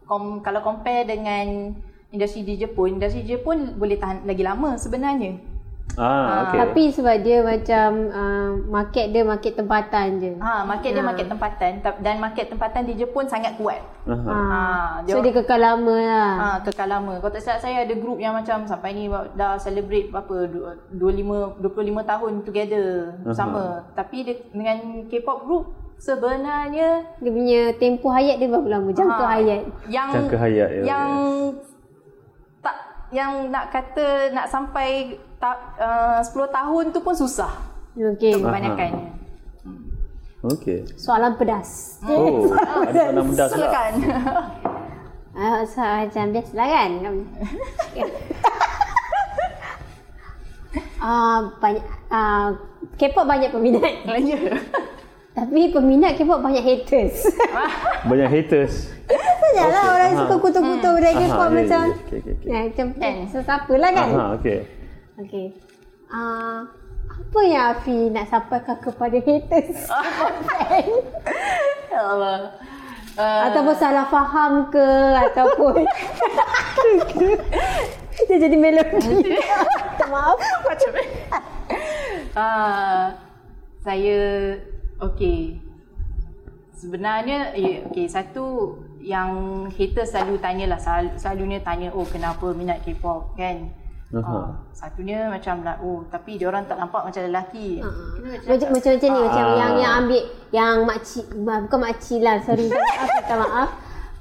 kom, 0.05 0.43
kalau 0.43 0.61
compare 0.61 1.07
dengan 1.07 1.73
industri 2.11 2.43
di 2.43 2.59
Jepun, 2.59 2.99
industri 2.99 3.23
di 3.23 3.35
Jepun 3.35 3.79
boleh 3.79 3.97
tahan 3.97 4.27
lagi 4.27 4.43
lama 4.43 4.75
sebenarnya. 4.77 5.55
Ah, 5.97 6.51
okey. 6.51 6.59
Tapi 6.61 6.83
sebab 6.93 7.17
dia 7.25 7.41
macam 7.41 7.89
uh, 8.11 8.53
market 8.69 9.07
dia 9.15 9.23
market 9.23 9.55
tempatan 9.55 10.19
je. 10.21 10.33
Ha, 10.37 10.67
market 10.67 10.93
dia 10.93 11.01
market 11.01 11.25
tempatan 11.25 11.73
Ta- 11.81 11.97
dan 12.03 12.21
market 12.21 12.53
tempatan 12.53 12.85
di 12.85 12.99
Jepun 12.99 13.25
sangat 13.25 13.57
kuat. 13.57 13.81
Aha. 14.05 14.29
Ha, 14.29 14.61
So 15.09 15.23
dia 15.25 15.33
kekal 15.33 15.57
lama 15.57 15.97
lah. 15.97 16.33
Ha, 16.37 16.47
kekal 16.61 16.91
lama. 16.91 17.17
Kalau 17.17 17.33
tak 17.33 17.41
silap 17.41 17.63
saya 17.63 17.87
ada 17.87 17.95
grup 17.97 18.19
yang 18.19 18.37
macam 18.37 18.67
sampai 18.67 18.93
ni 18.93 19.09
dah 19.09 19.57
celebrate 19.57 20.11
berapa 20.11 20.37
du- 20.45 20.69
25 20.93 21.65
25 21.65 22.03
tahun 22.05 22.33
together 22.45 22.87
bersama. 23.23 23.63
Tapi 23.95 24.17
dia, 24.21 24.35
dengan 24.53 24.77
K-pop 25.07 25.49
group 25.49 25.65
sebenarnya 25.97 27.05
Dia 27.19 27.31
punya 27.31 27.61
tempoh 27.77 28.13
hayat 28.13 28.37
dia 28.37 28.49
berapa 28.49 28.69
lama? 28.69 28.91
Jangka 28.93 29.25
Ha. 29.25 29.33
hayat. 29.37 29.63
yang 29.89 30.09
Jangka 30.13 30.37
hayat 30.37 30.69
dia, 30.71 30.83
yang 30.85 31.09
tak 32.61 32.77
yang 33.11 33.33
nak 33.49 33.71
kata 33.71 34.31
nak 34.31 34.47
sampai 34.47 35.15
tak 35.37 35.57
uh, 35.79 36.19
10 36.21 36.33
tahun 36.51 36.85
tu 36.91 37.01
pun 37.01 37.15
susah 37.15 37.53
Okey. 37.97 38.37
kebanyakannya. 38.37 39.09
Okey. 40.45 40.85
Soalan 40.95 41.33
pedas. 41.35 41.99
Oh, 42.05 42.53
ada 42.53 43.09
soalan 43.09 43.25
mudah 43.25 43.47
pula. 43.47 43.57
Silakan. 43.57 43.93
Ah, 45.37 45.61
so, 45.69 45.85
macam 45.85 46.33
biasalah 46.33 46.65
kan. 46.65 46.91
Ah, 50.97 51.45
banyak 51.61 51.85
ah, 52.09 52.57
K-pop 52.97 53.29
banyak 53.29 53.53
peminat. 53.53 53.85
Ya. 54.17 54.41
Tapi 55.37 55.69
peminat 55.69 56.17
K-pop 56.17 56.41
banyak 56.41 56.65
haters. 56.65 57.29
Banyak 58.09 58.29
haters. 58.33 58.89
Sajalah 59.07 59.69
Okey, 59.85 59.93
orang 59.93 60.11
aha. 60.11 60.21
suka 60.25 60.35
kutu-kutu 60.41 60.89
budak 60.97 61.13
Aha, 61.13 61.21
K-pop 61.21 61.37
ya, 61.37 61.45
ya, 61.45 61.57
macam. 61.61 61.85
ya. 61.85 61.93
Okey, 61.93 62.17
okey, 62.17 62.33
okey. 62.33 62.49
Nah, 62.49 62.61
macam 62.65 62.87
Kan? 62.97 63.15
sesiapa 63.29 63.73
lah 63.77 63.91
kan. 63.93 64.09
Aha, 64.09 64.25
okey. 64.41 64.59
Okey. 65.21 65.47
Ah, 66.09 66.59
apa 67.07 67.39
yang 67.45 67.65
Afi 67.71 67.99
nak 68.09 68.27
sampaikan 68.27 68.77
kepada 68.81 69.19
haters? 69.21 69.77
K-pop 69.85 70.35
fan? 70.49 70.87
Ya 71.93 72.01
Allah. 72.01 72.39
Uh, 73.17 73.41
ataupun 73.53 73.75
salah 73.77 74.09
faham 74.09 74.73
ke 74.73 74.87
ataupun 75.21 75.85
dia 78.25 78.37
jadi 78.41 78.57
melodi. 78.57 79.37
Maaf. 80.07 80.41
macam 80.65 80.91
ni. 80.97 81.05
Ah, 82.33 83.13
saya 83.81 84.21
okey. 85.01 85.61
Sebenarnya 86.77 87.57
ya, 87.57 87.89
okey 87.89 88.05
satu 88.05 88.77
yang 89.01 89.31
hater 89.71 90.05
selalu 90.05 90.37
tanyalah 90.37 90.77
selalu, 90.77 91.11
selalunya 91.17 91.59
tanya 91.63 91.89
oh 91.91 92.05
kenapa 92.05 92.53
minat 92.53 92.85
K-pop 92.85 93.33
kan. 93.33 93.73
Aha. 94.07 94.23
Uh, 94.23 94.49
satunya 94.71 95.27
macam 95.27 95.67
lah 95.67 95.83
oh 95.83 96.07
tapi 96.07 96.39
dia 96.39 96.47
orang 96.47 96.63
tak 96.65 96.79
nampak 96.79 97.03
macam 97.03 97.27
lelaki. 97.27 97.83
Ah. 97.83 97.91
Kita 98.39 98.55
Macam 98.55 98.69
macam 98.71 98.91
macam 98.95 99.09
ni 99.11 99.21
macam 99.27 99.45
Ah. 99.45 99.57
yang 99.57 99.73
yang 99.77 99.93
ambil 99.99 100.23
yang 100.55 100.77
makcik 100.87 101.27
ma- 101.35 101.63
bukan 101.67 101.81
makcik 101.83 102.21
lah 102.23 102.37
sorry 102.39 102.71
minta 102.71 102.79
maaf 102.95 103.11
minta 103.11 103.35
maaf. 103.35 103.71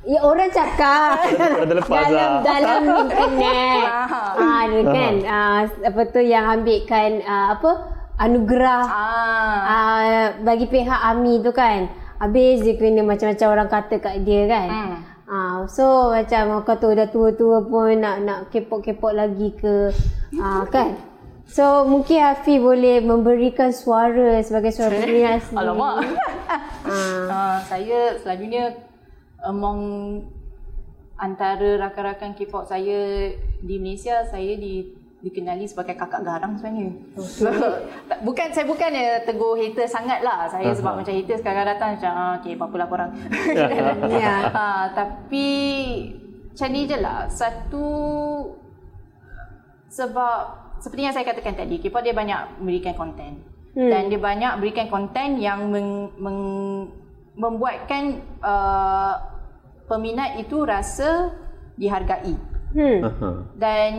Ya 0.05 0.19
orang 0.21 0.49
cakap 0.53 1.17
lepas 1.65 2.05
dalam 2.05 2.13
lah. 2.13 2.41
dalam 2.45 2.81
internet. 3.09 3.85
ah 4.41 4.63
kan 4.85 5.13
ah, 5.25 5.59
apa 5.65 6.01
tu 6.09 6.21
yang 6.21 6.45
ambilkan 6.45 7.21
ah, 7.25 7.57
apa 7.57 7.71
anugerah 8.15 8.83
ah 8.87 9.57
ah, 9.63 10.25
bagi 10.41 10.67
pihak 10.67 10.99
AMI 11.13 11.43
tu 11.43 11.51
kan. 11.51 11.91
Habis 12.15 12.63
dia 12.63 12.79
kena 12.79 13.03
macam-macam 13.03 13.47
orang 13.51 13.69
kata 13.69 13.95
kat 13.99 14.15
dia 14.23 14.47
kan. 14.47 14.67
Hmm. 14.71 14.97
Ah, 15.25 15.55
so 15.65 16.13
macam 16.13 16.61
kau 16.63 16.77
tu 16.77 16.93
dah 16.93 17.09
tua-tua 17.09 17.65
pun 17.65 17.97
nak 17.97 18.21
nak 18.21 18.39
kepok-kepok 18.53 19.13
lagi 19.13 19.51
ke 19.57 19.91
ah, 20.39 20.63
kan. 20.73 20.95
So 21.45 21.85
mungkin 21.85 22.25
Hafi 22.25 22.57
boleh 22.57 23.05
memberikan 23.05 23.69
suara 23.69 24.41
sebagai 24.41 24.73
suara 24.73 24.97
peminat 24.97 25.45
sendiri. 25.45 25.61
Alamak. 25.61 25.95
Ah, 26.85 27.25
uh, 27.25 27.57
saya 27.65 28.21
selalunya 28.21 28.69
among 29.41 29.81
antara 31.17 31.81
rakan-rakan 31.81 32.37
K-pop 32.37 32.69
saya 32.69 33.33
di 33.65 33.75
Malaysia 33.81 34.21
saya 34.29 34.53
di 34.53 34.93
dikenali 35.25 35.65
sebagai 35.65 35.97
kakak 35.97 36.21
garang 36.21 36.53
sebenarnya. 36.53 36.93
So, 37.17 37.49
tak- 38.09 38.21
bukan 38.21 38.53
saya 38.53 38.69
bukan 38.69 38.93
ya 38.93 39.25
tegur 39.25 39.57
hater 39.57 39.89
sangat 39.89 40.21
lah. 40.21 40.45
Saya 40.45 40.69
sebab 40.69 41.01
macam 41.01 41.09
hater 41.09 41.41
sekarang 41.41 41.65
datang 41.65 41.97
macam 41.97 42.11
ah, 42.13 42.33
okay 42.37 42.53
apa 42.53 42.63
apalah 42.69 42.87
korang. 42.87 43.11
Ya. 44.21 44.53
ha, 44.53 44.93
tapi 44.93 45.47
macam 46.53 46.69
ni 46.69 46.85
je 46.85 46.97
lah. 47.01 47.25
Satu 47.25 47.89
sebab 49.89 50.37
seperti 50.77 51.01
yang 51.07 51.15
saya 51.15 51.25
katakan 51.25 51.57
tadi, 51.57 51.81
K-pop 51.81 52.05
dia 52.05 52.13
banyak 52.13 52.61
memberikan 52.61 52.93
konten. 52.93 53.41
Hmm. 53.75 53.89
Dan 53.91 54.07
dia 54.13 54.21
banyak 54.21 54.61
berikan 54.61 54.87
konten 54.87 55.41
yang 55.41 55.67
meng, 55.67 56.13
meng, 56.15 56.39
membuatkan 57.35 58.23
uh, 58.39 59.19
peminat 59.89 60.39
itu 60.39 60.63
rasa 60.63 61.33
dihargai. 61.75 62.35
hmm. 62.71 62.99
Aha. 63.03 63.29
Dan 63.59 63.91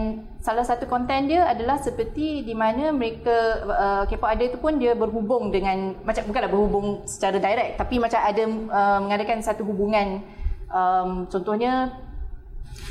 salah 0.47 0.63
satu 0.63 0.87
konten 0.87 1.27
dia 1.27 1.43
adalah 1.51 1.75
seperti 1.83 2.47
di 2.47 2.55
mana 2.55 2.95
mereka 2.95 3.67
uh, 3.67 4.03
K-pop 4.07 4.31
idol 4.31 4.47
itu 4.47 4.59
pun 4.63 4.79
dia 4.79 4.95
berhubung 4.95 5.51
dengan 5.51 5.99
macam 6.07 6.23
bukanlah 6.31 6.47
berhubung 6.47 7.03
secara 7.03 7.43
direct 7.43 7.83
tapi 7.83 7.99
macam 7.99 8.23
ada 8.23 8.45
uh, 8.47 8.99
mengadakan 9.03 9.43
satu 9.43 9.67
hubungan 9.67 10.23
um, 10.71 11.27
contohnya 11.27 11.99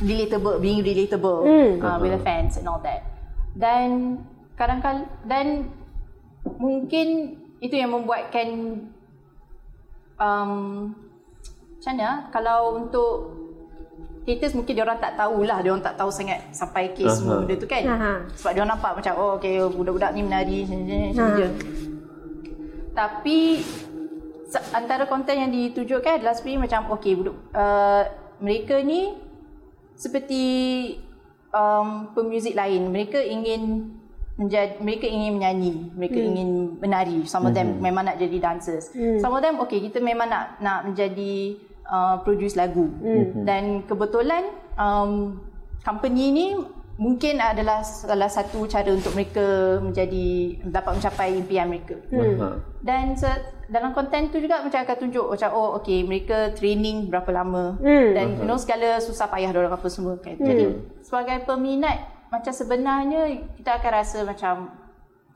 relatable 0.04 0.60
being 0.60 0.84
relatable 0.84 1.48
Hmm. 1.48 1.80
uh, 1.80 1.98
with 2.02 2.12
the 2.12 2.20
fans 2.20 2.60
and 2.60 2.68
all 2.68 2.82
that. 2.84 3.08
Dan 3.56 4.20
kadang-kadang 4.60 5.08
dan 5.24 5.72
mungkin 6.60 7.40
itu 7.64 7.76
yang 7.76 7.96
membuatkan 7.96 8.48
um, 10.20 10.52
macam 11.80 11.92
mana 11.96 12.10
kalau 12.34 12.60
untuk 12.84 13.45
haters 14.26 14.58
mungkin 14.58 14.74
dia 14.74 14.84
orang 14.84 14.98
tak 14.98 15.14
tahulah 15.14 15.58
dia 15.62 15.70
orang 15.70 15.86
tak 15.86 15.96
tahu 16.02 16.10
sangat 16.10 16.42
sampai 16.50 16.92
kes 16.98 17.14
Aha. 17.14 17.18
semua 17.22 17.36
benda 17.46 17.56
tu 17.62 17.70
kan 17.70 17.84
Aha. 17.86 18.14
sebab 18.34 18.52
dia 18.58 18.62
orang 18.66 18.72
nampak 18.74 18.92
macam 18.98 19.14
oh 19.22 19.30
okey 19.38 19.54
budak-budak 19.70 20.12
ni 20.18 20.22
menari 20.26 20.60
macam 20.66 21.26
je 21.38 21.48
tapi 22.96 23.40
antara 24.74 25.04
konten 25.06 25.36
yang 25.36 25.52
ditujukan 25.54 26.22
adalah 26.22 26.34
sebenarnya 26.34 26.62
macam 26.66 26.82
okey 26.98 27.14
budak 27.14 27.36
uh, 27.54 28.04
mereka 28.42 28.82
ni 28.82 29.14
seperti 29.96 30.44
um, 31.54 32.12
pemuzik 32.18 32.58
lain 32.58 32.90
mereka 32.90 33.22
ingin 33.22 33.94
menjadi 34.36 34.76
mereka 34.84 35.08
ingin 35.08 35.32
menyanyi 35.40 35.76
mereka 35.96 36.20
hmm. 36.20 36.28
ingin 36.28 36.50
menari 36.84 37.18
some 37.24 37.48
of 37.48 37.56
them 37.56 37.80
memang 37.80 38.04
nak 38.04 38.20
jadi 38.20 38.38
dancers 38.44 38.92
Hmm. 38.92 39.22
some 39.24 39.32
of 39.32 39.40
them 39.40 39.64
okey 39.64 39.80
kita 39.88 40.04
memang 40.04 40.28
nak 40.28 40.60
nak 40.60 40.92
menjadi 40.92 41.56
uh, 41.86 42.22
produce 42.22 42.54
lagu 42.54 42.90
Hmm. 42.96 43.44
dan 43.44 43.64
kebetulan 43.84 44.44
um, 44.76 45.42
company 45.82 46.30
ni 46.30 46.48
mungkin 46.96 47.38
adalah 47.38 47.84
salah 47.84 48.26
satu 48.26 48.64
cara 48.66 48.88
untuk 48.90 49.12
mereka 49.14 49.44
menjadi 49.80 50.26
dapat 50.64 50.96
mencapai 50.96 51.36
impian 51.36 51.68
mereka. 51.68 52.00
Hmm. 52.08 52.64
Dan 52.80 53.14
se- 53.14 53.44
dalam 53.68 53.92
konten 53.92 54.30
tu 54.30 54.38
juga 54.38 54.62
macam 54.62 54.80
akan 54.80 54.98
tunjuk 55.00 55.26
macam 55.28 55.50
oh 55.52 55.76
okey 55.76 56.02
mereka 56.02 56.54
training 56.54 57.06
berapa 57.06 57.28
lama 57.30 57.76
Hmm. 57.78 58.14
dan 58.14 58.26
you 58.38 58.46
know 58.46 58.56
segala 58.56 58.98
susah 58.98 59.28
payah 59.28 59.52
orang 59.52 59.74
apa 59.74 59.88
semua 59.88 60.16
kan. 60.18 60.38
Jadi 60.38 60.72
sebagai 61.02 61.44
peminat 61.44 62.00
macam 62.26 62.52
sebenarnya 62.52 63.22
kita 63.54 63.76
akan 63.76 63.92
rasa 63.94 64.18
macam 64.24 64.56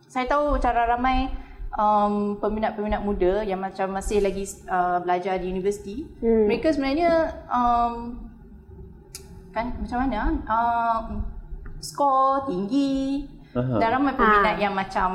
saya 0.01 0.25
tahu 0.25 0.57
cara 0.57 0.87
ramai 0.87 1.27
um, 1.75 2.37
peminat-peminat 2.37 3.01
muda 3.01 3.43
yang 3.43 3.59
macam 3.59 3.91
masih 3.91 4.19
lagi 4.19 4.47
uh, 4.65 5.03
belajar 5.03 5.37
di 5.37 5.47
universiti 5.47 6.07
Hmm. 6.19 6.47
mereka 6.47 6.71
sebenarnya 6.71 7.11
um, 7.47 7.93
kan 9.49 9.73
macam 9.75 9.97
mana 10.05 10.19
um, 10.45 11.05
skor 11.79 12.45
tinggi 12.45 13.25
Aha. 13.51 13.81
dan 13.81 13.89
ramai 13.97 14.13
peminat 14.13 14.55
Ha. 14.57 14.61
yang 14.61 14.73
macam 14.73 15.09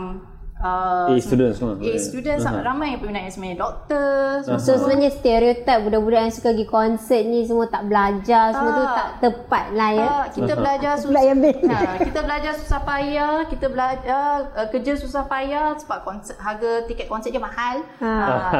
uh, 0.65 1.07
A 1.07 1.21
students 1.21 1.61
semua. 1.61 1.77
A 1.77 1.93
students 1.95 2.43
Aha. 2.43 2.65
ramai 2.65 2.87
yang 2.91 3.01
peminat 3.01 3.29
yang 3.29 3.35
sebenarnya 3.35 3.59
doktor 3.61 4.17
semua 4.41 4.59
So 4.59 4.71
sebenarnya 4.75 5.11
stereotip 5.13 5.79
budak-budak 5.85 6.21
yang 6.23 6.33
suka 6.33 6.49
pergi 6.51 6.67
konsert 6.67 7.23
ni 7.23 7.45
semua 7.45 7.69
tak 7.69 7.85
belajar, 7.85 8.45
semua 8.51 8.73
tu 8.73 8.83
Ah. 8.83 8.95
tak 8.95 9.09
tepat 9.21 9.65
lah 9.73 9.91
ya. 9.93 10.07
Ah, 10.07 10.25
kita 10.27 10.53
belajar 10.55 10.93
Pula 10.95 11.03
susah 11.05 11.23
yang 11.23 11.39
ha, 11.69 11.79
kita 11.99 12.21
belajar 12.21 12.53
susah 12.55 12.81
payah 12.81 13.35
kita 13.45 13.67
belajar 13.69 14.25
uh, 14.51 14.67
kerja 14.67 14.93
susah 14.95 15.23
payah 15.25 15.77
sebab 15.77 15.99
konsert 16.01 16.37
harga 16.37 16.85
tiket 16.85 17.07
konsert 17.07 17.29
dia 17.29 17.39
mahal 17.39 17.85
Ha. 18.01 18.13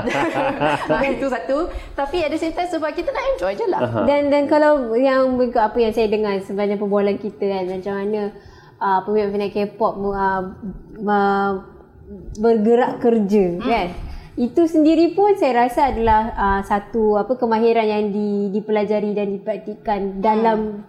ha. 0.05 0.99
itu 1.15 1.25
satu 1.25 1.69
tapi 1.95 2.21
at 2.21 2.29
the 2.29 2.37
same 2.37 2.53
time 2.53 2.67
sebab 2.67 2.93
kita 2.93 3.09
nak 3.09 3.25
enjoy 3.33 3.53
je 3.53 3.67
lah 3.67 3.81
Aha. 3.81 4.01
Dan 4.05 4.29
dan 4.29 4.45
kalau 4.45 4.93
yang 4.93 5.33
mengikut 5.33 5.63
apa 5.63 5.79
yang 5.79 5.91
saya 5.91 6.07
dengar 6.07 6.37
sebenarnya 6.39 6.77
perbualan 6.77 7.17
kita 7.17 7.45
kan 7.45 7.65
macam 7.71 7.95
mana 7.95 8.23
uh, 8.77 8.99
peminat-peminat 9.03 9.51
K-pop 9.51 9.95
uh, 10.05 10.43
uh, 11.01 11.53
bergerak 12.35 12.99
kerja 12.99 13.59
Hmm. 13.59 13.65
kan. 13.65 13.89
Itu 14.35 14.67
sendiri 14.67 15.15
pun 15.15 15.39
saya 15.39 15.67
rasa 15.67 15.95
adalah 15.95 16.35
uh, 16.35 16.61
satu 16.61 17.15
apa 17.15 17.39
kemahiran 17.39 17.87
yang 17.87 18.05
di, 18.11 18.51
dipelajari 18.51 19.15
dan 19.15 19.31
dipraktikkan 19.31 20.19
dalam 20.19 20.83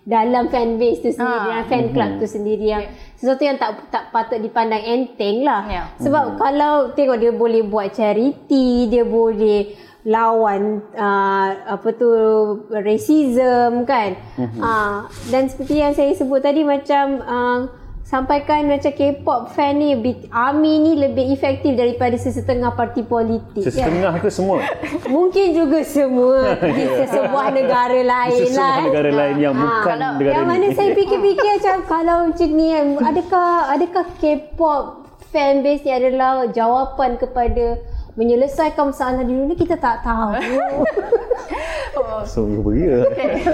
dalam 0.00 0.46
fan 0.48 0.78
base 0.78 1.02
tu 1.02 1.10
sendiri, 1.10 1.34
Ah. 1.34 1.46
dalam 1.50 1.66
fan 1.66 1.86
club 1.90 2.10
tu 2.16 2.26
sendiri 2.26 2.66
yang 2.70 2.86
sesuatu 3.18 3.42
yang 3.42 3.58
tak 3.58 3.90
tak 3.90 4.14
patut 4.14 4.38
dipandang 4.38 4.80
enteng 4.80 5.42
lah. 5.42 5.66
Ya. 5.66 5.82
Sebab 5.98 6.38
kalau 6.38 6.94
tengok 6.94 7.18
dia 7.18 7.34
boleh 7.34 7.66
buat 7.66 7.90
charity, 7.90 8.86
dia 8.86 9.02
boleh 9.02 9.74
lawan 10.06 10.78
uh, 10.94 11.48
apa 11.68 11.88
tu 11.92 12.06
racism 12.70 13.82
kan. 13.82 14.14
Uh, 14.38 15.04
dan 15.28 15.50
seperti 15.50 15.82
yang 15.82 15.92
saya 15.92 16.14
sebut 16.14 16.38
tadi 16.38 16.62
macam 16.62 17.20
uh, 17.20 17.58
sampaikan 18.06 18.70
macam 18.70 18.86
K-pop 18.88 19.50
fan 19.50 19.82
ni 19.82 19.98
ARMY 20.30 20.72
ni 20.78 20.92
lebih 20.94 21.26
efektif 21.28 21.74
daripada 21.74 22.14
sesetengah 22.14 22.70
parti 22.70 23.02
politik. 23.02 23.66
Sesetengah 23.66 24.14
ke 24.16 24.30
semua? 24.30 24.62
Mungkin 25.10 25.46
juga 25.50 25.82
semua 25.82 26.54
di 26.78 26.86
sebuah 27.02 27.46
negara 27.50 27.98
lain 27.98 28.46
Sesebuah 28.46 28.62
lah. 28.62 28.86
negara 28.86 29.10
lain 29.10 29.36
yang 29.42 29.52
Ah, 29.52 29.60
bukan 29.60 29.82
kalau- 29.82 30.14
negara 30.14 30.32
yang 30.32 30.46
ni. 30.46 30.50
mana 30.54 30.66
saya 30.70 30.90
fikir-fikir 30.94 31.50
macam 31.58 31.76
kalau 31.84 32.16
macam 32.30 32.48
ni 32.48 32.66
kan, 32.70 32.86
adakah 33.02 33.50
adakah 33.74 34.04
K-pop 34.16 34.84
fan 35.26 35.66
base 35.66 35.82
ni 35.82 35.90
adalah 35.90 36.46
jawapan 36.48 37.18
kepada 37.18 37.82
menyelesaikan 38.16 38.90
masalah 38.90 39.22
di 39.22 39.32
dunia 39.36 39.56
kita 39.56 39.76
tak 39.76 40.00
tahu. 40.00 40.32
oh, 42.00 42.24
Sungguh 42.24 42.60
beria. 42.64 43.04
okay. 43.12 43.44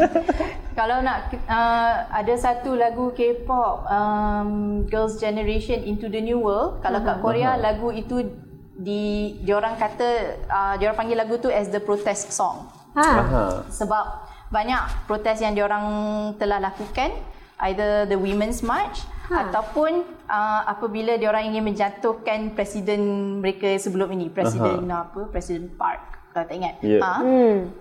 kalau 0.73 1.03
nak 1.05 1.35
uh, 1.51 2.07
ada 2.09 2.35
satu 2.39 2.79
lagu 2.79 3.13
K-pop 3.13 3.85
um, 3.91 4.51
Girls 4.89 5.19
Generation 5.21 5.83
Into 5.85 6.09
the 6.09 6.23
New 6.23 6.41
World 6.41 6.81
kalau 6.81 7.03
kat 7.05 7.21
Korea 7.21 7.59
lagu 7.61 7.93
itu 7.93 8.25
di 8.73 9.37
diorang 9.45 9.77
kata 9.77 10.41
uh, 10.49 10.75
diorang 10.81 10.97
panggil 10.97 11.19
lagu 11.21 11.37
tu 11.39 11.53
as 11.53 11.69
the 11.69 11.79
protest 11.79 12.33
song 12.33 12.67
ha. 12.97 13.05
Aha. 13.05 13.45
sebab 13.69 14.05
banyak 14.49 14.81
protes 15.05 15.45
yang 15.45 15.53
diorang 15.53 15.87
telah 16.41 16.59
lakukan 16.59 17.13
either 17.69 18.09
the 18.09 18.17
women's 18.17 18.65
march 18.65 19.05
Ha. 19.33 19.39
ataupun 19.43 19.93
uh, 20.25 20.61
apabila 20.67 21.17
diorang 21.17 21.47
ingin 21.47 21.65
menjatuhkan 21.65 22.53
presiden 22.53 23.01
mereka 23.39 23.73
sebelum 23.75 24.11
ini 24.11 24.29
presiden 24.29 24.85
apa 24.87 25.27
presiden 25.27 25.73
Park 25.73 26.01
kalau 26.31 26.45
tak 26.45 26.55
ingat 26.55 26.75
Ya. 26.81 27.01
ha 27.01 27.19
Hmm. 27.19 27.73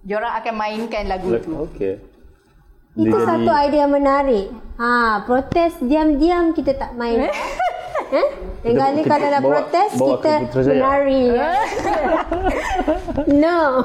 diorang 0.00 0.32
akan 0.32 0.54
mainkan 0.54 1.04
lagu 1.04 1.34
tu 1.36 1.50
Okey. 1.64 1.98
Itu 2.94 3.16
satu 3.16 3.48
idea 3.48 3.82
yang 3.82 3.90
menarik. 3.90 4.52
Ha, 4.76 5.24
protes 5.24 5.80
diam-diam 5.80 6.52
kita 6.52 6.76
tak 6.76 6.92
main. 6.92 7.24
Eh? 7.24 7.32
Lain 8.62 8.76
kali 8.76 9.00
kita 9.00 9.08
kalau 9.08 9.26
nak 9.26 9.40
bawa- 9.40 9.52
protes 9.64 9.90
bawa 9.94 10.08
kita 10.12 10.32
Putrajaya. 10.44 10.76
menari. 10.76 11.24
no. 13.40 13.58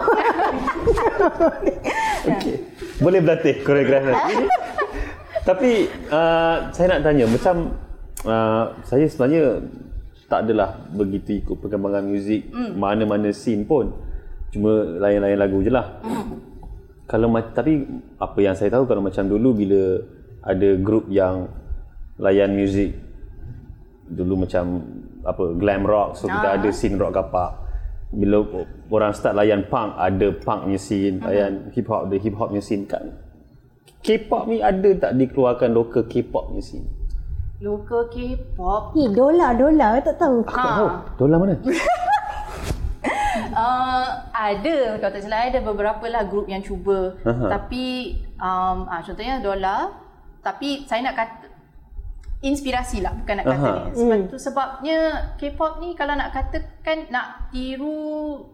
Okey. 2.27 2.55
Boleh 2.97 3.19
berlatih 3.21 3.55
koreografi. 3.61 4.11
Tapi 5.47 5.71
uh, 6.11 6.57
saya 6.69 6.87
nak 6.91 7.01
tanya 7.01 7.23
macam 7.23 7.55
uh, 8.21 8.75
saya 8.83 9.07
sebenarnya 9.07 9.63
tak 10.27 10.43
adalah 10.43 10.75
begitu 10.91 11.39
ikut 11.39 11.55
perkembangan 11.55 12.03
muzik 12.03 12.51
Hmm. 12.51 12.75
mana-mana 12.75 13.31
scene 13.31 13.63
pun. 13.63 13.95
Cuma 14.51 14.71
lain-lain 14.99 15.39
lagu 15.39 15.63
je 15.63 15.71
lah. 15.71 16.03
Kalau 17.07 17.31
ma- 17.31 17.47
tapi 17.47 17.87
apa 18.19 18.39
yang 18.43 18.51
saya 18.53 18.67
tahu 18.69 18.83
kalau 18.83 18.99
macam 18.99 19.23
dulu 19.23 19.55
bila 19.55 20.03
ada 20.43 20.75
grup 20.75 21.07
yang 21.07 21.47
layan 22.19 22.51
muzik 22.51 22.91
dulu 24.03 24.43
macam 24.43 24.83
apa 25.21 25.43
glam 25.53 25.83
rock 25.83 26.15
so 26.15 26.25
kita 26.25 26.47
Ah. 26.47 26.55
ada 26.55 26.69
scene 26.71 26.95
rock 26.95 27.11
kapak 27.13 27.51
bila 28.09 28.39
orang 28.87 29.11
start 29.11 29.35
layan 29.35 29.67
punk 29.67 29.91
ada 29.93 30.31
punk 30.33 30.63
punya 30.63 30.79
scene 30.79 31.19
layan 31.19 31.67
hip 31.75 31.83
hop 31.85 32.07
ada 32.07 32.15
hip 32.15 32.31
hop 32.33 32.47
punya 32.49 32.63
scene 32.63 32.87
kan 32.87 33.11
K-pop 34.07 34.47
ni 34.47 34.63
ada 34.63 34.89
tak 34.95 35.19
dikeluarkan 35.19 35.75
local 35.75 36.07
K-pop 36.07 36.47
punya 36.47 36.63
scene 36.63 36.87
local 37.59 38.07
K-pop? 38.07 38.95
Ni 38.95 39.11
dolar 39.11 39.57
dolar 39.59 39.99
tak 39.99 40.15
tahu. 40.15 40.47
oh 40.47 40.55
ha 40.55 41.03
dolar 41.19 41.37
mana? 41.43 41.59
Uh, 43.57 44.05
ada 44.37 45.01
kalau 45.01 45.13
tak 45.17 45.25
salah 45.25 45.49
ada 45.49 45.57
beberapa 45.65 46.05
lah 46.05 46.29
grup 46.29 46.45
yang 46.45 46.61
cuba. 46.61 47.17
Aha. 47.25 47.57
tapi 47.57 48.17
um, 48.37 48.85
ah, 48.85 49.01
contohnya 49.01 49.41
Dola 49.41 49.97
tapi 50.45 50.85
saya 50.85 51.01
nak 51.01 51.17
kata 51.17 51.49
inspirasi 52.45 53.01
lah 53.01 53.17
bukan 53.17 53.41
nak 53.41 53.45
kata 53.49 53.57
Aha. 53.57 53.89
ni 53.89 53.97
sebab 53.97 54.17
tu 54.29 54.37
sebabnya 54.37 54.97
K-pop 55.41 55.81
ni 55.81 55.97
kalau 55.97 56.13
nak 56.13 56.37
katakan 56.37 57.09
nak 57.09 57.49
tiru 57.49 58.45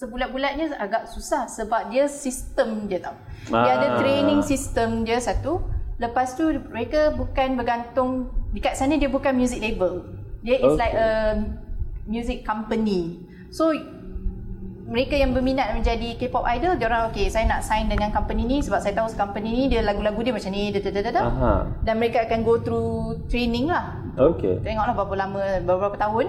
sebulat-bulatnya 0.00 0.80
agak 0.80 1.12
susah 1.12 1.44
sebab 1.44 1.92
dia 1.92 2.08
sistem 2.08 2.88
dia 2.88 3.04
tau. 3.04 3.12
Dia 3.52 3.76
ada 3.76 3.88
Ah. 3.92 3.96
training 4.00 4.40
sistem 4.40 5.04
dia 5.04 5.20
satu. 5.20 5.60
Lepas 6.00 6.32
tu 6.32 6.48
mereka 6.72 7.12
bukan 7.12 7.60
bergantung 7.60 8.32
dekat 8.56 8.80
sana 8.80 8.96
dia 8.96 9.12
bukan 9.12 9.36
music 9.36 9.60
label. 9.60 10.08
Dia 10.40 10.56
is 10.56 10.72
Okay. 10.72 10.80
like 10.80 10.96
a 10.96 11.10
music 12.08 12.40
company. 12.48 13.20
So 13.52 13.76
mereka 14.90 15.14
yang 15.14 15.36
berminat 15.36 15.76
menjadi 15.76 16.16
K-pop 16.16 16.48
idol 16.48 16.74
dia 16.80 16.88
orang 16.88 17.12
okay 17.12 17.28
saya 17.28 17.46
nak 17.46 17.60
sign 17.62 17.86
dengan 17.86 18.10
company 18.10 18.42
ni 18.42 18.58
sebab 18.58 18.80
saya 18.80 18.96
tahu 18.96 19.12
company 19.14 19.52
ni 19.54 19.64
dia 19.68 19.84
lagu-lagu 19.84 20.18
dia 20.18 20.34
macam 20.34 20.50
ni 20.50 20.72
da, 20.74 20.82
da, 20.82 20.90
da, 20.90 21.10
da, 21.14 21.22
dan 21.86 21.94
mereka 22.00 22.26
akan 22.26 22.40
go 22.42 22.58
through 22.58 23.20
training 23.28 23.68
lah. 23.70 24.00
Okey 24.16 24.64
tengoklah 24.64 24.96
berapa 24.96 25.14
lama 25.14 25.42
beberapa 25.62 25.94
tahun 25.94 26.26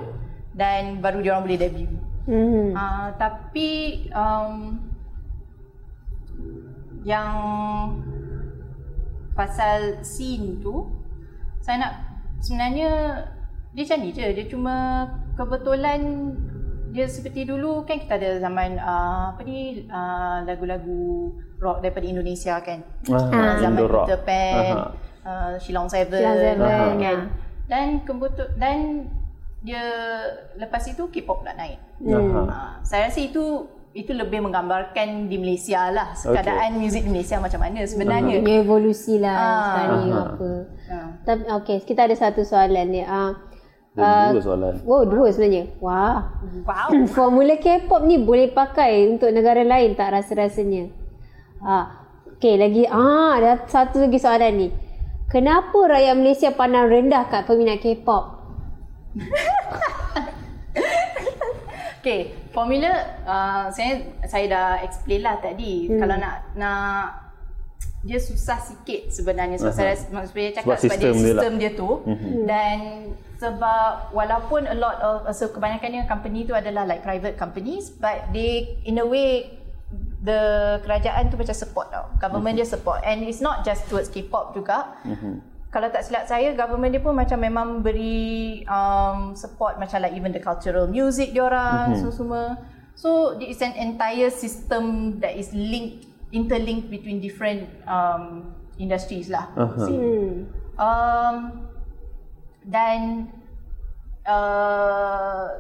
dan 0.54 1.00
baru 1.02 1.24
dia 1.24 1.34
orang 1.34 1.48
boleh 1.48 1.58
debut 1.58 1.90
Hmm. 2.30 2.78
uh, 2.78 3.10
tapi 3.18 3.70
um, 4.14 4.78
yang 7.02 7.34
pasal 9.34 10.06
scene 10.06 10.62
tu 10.62 10.86
saya 11.62 11.82
nak 11.82 11.94
sebenarnya 12.42 13.26
dia 13.72 13.84
macam 13.88 14.00
ni 14.04 14.10
je 14.12 14.28
dia 14.36 14.46
cuma 14.52 15.08
kebetulan 15.40 16.02
dia 16.92 17.08
seperti 17.08 17.48
dulu 17.48 17.88
kan 17.88 18.04
kita 18.04 18.20
ada 18.20 18.30
zaman 18.44 18.76
uh, 18.76 19.32
apa 19.32 19.42
ni 19.48 19.88
uh, 19.88 20.44
lagu-lagu 20.44 21.32
rock 21.58 21.80
daripada 21.80 22.04
Indonesia 22.04 22.60
kan 22.60 22.84
aha 23.08 23.64
zaman 23.64 23.80
Indo 23.80 23.88
rock 23.88 24.06
Peter 24.12 24.22
Pan 24.28 24.76
Aha. 24.76 24.86
uh, 25.24 25.52
Shillong 25.56 25.88
Seven, 25.88 26.20
Shillong 26.20 26.38
Seven, 26.44 26.58
uh, 26.60 26.68
ya. 26.68 27.00
kan 27.00 27.18
dan 27.72 27.88
kebetul 28.04 28.52
dan 28.60 29.08
dia 29.62 29.84
lepas 30.55 30.82
itu 30.84 31.05
K-pop 31.07 31.39
pula 31.39 31.53
naik 31.53 31.78
aha 32.01 32.41
uh, 32.41 32.72
saya 32.82 33.07
rasa 33.07 33.22
itu 33.22 33.43
itu 33.91 34.09
lebih 34.09 34.39
menggambarkan 34.39 35.28
di 35.28 35.36
Malaysia 35.36 35.88
lah 35.88 36.16
keadaan 36.16 36.80
muzik 36.80 37.03
di 37.03 37.12
Malaysia 37.12 37.38
macam 37.38 37.59
mana 37.59 37.84
sebenarnya 37.84 38.39
Punya 38.39 38.57
evolusi 38.57 39.20
lah 39.20 39.36
Ah. 39.36 39.62
sekarang 39.68 40.01
Aha. 40.01 40.22
apa. 40.26 40.49
uh, 40.88 41.09
Tapi 41.22 41.41
okey, 41.53 41.78
kita 41.84 42.01
ada 42.01 42.16
satu 42.16 42.41
soalan 42.41 42.88
ni. 42.88 43.03
Ah 43.03 43.36
Ada 43.93 44.32
dua 44.32 44.41
soalan 44.41 44.74
Oh, 44.82 45.03
dua 45.03 45.28
sebenarnya. 45.30 45.76
Wah. 45.78 46.24
wow 46.64 46.88
Formula 47.14 47.53
K-pop 47.55 48.01
ni 48.01 48.18
boleh 48.18 48.49
pakai 48.49 49.12
untuk 49.12 49.30
negara 49.30 49.62
lain 49.62 49.93
tak 49.93 50.09
rasa-rasanya? 50.09 50.88
Ah, 51.59 52.07
okey 52.34 52.55
lagi 52.55 52.88
ah 52.88 53.36
ada 53.36 53.68
satu 53.68 54.01
lagi 54.01 54.18
soalan 54.18 54.53
ni. 54.55 54.68
kenapa 55.28 55.78
rakyat 55.78 56.16
Malaysia 56.16 56.49
pandang 56.49 56.88
rendah 56.88 57.28
kat 57.28 57.43
peminat 57.43 57.78
K-pop? 57.78 58.41
Okay, 62.01 62.34
formula 62.49 62.89
uh, 63.30 63.70
saya 63.70 64.01
saya 64.26 64.49
dah 64.49 64.68
explain 64.82 65.22
lah 65.22 65.38
tadi. 65.38 65.86
Hmm. 65.86 66.01
Kalau 66.01 66.18
nak 66.18 66.49
nak 66.57 67.14
dia 68.01 68.18
susah 68.18 68.57
sikit 68.57 69.14
sebenarnya 69.14 69.62
sebab 69.62 69.78
uh-huh. 69.78 69.93
saya 69.93 70.09
maksudnya 70.09 70.49
cakap 70.57 70.82
sebab, 70.82 70.82
sebab 70.82 70.97
dia 70.97 71.14
sistem 71.14 71.53
dia, 71.62 71.70
dia 71.70 71.78
tu 71.78 71.89
uh-huh. 72.01 72.34
dan 72.49 72.78
sebab 73.38 74.09
walaupun 74.09 74.66
a 74.66 74.74
lot 74.74 74.97
of 75.05 75.30
so 75.38 75.53
kebanyakannya 75.53 76.09
company 76.09 76.41
tu 76.41 76.57
adalah 76.57 76.89
like 76.89 77.05
private 77.05 77.38
companies 77.38 77.93
but 77.93 78.26
they 78.34 78.74
in 78.89 78.97
a 78.97 79.05
way 79.05 79.53
the 80.26 80.41
kerajaan 80.82 81.30
tu 81.30 81.38
macam 81.38 81.53
support 81.53 81.93
tau 81.93 82.09
government 82.18 82.57
uh-huh. 82.57 82.66
dia 82.66 82.74
support 82.74 83.05
and 83.05 83.22
it's 83.22 83.38
not 83.38 83.62
just 83.62 83.86
towards 83.86 84.09
K-pop 84.09 84.57
juga 84.57 84.97
uh-huh 85.05 85.51
kalau 85.72 85.88
tak 85.88 86.04
silap 86.04 86.28
saya 86.28 86.52
government 86.52 86.92
dia 86.92 87.00
pun 87.00 87.16
macam 87.16 87.40
memang 87.40 87.80
beri 87.80 88.62
um, 88.68 89.32
support 89.34 89.80
macam 89.80 90.04
like 90.04 90.12
even 90.12 90.36
the 90.36 90.44
cultural 90.44 90.84
music 90.86 91.32
dia 91.32 91.48
orang 91.48 91.96
mm-hmm. 91.96 92.04
so 92.04 92.12
semua 92.12 92.60
so 92.94 93.10
it's 93.40 93.64
an 93.64 93.72
entire 93.80 94.28
system 94.28 95.16
that 95.24 95.32
is 95.32 95.48
linked 95.56 96.12
interlinked 96.36 96.92
between 96.92 97.24
different 97.24 97.72
um, 97.88 98.52
industries 98.76 99.32
lah 99.32 99.48
uh-huh. 99.56 99.88
um, 100.76 101.36
dan 102.68 103.32
uh, 104.28 105.56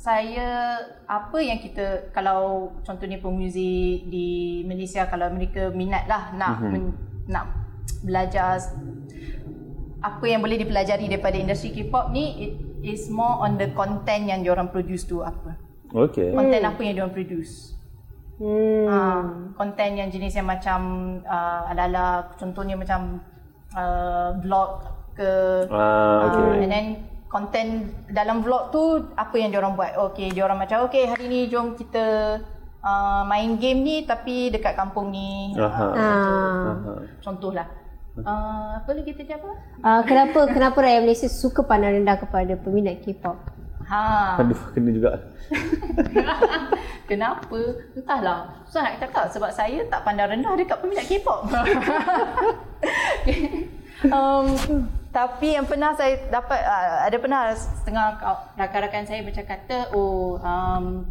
saya 0.00 0.80
apa 1.04 1.38
yang 1.44 1.60
kita 1.60 2.08
kalau 2.16 2.72
contohnya 2.88 3.20
pemuzik 3.20 4.08
di 4.08 4.62
Malaysia 4.64 5.04
kalau 5.12 5.28
mereka 5.28 5.68
minat 5.76 6.08
lah 6.08 6.32
nak 6.32 6.56
uh-huh. 6.56 6.72
men, 6.72 6.84
nak 7.28 7.65
belajar 8.02 8.60
apa 10.02 10.24
yang 10.28 10.40
boleh 10.44 10.60
dipelajari 10.60 11.10
daripada 11.10 11.34
industri 11.34 11.74
K-pop 11.74 12.14
ni 12.14 12.24
it 12.38 12.52
is 12.86 13.10
more 13.10 13.42
on 13.42 13.58
the 13.58 13.72
content 13.74 14.30
yang 14.30 14.46
diorang 14.46 14.70
produce 14.70 15.02
tu 15.08 15.24
apa. 15.24 15.58
Okay. 15.90 16.30
Content 16.30 16.62
hmm. 16.62 16.70
apa 16.70 16.80
yang 16.86 16.94
diorang 16.94 17.14
produce. 17.14 17.74
Hmm. 18.36 18.86
Uh, 18.86 19.22
content 19.56 19.96
yang 19.96 20.08
jenis 20.12 20.36
yang 20.36 20.46
macam 20.46 20.80
uh, 21.24 21.72
ala-ala 21.72 22.30
contohnya 22.36 22.76
macam 22.76 23.24
uh, 23.72 24.36
vlog 24.44 24.84
ke 25.16 25.64
ah, 25.72 26.28
okay. 26.28 26.44
uh, 26.44 26.60
and 26.60 26.70
then 26.70 26.86
content 27.32 27.96
dalam 28.12 28.44
vlog 28.44 28.68
tu 28.70 29.08
apa 29.16 29.34
yang 29.40 29.50
diorang 29.50 29.74
buat. 29.74 29.96
Okay, 30.12 30.28
diorang 30.30 30.60
macam 30.60 30.84
okay 30.86 31.08
hari 31.08 31.26
ni 31.26 31.40
jom 31.48 31.74
kita 31.74 32.38
uh, 32.86 33.26
main 33.26 33.58
game 33.58 33.82
ni 33.82 33.96
tapi 34.06 34.54
dekat 34.54 34.78
kampung 34.78 35.10
ni. 35.10 35.58
Aha. 35.58 35.86
Uh, 35.90 37.02
contoh, 37.18 37.50
lah. 37.50 37.66
Uh, 38.16 38.80
apa 38.80 38.96
lagi 38.96 39.12
kita 39.12 39.36
apa? 39.36 39.50
Uh, 39.84 40.02
kenapa 40.08 40.48
kenapa 40.48 40.78
rakyat 40.80 41.04
Malaysia 41.04 41.28
suka 41.28 41.60
pandang 41.60 42.00
rendah 42.00 42.16
kepada 42.16 42.56
peminat 42.56 43.04
K-pop? 43.04 43.36
Ha. 43.86 44.40
Aduh, 44.40 44.56
kena 44.72 44.90
juga. 44.90 45.20
kenapa? 47.10 47.60
Entahlah. 47.92 48.64
Susah 48.66 48.88
nak 48.88 48.98
cakap 49.04 49.24
sebab 49.30 49.50
saya 49.52 49.84
tak 49.92 50.02
pandang 50.02 50.32
rendah 50.32 50.56
dekat 50.56 50.80
peminat 50.80 51.04
K-pop. 51.04 51.44
um, 54.16 54.46
tapi 55.12 55.56
yang 55.56 55.68
pernah 55.68 55.92
saya 55.92 56.16
dapat 56.32 56.60
uh, 56.60 57.08
ada 57.08 57.16
pernah 57.20 57.42
setengah 57.56 58.20
rakan-rakan 58.56 59.04
saya 59.08 59.20
macam 59.24 59.44
kata 59.48 59.92
oh 59.96 60.36
um, 60.40 61.04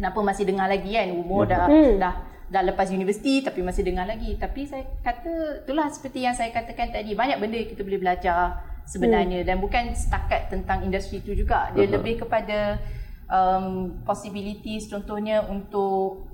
kenapa 0.00 0.18
masih 0.24 0.48
dengar 0.48 0.64
lagi 0.64 0.96
kan? 0.96 1.12
Umur 1.12 1.44
dah 1.44 1.68
hmm. 1.68 2.00
dah 2.00 2.14
dah 2.50 2.62
lepas 2.64 2.88
universiti 2.88 3.44
tapi 3.44 3.60
masih 3.60 3.84
dengar 3.84 4.08
lagi. 4.08 4.40
Tapi 4.40 4.64
saya 4.64 4.88
kata 5.04 5.68
itulah 5.68 5.92
seperti 5.92 6.24
yang 6.24 6.32
saya 6.32 6.48
katakan 6.48 6.88
tadi. 6.88 7.12
Banyak 7.12 7.36
benda 7.36 7.60
kita 7.60 7.84
boleh 7.84 8.00
belajar 8.00 8.64
sebenarnya. 8.88 9.44
Hmm. 9.44 9.46
dan 9.46 9.56
bukan 9.60 9.92
setakat 9.92 10.48
tentang 10.48 10.88
industri 10.88 11.20
itu 11.20 11.36
juga. 11.36 11.68
Dia 11.76 11.84
uh-huh. 11.84 12.00
lebih 12.00 12.24
kepada 12.24 12.80
um, 13.28 14.00
possibilities 14.08 14.88
contohnya 14.88 15.44
untuk 15.44 16.24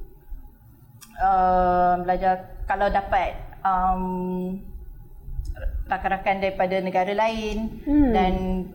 uh, 1.19 1.99
belajar. 2.07 2.55
Kalau 2.71 2.87
dapat 2.87 3.35
um, 3.67 4.59
rakan-rakan 5.87 6.43
daripada 6.43 6.83
negara 6.83 7.15
lain 7.15 7.79
hmm. 7.87 8.11
dan 8.11 8.33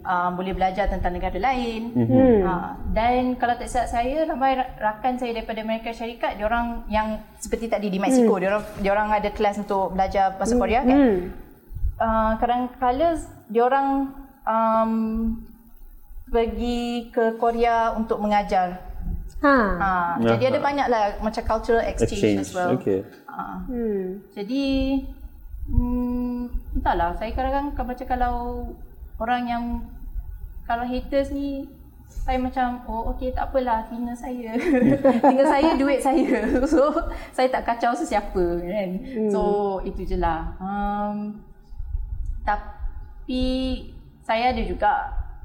uh, 0.08 0.32
boleh 0.32 0.56
belajar 0.56 0.88
tentang 0.88 1.12
negara 1.12 1.36
lain. 1.36 1.92
Hmm. 1.92 2.40
Uh, 2.48 2.72
dan 2.96 3.36
kalau 3.36 3.60
tak 3.60 3.68
silap 3.68 3.92
saya 3.92 4.24
ramai 4.24 4.56
rakan 4.80 5.20
saya 5.20 5.36
daripada 5.36 5.60
Amerika 5.60 5.92
Syarikat, 5.92 6.40
dia 6.40 6.48
orang 6.48 6.88
yang 6.88 7.20
seperti 7.36 7.68
tadi 7.68 7.92
di 7.92 8.00
Mexico, 8.00 8.40
hmm. 8.40 8.42
dia 8.42 8.50
orang 8.56 8.66
dia 8.80 8.92
orang 8.96 9.10
ada 9.12 9.30
kelas 9.36 9.60
untuk 9.60 9.92
belajar 9.92 10.40
bahasa 10.40 10.56
hmm. 10.56 10.62
Korea 10.64 10.82
kan. 10.88 10.98
Hmm. 10.98 11.20
Uh, 12.02 12.32
kadang-kala 12.40 13.08
dia 13.52 13.64
orang 13.68 13.88
um, 14.48 14.92
pergi 16.32 17.12
ke 17.12 17.36
Korea 17.36 17.92
untuk 17.92 18.24
mengajar. 18.24 18.88
Ha. 19.44 19.56
Uh, 19.58 20.12
jadi 20.32 20.54
ada 20.54 20.60
banyaklah 20.62 21.04
macam 21.20 21.44
cultural 21.44 21.84
exchange, 21.84 22.14
exchange. 22.14 22.40
as 22.46 22.52
well. 22.56 22.78
Okay. 22.80 23.04
Uh, 23.28 23.58
hmm. 23.68 24.04
Jadi 24.32 24.64
Hmm, 25.72 26.52
entahlah. 26.76 27.16
Saya 27.16 27.32
kadang-kadang 27.32 27.72
baca 27.88 28.04
kalau 28.04 28.36
orang 29.18 29.44
yang 29.48 29.64
kalau 30.68 30.84
haters 30.84 31.32
ni 31.32 31.68
saya 32.12 32.36
macam 32.36 32.84
oh 32.92 33.16
okey 33.16 33.32
tak 33.32 33.50
apalah 33.50 33.88
tinggal 33.88 34.14
saya. 34.14 34.52
tinggal 35.32 35.48
saya 35.48 35.80
duit 35.80 36.04
saya. 36.04 36.44
So 36.72 36.92
saya 37.32 37.48
tak 37.48 37.64
kacau 37.64 37.96
sesiapa 37.96 38.46
kan. 38.62 38.90
Hmm. 39.00 39.32
So 39.32 39.42
itu 39.88 40.04
je 40.04 40.18
lah. 40.20 40.52
Um, 40.60 41.40
tapi 42.44 43.44
saya 44.22 44.52
ada 44.52 44.62
juga 44.62 44.92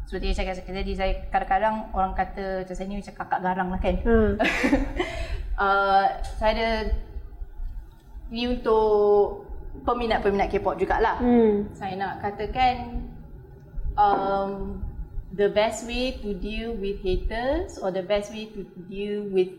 seperti 0.06 0.30
yang 0.30 0.36
saya 0.38 0.46
kata 0.54 0.70
tadi 0.70 0.92
saya 0.94 1.12
kadang-kadang 1.30 1.76
orang 1.90 2.14
kata 2.14 2.62
macam 2.62 2.74
saya 2.74 2.86
ni 2.90 2.98
macam 2.98 3.14
kakak 3.14 3.40
garang 3.46 3.68
lah 3.70 3.80
kan. 3.80 3.96
Hmm. 4.02 4.32
uh, 5.62 6.04
saya 6.34 6.50
ada 6.50 6.70
ni 8.26 8.50
untuk 8.50 9.45
peminat-peminat 9.84 10.48
K-pop 10.48 10.78
jugalah. 10.80 11.18
Hmm. 11.20 11.68
Saya 11.76 11.98
nak 11.98 12.22
katakan 12.22 13.04
um, 13.98 14.80
the 15.34 15.50
best 15.52 15.84
way 15.84 16.16
to 16.22 16.32
deal 16.36 16.72
with 16.78 17.02
haters 17.02 17.76
or 17.82 17.92
the 17.92 18.04
best 18.04 18.32
way 18.32 18.48
to 18.54 18.64
deal 18.88 19.26
with 19.28 19.52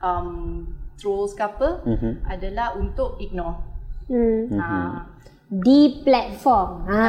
um, 0.00 0.68
trolls 0.96 1.34
ke 1.34 1.42
apa 1.42 1.82
mm-hmm. 1.82 2.12
adalah 2.30 2.78
untuk 2.78 3.18
ignore. 3.18 3.60
Hmm. 4.08 4.52
Ha 4.56 5.13
di 5.54 6.02
platform. 6.02 6.82
Ha. 6.90 7.06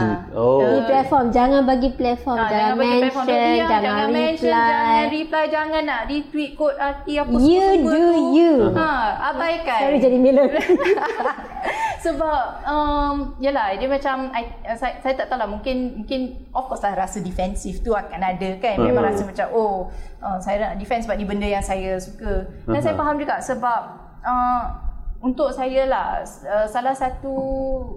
Di, 0.00 0.06
oh. 0.32 0.64
di 0.64 0.78
platform. 0.88 1.26
Jangan 1.28 1.60
bagi 1.68 1.90
platform. 1.92 2.38
Ha, 2.40 2.48
jangan, 2.48 2.56
jangan 2.56 2.76
bagi 2.76 2.88
mention, 2.88 3.02
platform. 3.04 3.26
Jangan, 3.26 3.44
jangan, 3.44 3.68
jangan 3.68 4.06
reply. 4.06 4.16
mention, 4.16 4.52
jangan 4.56 5.06
reply, 5.12 5.44
jangan 5.52 5.82
nak 5.84 6.00
retweet 6.08 6.50
quote 6.56 6.78
arti 6.80 7.12
apa 7.20 7.34
you 7.36 7.60
semua 7.60 7.92
do 7.92 8.00
tu. 8.00 8.36
you. 8.38 8.52
Ha, 8.72 8.90
abaikan. 9.34 9.80
Sorry 9.84 9.98
jadi 10.00 10.16
Miller. 10.16 10.48
Sebab 12.06 12.40
um, 12.62 13.16
yalah 13.42 13.74
dia 13.74 13.88
macam 13.90 14.30
I, 14.30 14.46
saya, 14.78 15.02
saya 15.02 15.14
tak 15.18 15.26
tahu 15.26 15.42
lah 15.42 15.48
mungkin 15.50 16.06
mungkin 16.06 16.20
of 16.54 16.70
course 16.70 16.86
lah 16.86 16.94
rasa 16.94 17.18
defensif 17.18 17.82
tu 17.82 17.92
akan 17.92 18.20
ada 18.22 18.56
kan. 18.62 18.78
Memang 18.78 19.04
uh-huh. 19.04 19.10
rasa 19.10 19.22
macam 19.26 19.46
oh 19.52 19.90
uh, 20.22 20.38
saya 20.38 20.62
nak 20.62 20.72
defend 20.78 21.02
sebab 21.02 21.18
ni 21.18 21.26
benda 21.26 21.50
yang 21.50 21.64
saya 21.66 21.98
suka. 21.98 22.46
Dan 22.64 22.78
uh-huh. 22.78 22.84
saya 22.84 22.94
faham 22.94 23.18
juga 23.18 23.42
sebab 23.42 23.80
uh, 24.22 24.85
untuk 25.20 25.48
saya 25.52 25.88
lah 25.88 26.20
uh, 26.24 26.66
salah 26.68 26.92
satu 26.92 27.34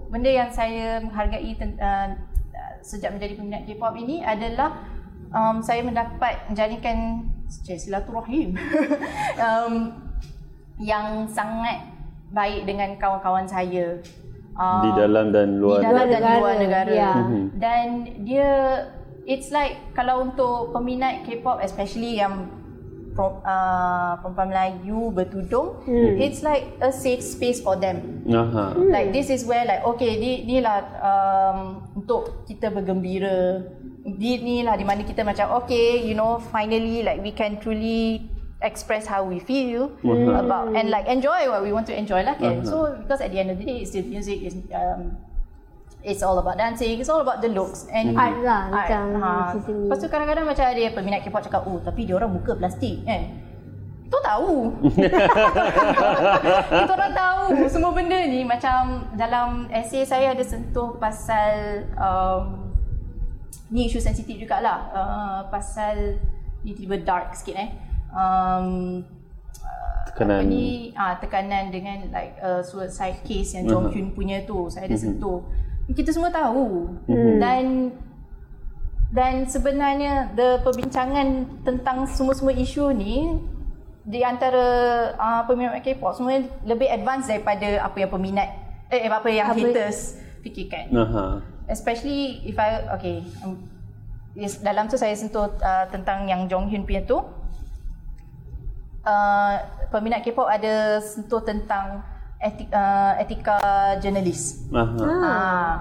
benda 0.08 0.30
yang 0.30 0.50
saya 0.50 1.00
menghargai 1.04 1.52
uh, 1.78 2.08
sejak 2.80 3.12
menjadi 3.12 3.36
peminat 3.36 3.62
K-pop 3.68 3.94
ini 3.96 4.24
adalah 4.24 4.80
um, 5.34 5.60
saya 5.60 5.84
mendapat 5.84 6.48
menjalinkan 6.48 7.28
silaturahim 7.50 8.56
um, 9.46 9.92
yang 10.80 11.28
sangat 11.28 11.92
baik 12.30 12.64
dengan 12.64 12.96
kawan-kawan 12.96 13.44
saya 13.44 13.98
uh, 14.56 14.82
di 14.86 14.90
dalam 14.96 15.34
dan 15.34 15.58
luar 15.58 15.82
di 15.82 15.86
dalam 15.86 16.06
negara. 16.08 16.24
dan 16.24 16.38
luar 16.40 16.54
negara 16.56 16.90
yeah. 16.90 17.16
Mhm. 17.20 17.42
dan 17.58 17.86
dia 18.24 18.50
it's 19.26 19.52
like 19.52 19.76
kalau 19.92 20.24
untuk 20.24 20.72
peminat 20.72 21.26
K-pop 21.26 21.60
especially 21.60 22.16
yang 22.16 22.48
uh, 23.44 24.12
perempuan 24.24 24.48
Melayu 24.48 25.12
bertudung 25.12 25.84
hmm. 25.84 26.16
it's 26.16 26.40
like 26.40 26.64
a 26.80 26.88
safe 26.88 27.20
space 27.20 27.60
for 27.60 27.76
them 27.76 28.24
uh-huh. 28.24 28.72
like 28.88 29.12
this 29.12 29.28
is 29.28 29.44
where 29.44 29.64
like 29.68 29.84
okay 29.84 30.16
ni 30.16 30.48
ni 30.48 30.64
lah 30.64 30.80
um, 31.00 31.58
untuk 31.96 32.46
kita 32.48 32.72
bergembira 32.72 33.64
di 34.00 34.40
ni 34.40 34.64
lah 34.64 34.74
di 34.80 34.84
mana 34.88 35.04
kita 35.04 35.20
macam 35.20 35.60
okay 35.60 36.00
you 36.00 36.16
know 36.16 36.40
finally 36.50 37.04
like 37.04 37.20
we 37.20 37.30
can 37.30 37.60
truly 37.60 38.24
express 38.60 39.08
how 39.08 39.24
we 39.24 39.40
feel 39.40 39.92
uh-huh. 40.04 40.40
about 40.40 40.72
and 40.76 40.88
like 40.88 41.08
enjoy 41.08 41.48
what 41.48 41.60
we 41.60 41.72
want 41.72 41.84
to 41.84 41.94
enjoy 41.96 42.20
lah 42.24 42.36
kan 42.36 42.60
uh-huh. 42.60 42.68
so 42.68 42.76
because 43.04 43.20
at 43.20 43.32
the 43.32 43.38
end 43.40 43.52
of 43.52 43.56
the 43.60 43.64
day 43.64 43.84
it's 43.84 43.92
the 43.92 44.04
music 44.04 44.40
is 44.44 44.56
um, 44.72 45.16
It's 46.00 46.24
all 46.24 46.40
about 46.40 46.56
dancing. 46.56 46.96
It's 46.96 47.12
all 47.12 47.20
about 47.20 47.44
the 47.44 47.52
looks 47.52 47.84
and 47.92 48.16
art 48.16 48.40
lah 48.40 48.72
macam 48.72 49.04
ha. 49.20 49.52
Lepas 49.52 50.00
tu 50.00 50.08
kadang-kadang 50.08 50.48
macam 50.48 50.64
ada 50.64 50.80
peminat 50.96 51.20
K-pop 51.20 51.44
cakap, 51.44 51.68
oh 51.68 51.76
tapi 51.84 52.08
dia 52.08 52.16
orang 52.16 52.32
muka 52.32 52.56
plastik 52.56 53.04
kan. 53.04 53.28
Tu 54.08 54.18
tahu. 54.24 54.80
Kita 56.80 56.92
orang 56.96 57.12
tahu 57.12 57.42
semua 57.68 57.92
benda 57.92 58.16
ni 58.16 58.48
macam 58.48 59.12
dalam 59.12 59.68
essay 59.68 60.08
saya 60.08 60.32
ada 60.32 60.40
sentuh 60.40 60.96
pasal 60.96 61.84
um, 62.00 62.72
ni 63.70 63.86
isu 63.86 64.00
sensitif 64.00 64.40
jugalah 64.40 64.90
uh, 64.90 65.40
pasal 65.52 66.16
ni 66.64 66.72
tiba 66.72 66.96
dark 66.96 67.36
sikit 67.36 67.60
eh. 67.60 67.70
Um, 68.10 69.04
Tekanan. 70.10 70.42
apa 70.42 70.50
ni 70.50 70.90
ah 70.98 71.14
tekanan 71.22 71.70
dengan 71.70 72.10
like 72.10 72.34
uh, 72.42 72.64
suicide 72.64 73.22
case 73.22 73.54
yang 73.54 73.70
Jong 73.70 73.94
Hyun 73.94 74.10
punya 74.10 74.42
tu 74.42 74.66
saya 74.66 74.90
ada 74.90 74.98
sentuh 74.98 75.46
kita 75.94 76.10
semua 76.14 76.30
tahu. 76.30 76.92
Dan 77.38 77.94
dan 79.10 79.42
sebenarnya 79.42 80.30
the 80.38 80.62
perbincangan 80.62 81.42
tentang 81.66 82.06
semua-semua 82.06 82.54
isu 82.54 82.94
ni 82.94 83.42
di 84.06 84.22
antara 84.22 84.66
uh, 85.18 85.42
peminat 85.44 85.82
K-pop 85.82 86.14
semua 86.14 86.38
lebih 86.62 86.86
advance 86.88 87.26
daripada 87.26 87.84
apa 87.84 87.96
yang 88.00 88.10
peminat 88.10 88.48
eh 88.86 89.10
apa 89.10 89.28
yang 89.28 89.50
Apa- 89.50 89.60
haters 89.60 90.14
fikirkan. 90.40 90.94
Aha. 90.94 91.42
especially 91.68 92.42
if 92.46 92.56
I 92.56 92.86
okay 92.96 93.22
um, 93.44 93.60
yes, 94.34 94.62
dalam 94.62 94.86
tu 94.88 94.96
saya 94.96 95.12
sentuh 95.14 95.52
uh, 95.58 95.86
tentang 95.90 96.26
yang 96.30 96.46
Jong 96.46 96.70
Hyun 96.70 96.86
punya 96.86 97.02
tu. 97.04 97.18
Uh, 99.00 99.56
peminat 99.88 100.20
K-pop 100.22 100.44
ada 100.44 101.00
sentuh 101.00 101.40
tentang 101.40 102.04
etik, 102.40 102.68
uh, 102.72 103.20
etika 103.20 103.56
jurnalis. 104.00 104.64
Aha. 104.72 105.04
Ah. 105.04 105.74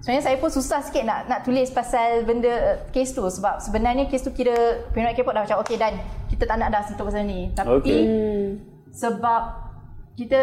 Sebenarnya 0.00 0.24
saya 0.30 0.36
pun 0.36 0.52
susah 0.52 0.84
sikit 0.84 1.00
nak 1.08 1.32
nak 1.32 1.48
tulis 1.48 1.72
pasal 1.72 2.28
benda 2.28 2.52
uh, 2.52 2.76
kes 2.94 3.16
tu 3.16 3.24
sebab 3.24 3.58
sebenarnya 3.58 4.06
kes 4.06 4.22
tu 4.22 4.30
kira 4.30 4.86
peminat 4.92 5.16
K-pop 5.18 5.34
dah 5.34 5.42
macam 5.42 5.58
okay 5.64 5.80
dan 5.80 5.96
kita 6.28 6.44
tak 6.44 6.56
nak 6.60 6.70
dah 6.70 6.82
sentuh 6.86 7.04
pasal 7.08 7.26
ni. 7.26 7.50
Tapi 7.56 7.72
Okay. 7.80 8.00
Hmm. 8.04 8.48
sebab 8.94 9.42
kita 10.14 10.40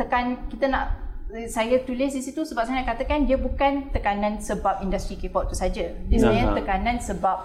tekan 0.00 0.48
kita 0.48 0.66
nak 0.72 1.04
saya 1.50 1.82
tulis 1.82 2.14
di 2.14 2.22
situ 2.22 2.46
sebab 2.46 2.62
saya 2.62 2.80
nak 2.80 2.94
katakan 2.94 3.26
dia 3.26 3.34
bukan 3.34 3.90
tekanan 3.90 4.38
sebab 4.38 4.86
industri 4.86 5.18
K-pop 5.18 5.50
tu 5.50 5.58
saja. 5.58 5.90
Dia 6.06 6.16
sebenarnya 6.16 6.54
Aha. 6.54 6.56
tekanan 6.56 6.96
sebab 7.02 7.36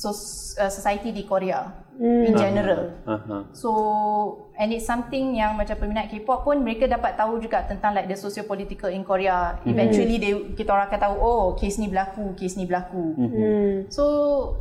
sos, 0.00 0.56
uh, 0.56 0.72
society 0.72 1.12
di 1.12 1.28
Korea 1.28 1.68
in 2.00 2.32
general. 2.32 2.96
Aha. 3.04 3.44
So 3.52 3.70
and 4.56 4.72
it's 4.72 4.88
something 4.88 5.36
yang 5.36 5.60
macam 5.60 5.76
peminat 5.76 6.08
K-pop 6.08 6.48
pun 6.48 6.64
mereka 6.64 6.88
dapat 6.88 7.20
tahu 7.20 7.36
juga 7.44 7.68
tentang 7.68 7.92
like 7.92 8.08
the 8.08 8.16
socio-political 8.16 8.88
in 8.88 9.04
Korea. 9.04 9.60
Eventually 9.68 10.16
they, 10.16 10.32
kita 10.56 10.72
orang 10.72 10.88
akan 10.88 11.00
tahu 11.04 11.14
oh 11.20 11.42
kes 11.60 11.76
ni 11.76 11.92
berlaku, 11.92 12.32
kes 12.40 12.56
ni 12.56 12.64
berlaku. 12.64 13.04
Hmm. 13.20 13.74
So 13.92 14.04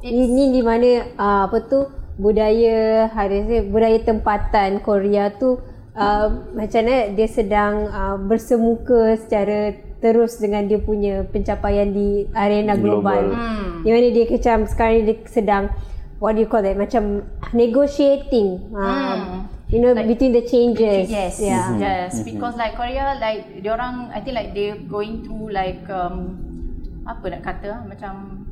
it's 0.04 0.12
Ini 0.12 0.52
di 0.52 0.62
mana 0.62 1.16
uh, 1.16 1.48
apa 1.48 1.64
tu 1.72 1.88
budaya 2.20 3.08
harusnya 3.16 3.64
budaya 3.64 3.98
tempatan 4.04 4.84
Korea 4.84 5.32
tu 5.32 5.64
uh, 5.96 6.28
macam 6.52 6.82
mana 6.84 7.16
dia 7.16 7.28
sedang 7.32 7.88
uh, 7.88 8.20
bersemuka 8.20 9.16
secara 9.16 9.80
terus 10.00 10.40
dengan 10.40 10.64
dia 10.64 10.80
punya 10.80 11.28
pencapaian 11.28 11.92
di 11.92 12.24
arena 12.32 12.76
global. 12.80 13.24
Global. 13.30 13.36
Hmm. 13.36 13.84
Di 13.84 13.90
mana 13.92 14.08
dia 14.12 14.26
macam 14.28 14.58
sekarang 14.68 14.94
ni 14.96 15.04
dia 15.08 15.16
sedang 15.28 15.64
what 16.20 16.36
do 16.36 16.44
you 16.44 16.50
call 16.50 16.64
that 16.64 16.76
macam 16.76 17.24
negotiating 17.52 18.60
um, 18.76 19.48
you 19.68 19.80
know 19.80 19.92
between 19.96 20.32
the 20.32 20.44
changes. 20.44 21.08
Yes, 21.08 21.40
Yeah. 21.40 21.76
yes. 21.80 22.24
Because 22.24 22.56
like 22.56 22.76
Korea, 22.76 23.16
like 23.20 23.60
orang, 23.68 24.12
I 24.16 24.20
think 24.24 24.36
like 24.36 24.52
they 24.56 24.76
going 24.88 25.24
through 25.24 25.52
like 25.52 25.84
um, 25.92 26.36
apa 27.04 27.26
nak 27.36 27.42
kata 27.44 27.84
macam 27.88 28.44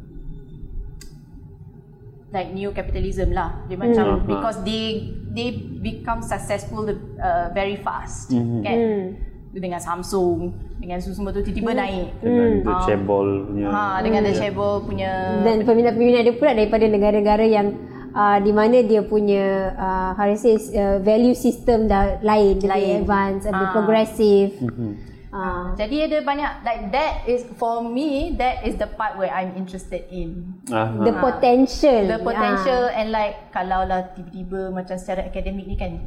like 2.31 2.51
new 2.51 2.75
capitalism 2.75 3.31
lah. 3.31 3.55
Dia 3.71 3.79
macam 3.79 4.19
Hmm. 4.19 4.27
because 4.27 4.57
they 4.67 5.15
they 5.31 5.53
become 5.79 6.19
successful 6.19 6.83
uh, 7.19 7.47
very 7.55 7.79
fast, 7.79 8.31
Mhm. 8.35 8.59
kan? 8.63 8.77
Hmm. 8.77 9.05
Dengan 9.47 9.79
Samsung, 9.79 10.51
dengan 10.77 10.99
semua 10.99 11.31
tu 11.31 11.39
tiba-tiba 11.39 11.73
naik. 11.73 12.19
Dengan 12.19 12.47
the 12.61 12.69
Ah. 12.69 12.83
cebol 12.83 13.27
punya. 13.47 13.67
Ha, 13.67 13.83
dengan 13.99 14.21
the 14.21 14.33
Chevrolet 14.33 14.81
punya 14.83 15.11
dan 15.41 15.57
peminat-peminat 15.63 16.21
dia 16.21 16.35
pula 16.35 16.51
daripada 16.53 16.85
negara-negara 16.85 17.41
yang 17.43 17.67
uh, 18.11 18.37
di 18.37 18.51
mana 18.51 18.81
dia 18.81 19.01
punya 19.01 19.45
uh, 19.73 20.11
how 20.13 20.25
to 20.25 20.35
say 20.35 20.53
uh, 20.73 20.99
value 20.99 21.33
system 21.33 21.87
dah 21.87 22.21
lain, 22.21 22.57
lebih 22.57 22.69
Lain. 22.69 23.01
advance, 23.01 23.41
lebih 23.43 23.65
Ah. 23.65 23.73
progressive. 23.73 24.51
Mhm. 24.59 24.91
Uh, 25.27 25.75
Jadi 25.75 25.95
ada 26.03 26.17
banyak 26.21 26.51
like 26.63 26.83
that 26.89 27.13
is 27.25 27.43
for 27.55 27.83
me 27.83 28.33
that 28.33 28.63
is 28.63 28.73
the 28.75 28.87
part 28.87 29.15
where 29.15 29.29
I'm 29.29 29.53
interested 29.55 30.07
in. 30.07 30.55
Aha. 30.67 31.03
the 31.03 31.13
potential. 31.13 32.03
the 32.05 32.19
potential 32.19 32.89
and 32.89 33.11
like 33.11 33.49
kalau 33.49 33.83
lah 33.83 34.11
tiba-tiba 34.11 34.71
macam 34.71 34.95
secara 34.95 35.25
akademik 35.25 35.65
ni 35.65 35.75
kan 35.75 35.99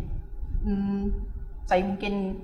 hmm, 0.60 1.04
saya 1.62 1.84
mungkin 1.84 2.42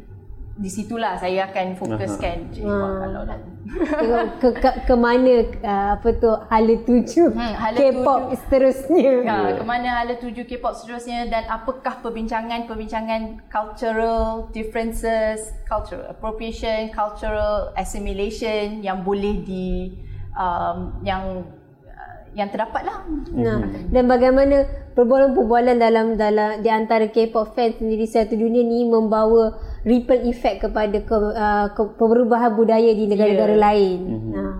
di 0.56 0.72
situlah 0.72 1.20
saya 1.20 1.46
akan 1.46 1.76
fokuskan 1.76 2.36
uh 2.58 2.66
Ah. 2.66 2.96
kalau 3.04 3.22
lah 3.24 3.38
Tengok 3.66 4.24
ke, 4.38 4.48
ke, 4.56 4.70
ke 4.86 4.94
mana 4.94 5.42
uh, 5.60 5.98
apa 5.98 6.08
tu 6.16 6.30
hala 6.48 6.74
tuju 6.80 7.34
Hmm, 7.34 7.50
hala 7.52 7.74
K-pop 7.74 8.20
tuju. 8.30 8.36
seterusnya. 8.40 9.12
Ha, 9.26 9.58
ke 9.58 9.64
mana 9.66 9.88
hala 10.00 10.14
tuju 10.16 10.46
K-pop 10.46 10.70
seterusnya 10.72 11.26
dan 11.26 11.50
apakah 11.50 11.98
perbincangan-perbincangan 12.00 13.50
cultural 13.50 14.46
differences, 14.54 15.50
cultural 15.66 16.06
appropriation, 16.06 16.94
cultural 16.94 17.74
assimilation 17.74 18.80
yang 18.80 19.02
boleh 19.02 19.42
di 19.42 19.98
um, 20.32 21.02
yang 21.02 21.42
uh, 21.84 22.18
yang 22.32 22.48
terdapat 22.48 22.86
lah. 22.86 23.02
Nah, 23.34 23.66
dan 23.90 24.04
bagaimana 24.06 24.62
perbualan-perbualan 24.94 25.76
dalam 25.76 26.14
dalam 26.14 26.62
di 26.62 26.70
antara 26.70 27.10
K-pop 27.10 27.52
fans 27.52 27.82
sendiri 27.82 28.06
satu 28.06 28.38
dunia 28.38 28.62
ni 28.62 28.86
membawa 28.86 29.58
ripple 29.86 30.26
effect 30.26 30.66
kepada 30.66 30.98
ke, 30.98 31.14
uh, 31.14 31.70
ke, 31.70 31.82
perubahan 31.94 32.58
budaya 32.58 32.90
di 32.90 33.06
negara-negara 33.06 33.54
Yeah. 33.54 33.62
lain. 33.62 34.00
Nah. 34.34 34.56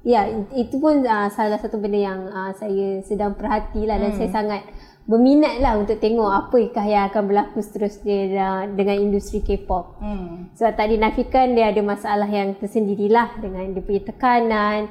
Ya, 0.00 0.24
itu 0.56 0.80
pun 0.80 1.04
uh, 1.04 1.28
salah 1.28 1.60
satu 1.60 1.76
benda 1.76 2.00
yang 2.00 2.24
uh, 2.32 2.56
saya 2.56 3.04
sedang 3.04 3.36
perhatilah 3.36 4.00
dan 4.00 4.16
saya 4.16 4.32
sangat 4.32 4.64
berminat 5.04 5.60
lah 5.60 5.76
untuk 5.76 6.00
tengok 6.00 6.48
apakah 6.48 6.86
yang 6.88 7.12
akan 7.12 7.28
berlaku 7.28 7.60
seterusnya 7.60 8.32
uh, 8.32 8.64
dengan 8.72 8.96
industri 8.96 9.44
K-pop. 9.44 10.00
Hmm. 10.00 10.48
Sebab 10.56 10.72
tadi 10.72 10.96
nafikan 10.96 11.52
dia 11.52 11.68
ada 11.68 11.82
masalah 11.84 12.30
yang 12.30 12.56
tersendirilah 12.56 13.44
dengan 13.44 13.76
dia 13.76 13.82
punya 13.84 14.02
tekanan 14.08 14.88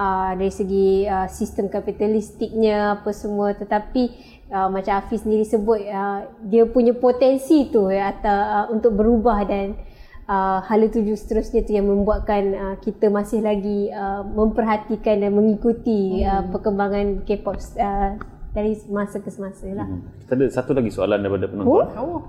uh, 0.00 0.32
dari 0.32 0.52
segi 0.52 1.04
uh, 1.04 1.28
sistem 1.28 1.68
kapitalistiknya 1.68 2.96
apa 2.96 3.12
semua 3.12 3.52
tetapi 3.52 4.08
uh, 4.48 4.72
macam 4.72 4.96
Hafiz 4.96 5.28
sendiri 5.28 5.44
sebut 5.44 5.84
uh, 5.84 6.24
dia 6.48 6.64
punya 6.64 6.96
potensi 6.96 7.68
tu 7.68 7.92
ya, 7.92 8.16
atau 8.16 8.32
uh, 8.32 8.66
untuk 8.72 8.96
berubah 8.96 9.44
dan 9.44 9.76
uh, 10.24 10.64
hala 10.64 10.88
tuju 10.88 11.12
seterusnya 11.12 11.60
tu 11.68 11.76
yang 11.76 11.86
membuatkan 11.86 12.42
uh, 12.56 12.76
kita 12.80 13.12
masih 13.12 13.44
lagi 13.44 13.92
uh, 13.92 14.24
memperhatikan 14.24 15.20
dan 15.20 15.36
mengikuti 15.36 16.24
uh, 16.24 16.48
perkembangan 16.48 17.28
K-pop 17.28 17.60
uh, 17.76 18.16
dari 18.50 18.74
masa 18.90 19.22
ke 19.22 19.30
semasa 19.30 19.68
lah. 19.70 19.86
Hmm. 19.86 20.02
Kita 20.26 20.32
ada 20.34 20.46
satu 20.50 20.74
lagi 20.74 20.90
soalan 20.90 21.22
daripada 21.22 21.46
penonton. 21.46 21.86
Oh. 21.94 22.22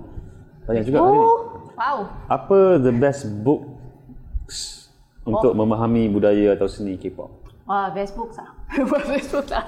Banyak 0.62 0.86
juga 0.86 1.02
hari 1.02 1.18
ni. 1.18 1.26
Wow. 1.74 1.98
Apa 2.30 2.78
the 2.78 2.94
best 2.94 3.26
books 3.42 4.86
untuk 5.26 5.50
memahami 5.58 6.06
budaya 6.06 6.54
atau 6.54 6.70
seni 6.70 6.94
K-pop? 6.94 7.41
Wah, 7.62 7.94
best 7.94 8.18
books 8.18 8.38
lah. 8.38 8.50
best 9.10 9.30
books 9.30 9.52
lah. 9.54 9.66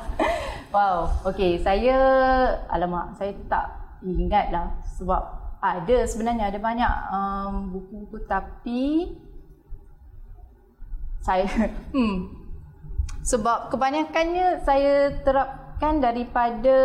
Wow. 0.75 1.15
Okay, 1.31 1.63
saya... 1.63 1.97
Alamak, 2.67 3.15
saya 3.15 3.31
tak 3.47 3.71
ingat 4.03 4.51
lah. 4.51 4.75
Sebab 4.99 5.23
ada 5.63 5.97
sebenarnya, 6.05 6.51
ada 6.51 6.59
banyak 6.59 6.93
um, 7.15 7.55
buku-buku 7.71 8.19
tapi... 8.27 9.15
Saya... 11.23 11.47
Hmm. 11.95 12.43
Sebab 13.25 13.73
kebanyakannya 13.73 14.61
saya 14.69 15.17
terapkan 15.25 15.97
daripada 16.03 16.77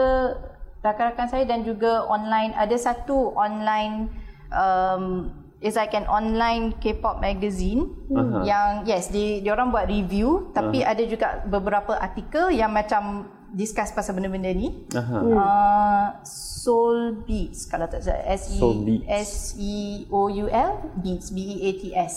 rakan-rakan 0.80 1.28
saya 1.28 1.44
dan 1.44 1.66
juga 1.66 2.06
online. 2.06 2.54
Ada 2.54 2.94
satu 2.94 3.34
online... 3.34 4.14
Um, 4.50 5.39
It's 5.60 5.76
like 5.76 5.92
an 5.92 6.08
online 6.08 6.80
K-pop 6.80 7.20
magazine 7.20 7.92
Aha. 8.10 8.48
yang 8.48 8.70
yes 8.88 9.12
dia 9.12 9.44
dia 9.44 9.52
orang 9.52 9.70
buat 9.70 9.92
review 9.92 10.56
tapi 10.56 10.80
ada 10.82 11.04
juga 11.04 11.44
beberapa 11.44 11.92
artikel 11.94 12.48
yang 12.50 12.72
macam 12.72 13.28
discuss 13.52 13.92
pasal 13.92 14.16
benda-benda 14.16 14.48
ni. 14.50 14.88
Aha. 14.96 15.18
Uh, 15.20 16.06
Soul 16.24 17.26
Beats 17.28 17.66
kalau 17.66 17.86
tak 17.86 18.08
salah 18.08 18.24
S 18.24 18.56
E 18.56 18.56
Soul 18.56 18.76
Beats. 18.88 19.04
S 19.04 19.32
E 19.60 19.78
O 20.08 20.32
U 20.32 20.48
L 20.48 20.72
Beats 20.96 21.28
B 21.28 21.38
E 21.44 21.56
A 21.60 21.70
T 21.76 21.84
S. 21.92 22.14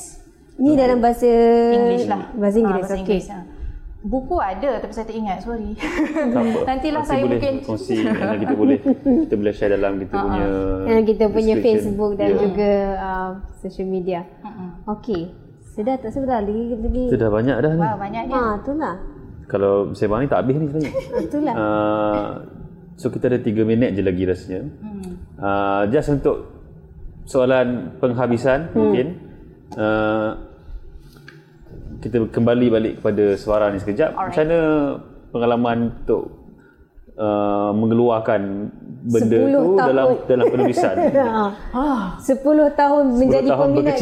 Ini 0.53 0.77
dalam 0.77 1.03
bahasa 1.03 1.27
English 1.73 2.07
lah. 2.07 2.31
Bahasa 2.37 2.57
Ah, 2.57 2.63
Inggeris. 2.63 2.79
bahasa 2.79 2.95
okey. 2.95 3.03
Inggeris. 3.03 3.27
ah. 3.27 3.43
Buku 4.03 4.35
ada 4.43 4.83
tapi 4.83 4.91
saya 4.91 5.07
tak 5.07 5.15
ingat, 5.15 5.39
sorry. 5.47 5.79
Tak 5.79 6.43
apa. 6.43 6.59
Nantilah 6.69 7.03
Nanti 7.03 7.09
saya 7.09 7.23
boleh 7.23 7.39
mungkin 7.39 7.55
kongsi 7.63 7.95
dan 8.03 8.37
kita 8.43 8.55
boleh 8.59 8.79
kita 9.27 9.35
boleh 9.39 9.53
share 9.55 9.73
dalam 9.79 9.93
kita 10.03 10.15
punya 10.19 10.45
Dan 10.83 11.01
kita 11.07 11.25
punya. 11.31 11.55
Facebook 11.63 12.13
dan 12.19 12.29
Ya. 12.35 12.39
juga 12.43 12.71
uh, 12.99 13.31
social 13.63 13.87
media. 13.87 14.27
Okey. 14.91 15.31
Sudah 15.73 15.95
tak 16.03 16.11
sebentar 16.11 16.43
lagi 16.43 16.75
lagi. 16.75 17.05
Itu 17.09 17.17
dah 17.17 17.31
banyak 17.31 17.57
dah 17.63 17.71
ni. 17.73 17.81
Wah, 17.81 17.95
banyaknya. 17.97 18.35
Ha, 18.35 18.51
itulah. 18.61 18.95
Kalau 19.49 19.73
sembang 19.95 20.21
ni 20.25 20.29
tak 20.29 20.39
habis 20.45 20.55
ni 20.59 20.67
sebenarnya. 20.69 20.93
Itulah. 21.29 21.55
Uh, 21.55 22.29
So 22.93 23.09
kita 23.09 23.33
ada 23.33 23.41
3 23.41 23.65
minit 23.65 23.97
je 23.97 24.03
lagi 24.05 24.23
rasanya. 24.29 24.69
Hmm. 24.79 25.13
Uh, 25.41 25.83
just 25.91 26.13
untuk 26.13 26.45
soalan 27.25 27.97
penghabisan 27.99 28.69
hmm. 28.71 28.75
mungkin. 28.77 29.07
Uh, 29.73 30.52
kita 32.03 32.27
kembali 32.35 32.67
balik 32.67 32.95
kepada 32.99 33.25
suara 33.39 33.71
ni 33.71 33.79
sekejap. 33.79 34.19
Alright. 34.19 34.35
Macam 34.35 34.43
mana 34.43 34.61
pengalaman 35.31 35.79
untuk 36.03 36.25
uh, 37.15 37.71
mengeluarkan 37.71 38.43
benda 39.07 39.39
tu 39.39 39.63
tahun. 39.79 39.79
dalam 39.79 40.07
dalam 40.27 40.47
penulisan? 40.51 40.95
ah. 41.79 42.19
10 42.19 42.43
tahun 42.75 43.05
menjadi 43.17 43.49
10 43.49 43.55
tahun 43.55 43.69
peminat 43.79 43.99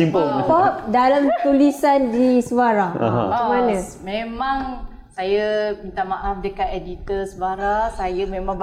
pop 0.49 0.73
dalam 0.89 1.23
tulisan 1.45 2.01
di 2.09 2.41
suara. 2.41 2.89
Macam 2.97 3.47
mana? 3.53 3.77
Memang 4.01 4.59
saya 5.21 5.77
minta 5.85 6.01
maaf 6.01 6.41
dekat 6.41 6.81
editor 6.81 7.29
Sebara. 7.29 7.93
Saya 7.93 8.25
memang 8.25 8.57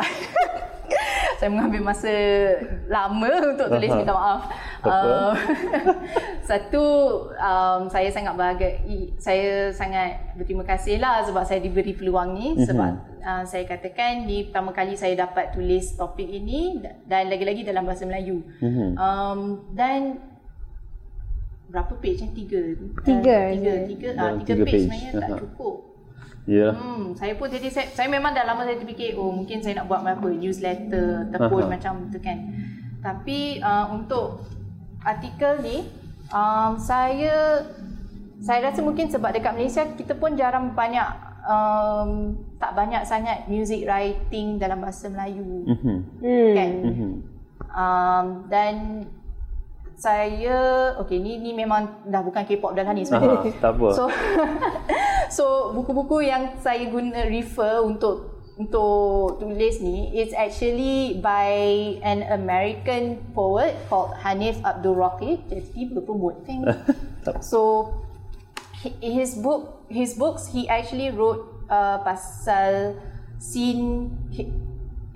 saya 1.38 1.54
mengambil 1.54 1.94
masa 1.94 2.10
lama 2.90 3.54
untuk 3.54 3.70
tulis 3.70 3.94
minta 3.94 4.10
maaf. 4.10 4.42
Uh, 4.82 5.38
satu 6.50 6.86
um, 7.38 7.86
saya 7.94 8.10
sangat 8.10 8.34
bahagia 8.34 8.82
saya 9.22 9.70
sangat 9.70 10.34
berterima 10.34 10.66
kasih 10.66 10.98
lah 10.98 11.22
sebab 11.30 11.44
saya 11.46 11.62
diberi 11.62 11.94
peluang 11.94 12.38
ni 12.38 12.54
mm-hmm. 12.54 12.66
sebab 12.66 12.94
uh, 13.26 13.44
saya 13.44 13.66
katakan 13.66 14.30
ni 14.30 14.48
pertama 14.48 14.72
kali 14.72 14.94
saya 14.94 15.18
dapat 15.18 15.52
tulis 15.54 15.98
topik 15.98 16.30
ini 16.30 16.78
dan 17.06 17.30
lagi-lagi 17.30 17.62
dalam 17.70 17.86
bahasa 17.86 18.10
Melayu. 18.10 18.42
Mm-hmm. 18.58 18.90
Um, 18.98 19.40
dan 19.78 20.26
berapa 21.70 21.94
page 22.02 22.26
ni? 22.26 22.30
Tiga. 22.34 22.62
Tiga. 23.06 23.38
Uh, 23.46 23.54
tiga, 23.54 23.74
tiga, 23.86 24.10
uh, 24.18 24.34
tiga, 24.42 24.54
tiga 24.58 24.64
page, 24.66 24.74
page 24.74 24.82
sebenarnya 24.90 25.12
tak 25.22 25.38
cukup. 25.46 25.97
Ya. 26.48 26.72
Yeah. 26.72 26.74
Hmm, 26.80 27.12
saya 27.20 27.36
pun 27.36 27.52
jadi 27.52 27.68
saya, 27.68 27.92
saya 27.92 28.08
memang 28.08 28.32
dah 28.32 28.48
lama 28.48 28.64
saya 28.64 28.80
terfikir 28.80 29.20
oh 29.20 29.36
mungkin 29.36 29.60
saya 29.60 29.84
nak 29.84 29.92
buat 29.92 30.00
apa 30.02 30.32
newsletter 30.32 31.28
ataupun 31.30 31.68
macam 31.68 32.08
tu 32.08 32.24
kan. 32.24 32.40
Tapi 33.04 33.60
uh, 33.60 33.92
untuk 33.92 34.48
artikel 35.04 35.60
ni 35.60 35.84
um, 36.32 36.80
saya 36.80 37.68
saya 38.40 38.70
rasa 38.70 38.80
mungkin 38.80 39.12
sebab 39.12 39.36
dekat 39.36 39.54
Malaysia 39.60 39.84
kita 39.98 40.16
pun 40.16 40.40
jarang 40.40 40.72
banyak 40.72 41.08
um, 41.48 42.38
tak 42.62 42.76
banyak 42.76 43.02
sangat 43.08 43.48
music 43.50 43.88
writing 43.88 44.56
dalam 44.62 44.84
bahasa 44.84 45.10
Melayu. 45.10 45.68
Mm-hmm. 45.68 45.98
Kan? 46.54 46.72
Mm-hmm. 46.84 47.12
Um, 47.76 48.26
dan 48.48 48.76
saya 49.98 50.94
okey 51.02 51.18
ni 51.18 51.42
ni 51.42 51.58
memang 51.58 52.06
dah 52.06 52.22
bukan 52.22 52.46
K-pop 52.46 52.78
dah 52.78 52.86
lah 52.86 52.94
ni 52.94 53.02
sebenarnya. 53.02 53.50
tak 53.58 53.74
apa. 53.74 53.88
So 53.98 54.04
so 55.42 55.46
buku-buku 55.74 56.22
yang 56.30 56.54
saya 56.62 56.86
guna 56.86 57.26
refer 57.26 57.82
untuk 57.82 58.46
untuk 58.62 59.42
tulis 59.42 59.82
ni 59.82 60.14
it's 60.14 60.34
actually 60.38 61.18
by 61.18 61.50
an 62.06 62.26
American 62.30 63.22
poet 63.34 63.74
called 63.90 64.14
Hanif 64.22 64.62
Abdul 64.62 65.02
Raqib. 65.02 65.42
Jadi 65.50 65.90
berpromote 65.90 66.46
thing. 66.46 66.62
so 67.42 67.90
his 69.02 69.34
book 69.42 69.82
his 69.90 70.14
books 70.14 70.54
he 70.54 70.70
actually 70.70 71.10
wrote 71.10 71.42
uh, 71.74 71.98
pasal 72.06 73.02
scene 73.42 74.14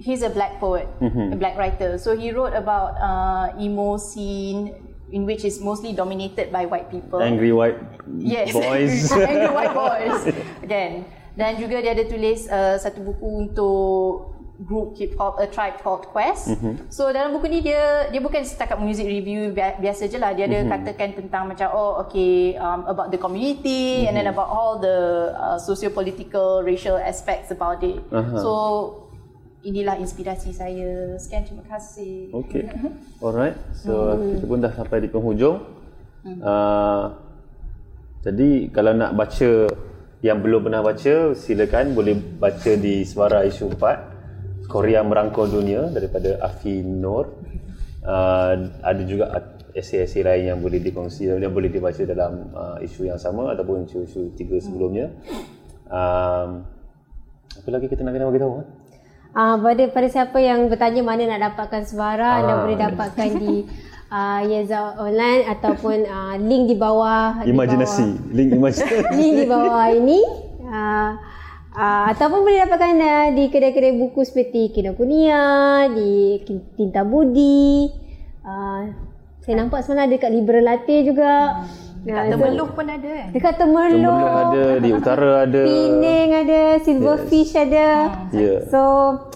he's 0.02 0.22
a 0.26 0.30
black 0.30 0.60
poet, 0.60 0.90
mm-hmm. 1.00 1.34
a 1.34 1.38
black 1.38 1.56
writer. 1.56 1.98
So 1.98 2.18
he 2.18 2.34
wrote 2.34 2.54
about 2.58 2.98
uh, 2.98 3.62
emo 3.62 3.98
scene 3.98 4.74
in 5.12 5.26
which 5.26 5.46
is 5.46 5.62
mostly 5.62 5.94
dominated 5.94 6.52
by 6.52 6.66
white 6.66 6.90
people. 6.90 7.22
Angry 7.22 7.54
white 7.54 7.78
yes. 8.18 8.52
boys. 8.58 9.12
Angry 9.32 9.54
white 9.54 9.74
boys. 9.74 10.34
Again. 10.64 11.06
Dan 11.32 11.56
juga 11.56 11.80
dia 11.80 11.96
ada 11.96 12.04
tulis 12.04 12.44
uh, 12.52 12.76
satu 12.76 13.08
buku 13.08 13.48
untuk 13.48 14.36
group 14.62 14.94
hip 14.94 15.18
hop 15.18 15.40
a 15.42 15.48
tribe 15.48 15.80
called 15.82 16.06
Quest. 16.12 16.54
Mm-hmm. 16.54 16.92
So 16.92 17.10
dalam 17.10 17.34
buku 17.34 17.50
ni 17.50 17.60
dia 17.64 18.12
dia 18.12 18.22
bukan 18.22 18.44
setakat 18.44 18.78
music 18.78 19.08
review 19.08 19.56
biasa 19.56 20.12
je 20.12 20.20
lah. 20.20 20.36
Dia 20.36 20.46
ada 20.46 20.62
mm-hmm. 20.62 20.74
katakan 20.76 21.10
tentang 21.16 21.44
macam 21.50 21.72
oh 21.72 22.04
okay 22.04 22.60
um, 22.60 22.84
about 22.86 23.10
the 23.10 23.18
community 23.18 24.04
mm-hmm. 24.04 24.08
and 24.12 24.14
then 24.20 24.28
mm-hmm. 24.28 24.38
about 24.38 24.50
all 24.52 24.78
the 24.78 25.32
uh, 25.34 25.58
socio-political 25.58 26.68
racial 26.68 27.00
aspects 27.00 27.50
about 27.50 27.80
it. 27.82 28.04
Uh-huh. 28.12 28.38
So 28.38 28.52
inilah 29.62 29.98
inspirasi 29.98 30.52
saya. 30.54 31.16
Sekian 31.18 31.46
terima 31.46 31.66
kasih. 31.70 32.34
Okay. 32.46 32.70
Alright. 33.24 33.58
So 33.78 34.18
hmm. 34.18 34.38
kita 34.38 34.46
pun 34.46 34.60
dah 34.62 34.74
sampai 34.74 34.98
di 35.02 35.10
penghujung. 35.10 35.58
Hmm. 36.22 36.40
Uh, 36.42 37.04
jadi 38.22 38.70
kalau 38.70 38.94
nak 38.94 39.18
baca 39.18 39.70
yang 40.22 40.38
belum 40.38 40.70
pernah 40.70 40.86
baca, 40.86 41.34
silakan 41.34 41.98
boleh 41.98 42.14
baca 42.38 42.72
di 42.78 43.02
Suara 43.06 43.42
Isu 43.42 43.74
4. 43.74 44.70
Korea 44.70 45.04
Merangkul 45.04 45.52
Dunia 45.52 45.90
daripada 45.90 46.38
Afi 46.46 46.86
Nur. 46.86 47.28
Uh, 48.02 48.70
ada 48.82 49.02
juga 49.06 49.26
esei-esei 49.72 50.26
lain 50.26 50.56
yang 50.56 50.60
boleh 50.60 50.80
dikongsi 50.84 51.32
yang 51.32 51.54
boleh 51.54 51.70
dibaca 51.72 52.02
dalam 52.04 52.50
uh, 52.52 52.78
isu 52.82 53.08
yang 53.08 53.20
sama 53.22 53.54
ataupun 53.56 53.88
isu-isu 53.88 54.34
tiga 54.36 54.58
sebelumnya. 54.60 55.12
Um, 55.92 56.66
apa 57.52 57.68
lagi 57.68 57.92
kita 57.92 58.02
nak 58.02 58.16
kena 58.16 58.32
bagi 58.32 58.42
tahu? 58.42 58.54
Eh? 58.64 58.68
Uh, 59.36 59.56
pada 59.60 59.84
pada 59.92 60.08
siapa 60.08 60.38
yang 60.40 60.68
bertanya 60.68 61.02
mana 61.04 61.28
nak 61.36 61.54
dapatkan 61.54 61.84
suara 61.88 62.28
ah. 62.28 62.40
anda 62.44 62.54
boleh 62.64 62.78
dapatkan 62.80 63.30
di 63.40 63.56
uh, 64.12 64.42
Yeza 64.50 64.96
online 65.00 65.48
ataupun 65.48 65.98
uh, 66.08 66.36
link 66.40 66.72
di 66.72 66.76
bawah 66.80 67.44
imajinasi 67.44 68.06
di 68.06 68.16
bawah, 68.16 68.36
link 68.36 68.50
imajinasi 68.56 69.14
link 69.20 69.34
di 69.36 69.46
bawah 69.48 69.86
ini 69.92 70.20
uh, 70.68 71.12
Uh, 71.72 72.12
ataupun 72.12 72.44
boleh 72.44 72.68
dapatkan 72.68 73.00
uh, 73.00 73.28
di 73.32 73.48
kedai-kedai 73.48 73.96
buku 73.96 74.28
seperti 74.28 74.76
Kinokuniya, 74.76 75.88
di 75.96 76.44
Tinta 76.76 77.08
Budi. 77.08 77.88
Uh, 78.44 78.92
saya 79.40 79.56
nampak 79.56 79.80
sebenarnya 79.80 80.04
ada 80.12 80.16
dekat 80.20 80.32
Liberal 80.36 80.68
Latte 80.68 80.98
juga. 81.08 81.64
Hmm. 81.64 81.91
Dekat 82.02 82.24
ya, 82.26 82.32
Temeluh 82.34 82.70
pun 82.74 82.86
ada 82.90 83.10
kan? 83.14 83.28
Dekat 83.30 83.54
Temeluh. 83.62 83.94
Temeluh 83.94 84.34
ada, 84.42 84.66
di 84.82 84.90
utara 84.90 85.32
ada. 85.46 85.62
Pening 85.70 86.30
ada, 86.34 86.62
Silverfish 86.82 87.54
yes. 87.54 87.62
ada. 87.62 87.88
Yeah. 88.34 88.60
So, 88.74 88.82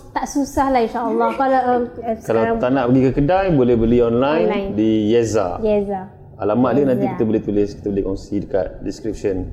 tak 0.10 0.26
susah 0.26 0.74
lah 0.74 0.82
insyaAllah. 0.82 1.30
Kalau, 1.40 1.62
um, 1.62 1.82
Kalau 2.26 2.44
tak 2.58 2.70
nak 2.74 2.84
pergi 2.90 3.02
ke 3.06 3.12
kedai, 3.22 3.48
boleh 3.54 3.76
beli 3.78 4.02
online, 4.02 4.50
online. 4.50 4.70
di 4.74 5.14
Yeza. 5.14 5.62
Yeza. 5.62 6.10
Alamat 6.42 6.72
Yeza. 6.74 6.78
dia 6.82 6.86
nanti 6.90 7.06
kita 7.14 7.24
boleh 7.30 7.42
tulis, 7.46 7.70
kita 7.78 7.88
boleh 7.94 8.04
kongsi 8.10 8.36
dekat 8.42 8.68
description 8.82 9.46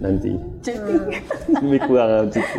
nanti. 0.00 0.32
Hmm. 0.32 1.60
Lebih 1.68 1.80
kurang 1.84 2.08
lah 2.08 2.20
macam 2.24 2.42
tu. 2.48 2.58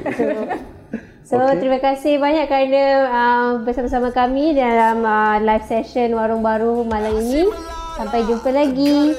So, 1.26 1.42
okay. 1.42 1.58
terima 1.58 1.82
kasih 1.82 2.22
banyak 2.22 2.46
kerana 2.46 2.84
uh, 3.10 3.50
bersama-sama 3.66 4.14
kami 4.14 4.54
dalam 4.54 5.02
uh, 5.02 5.42
live 5.42 5.66
session 5.66 6.14
Warung 6.14 6.46
Baru 6.46 6.86
malam 6.86 7.18
ini. 7.18 7.50
Sampai 7.98 8.30
jumpa 8.30 8.54
lagi. 8.54 9.18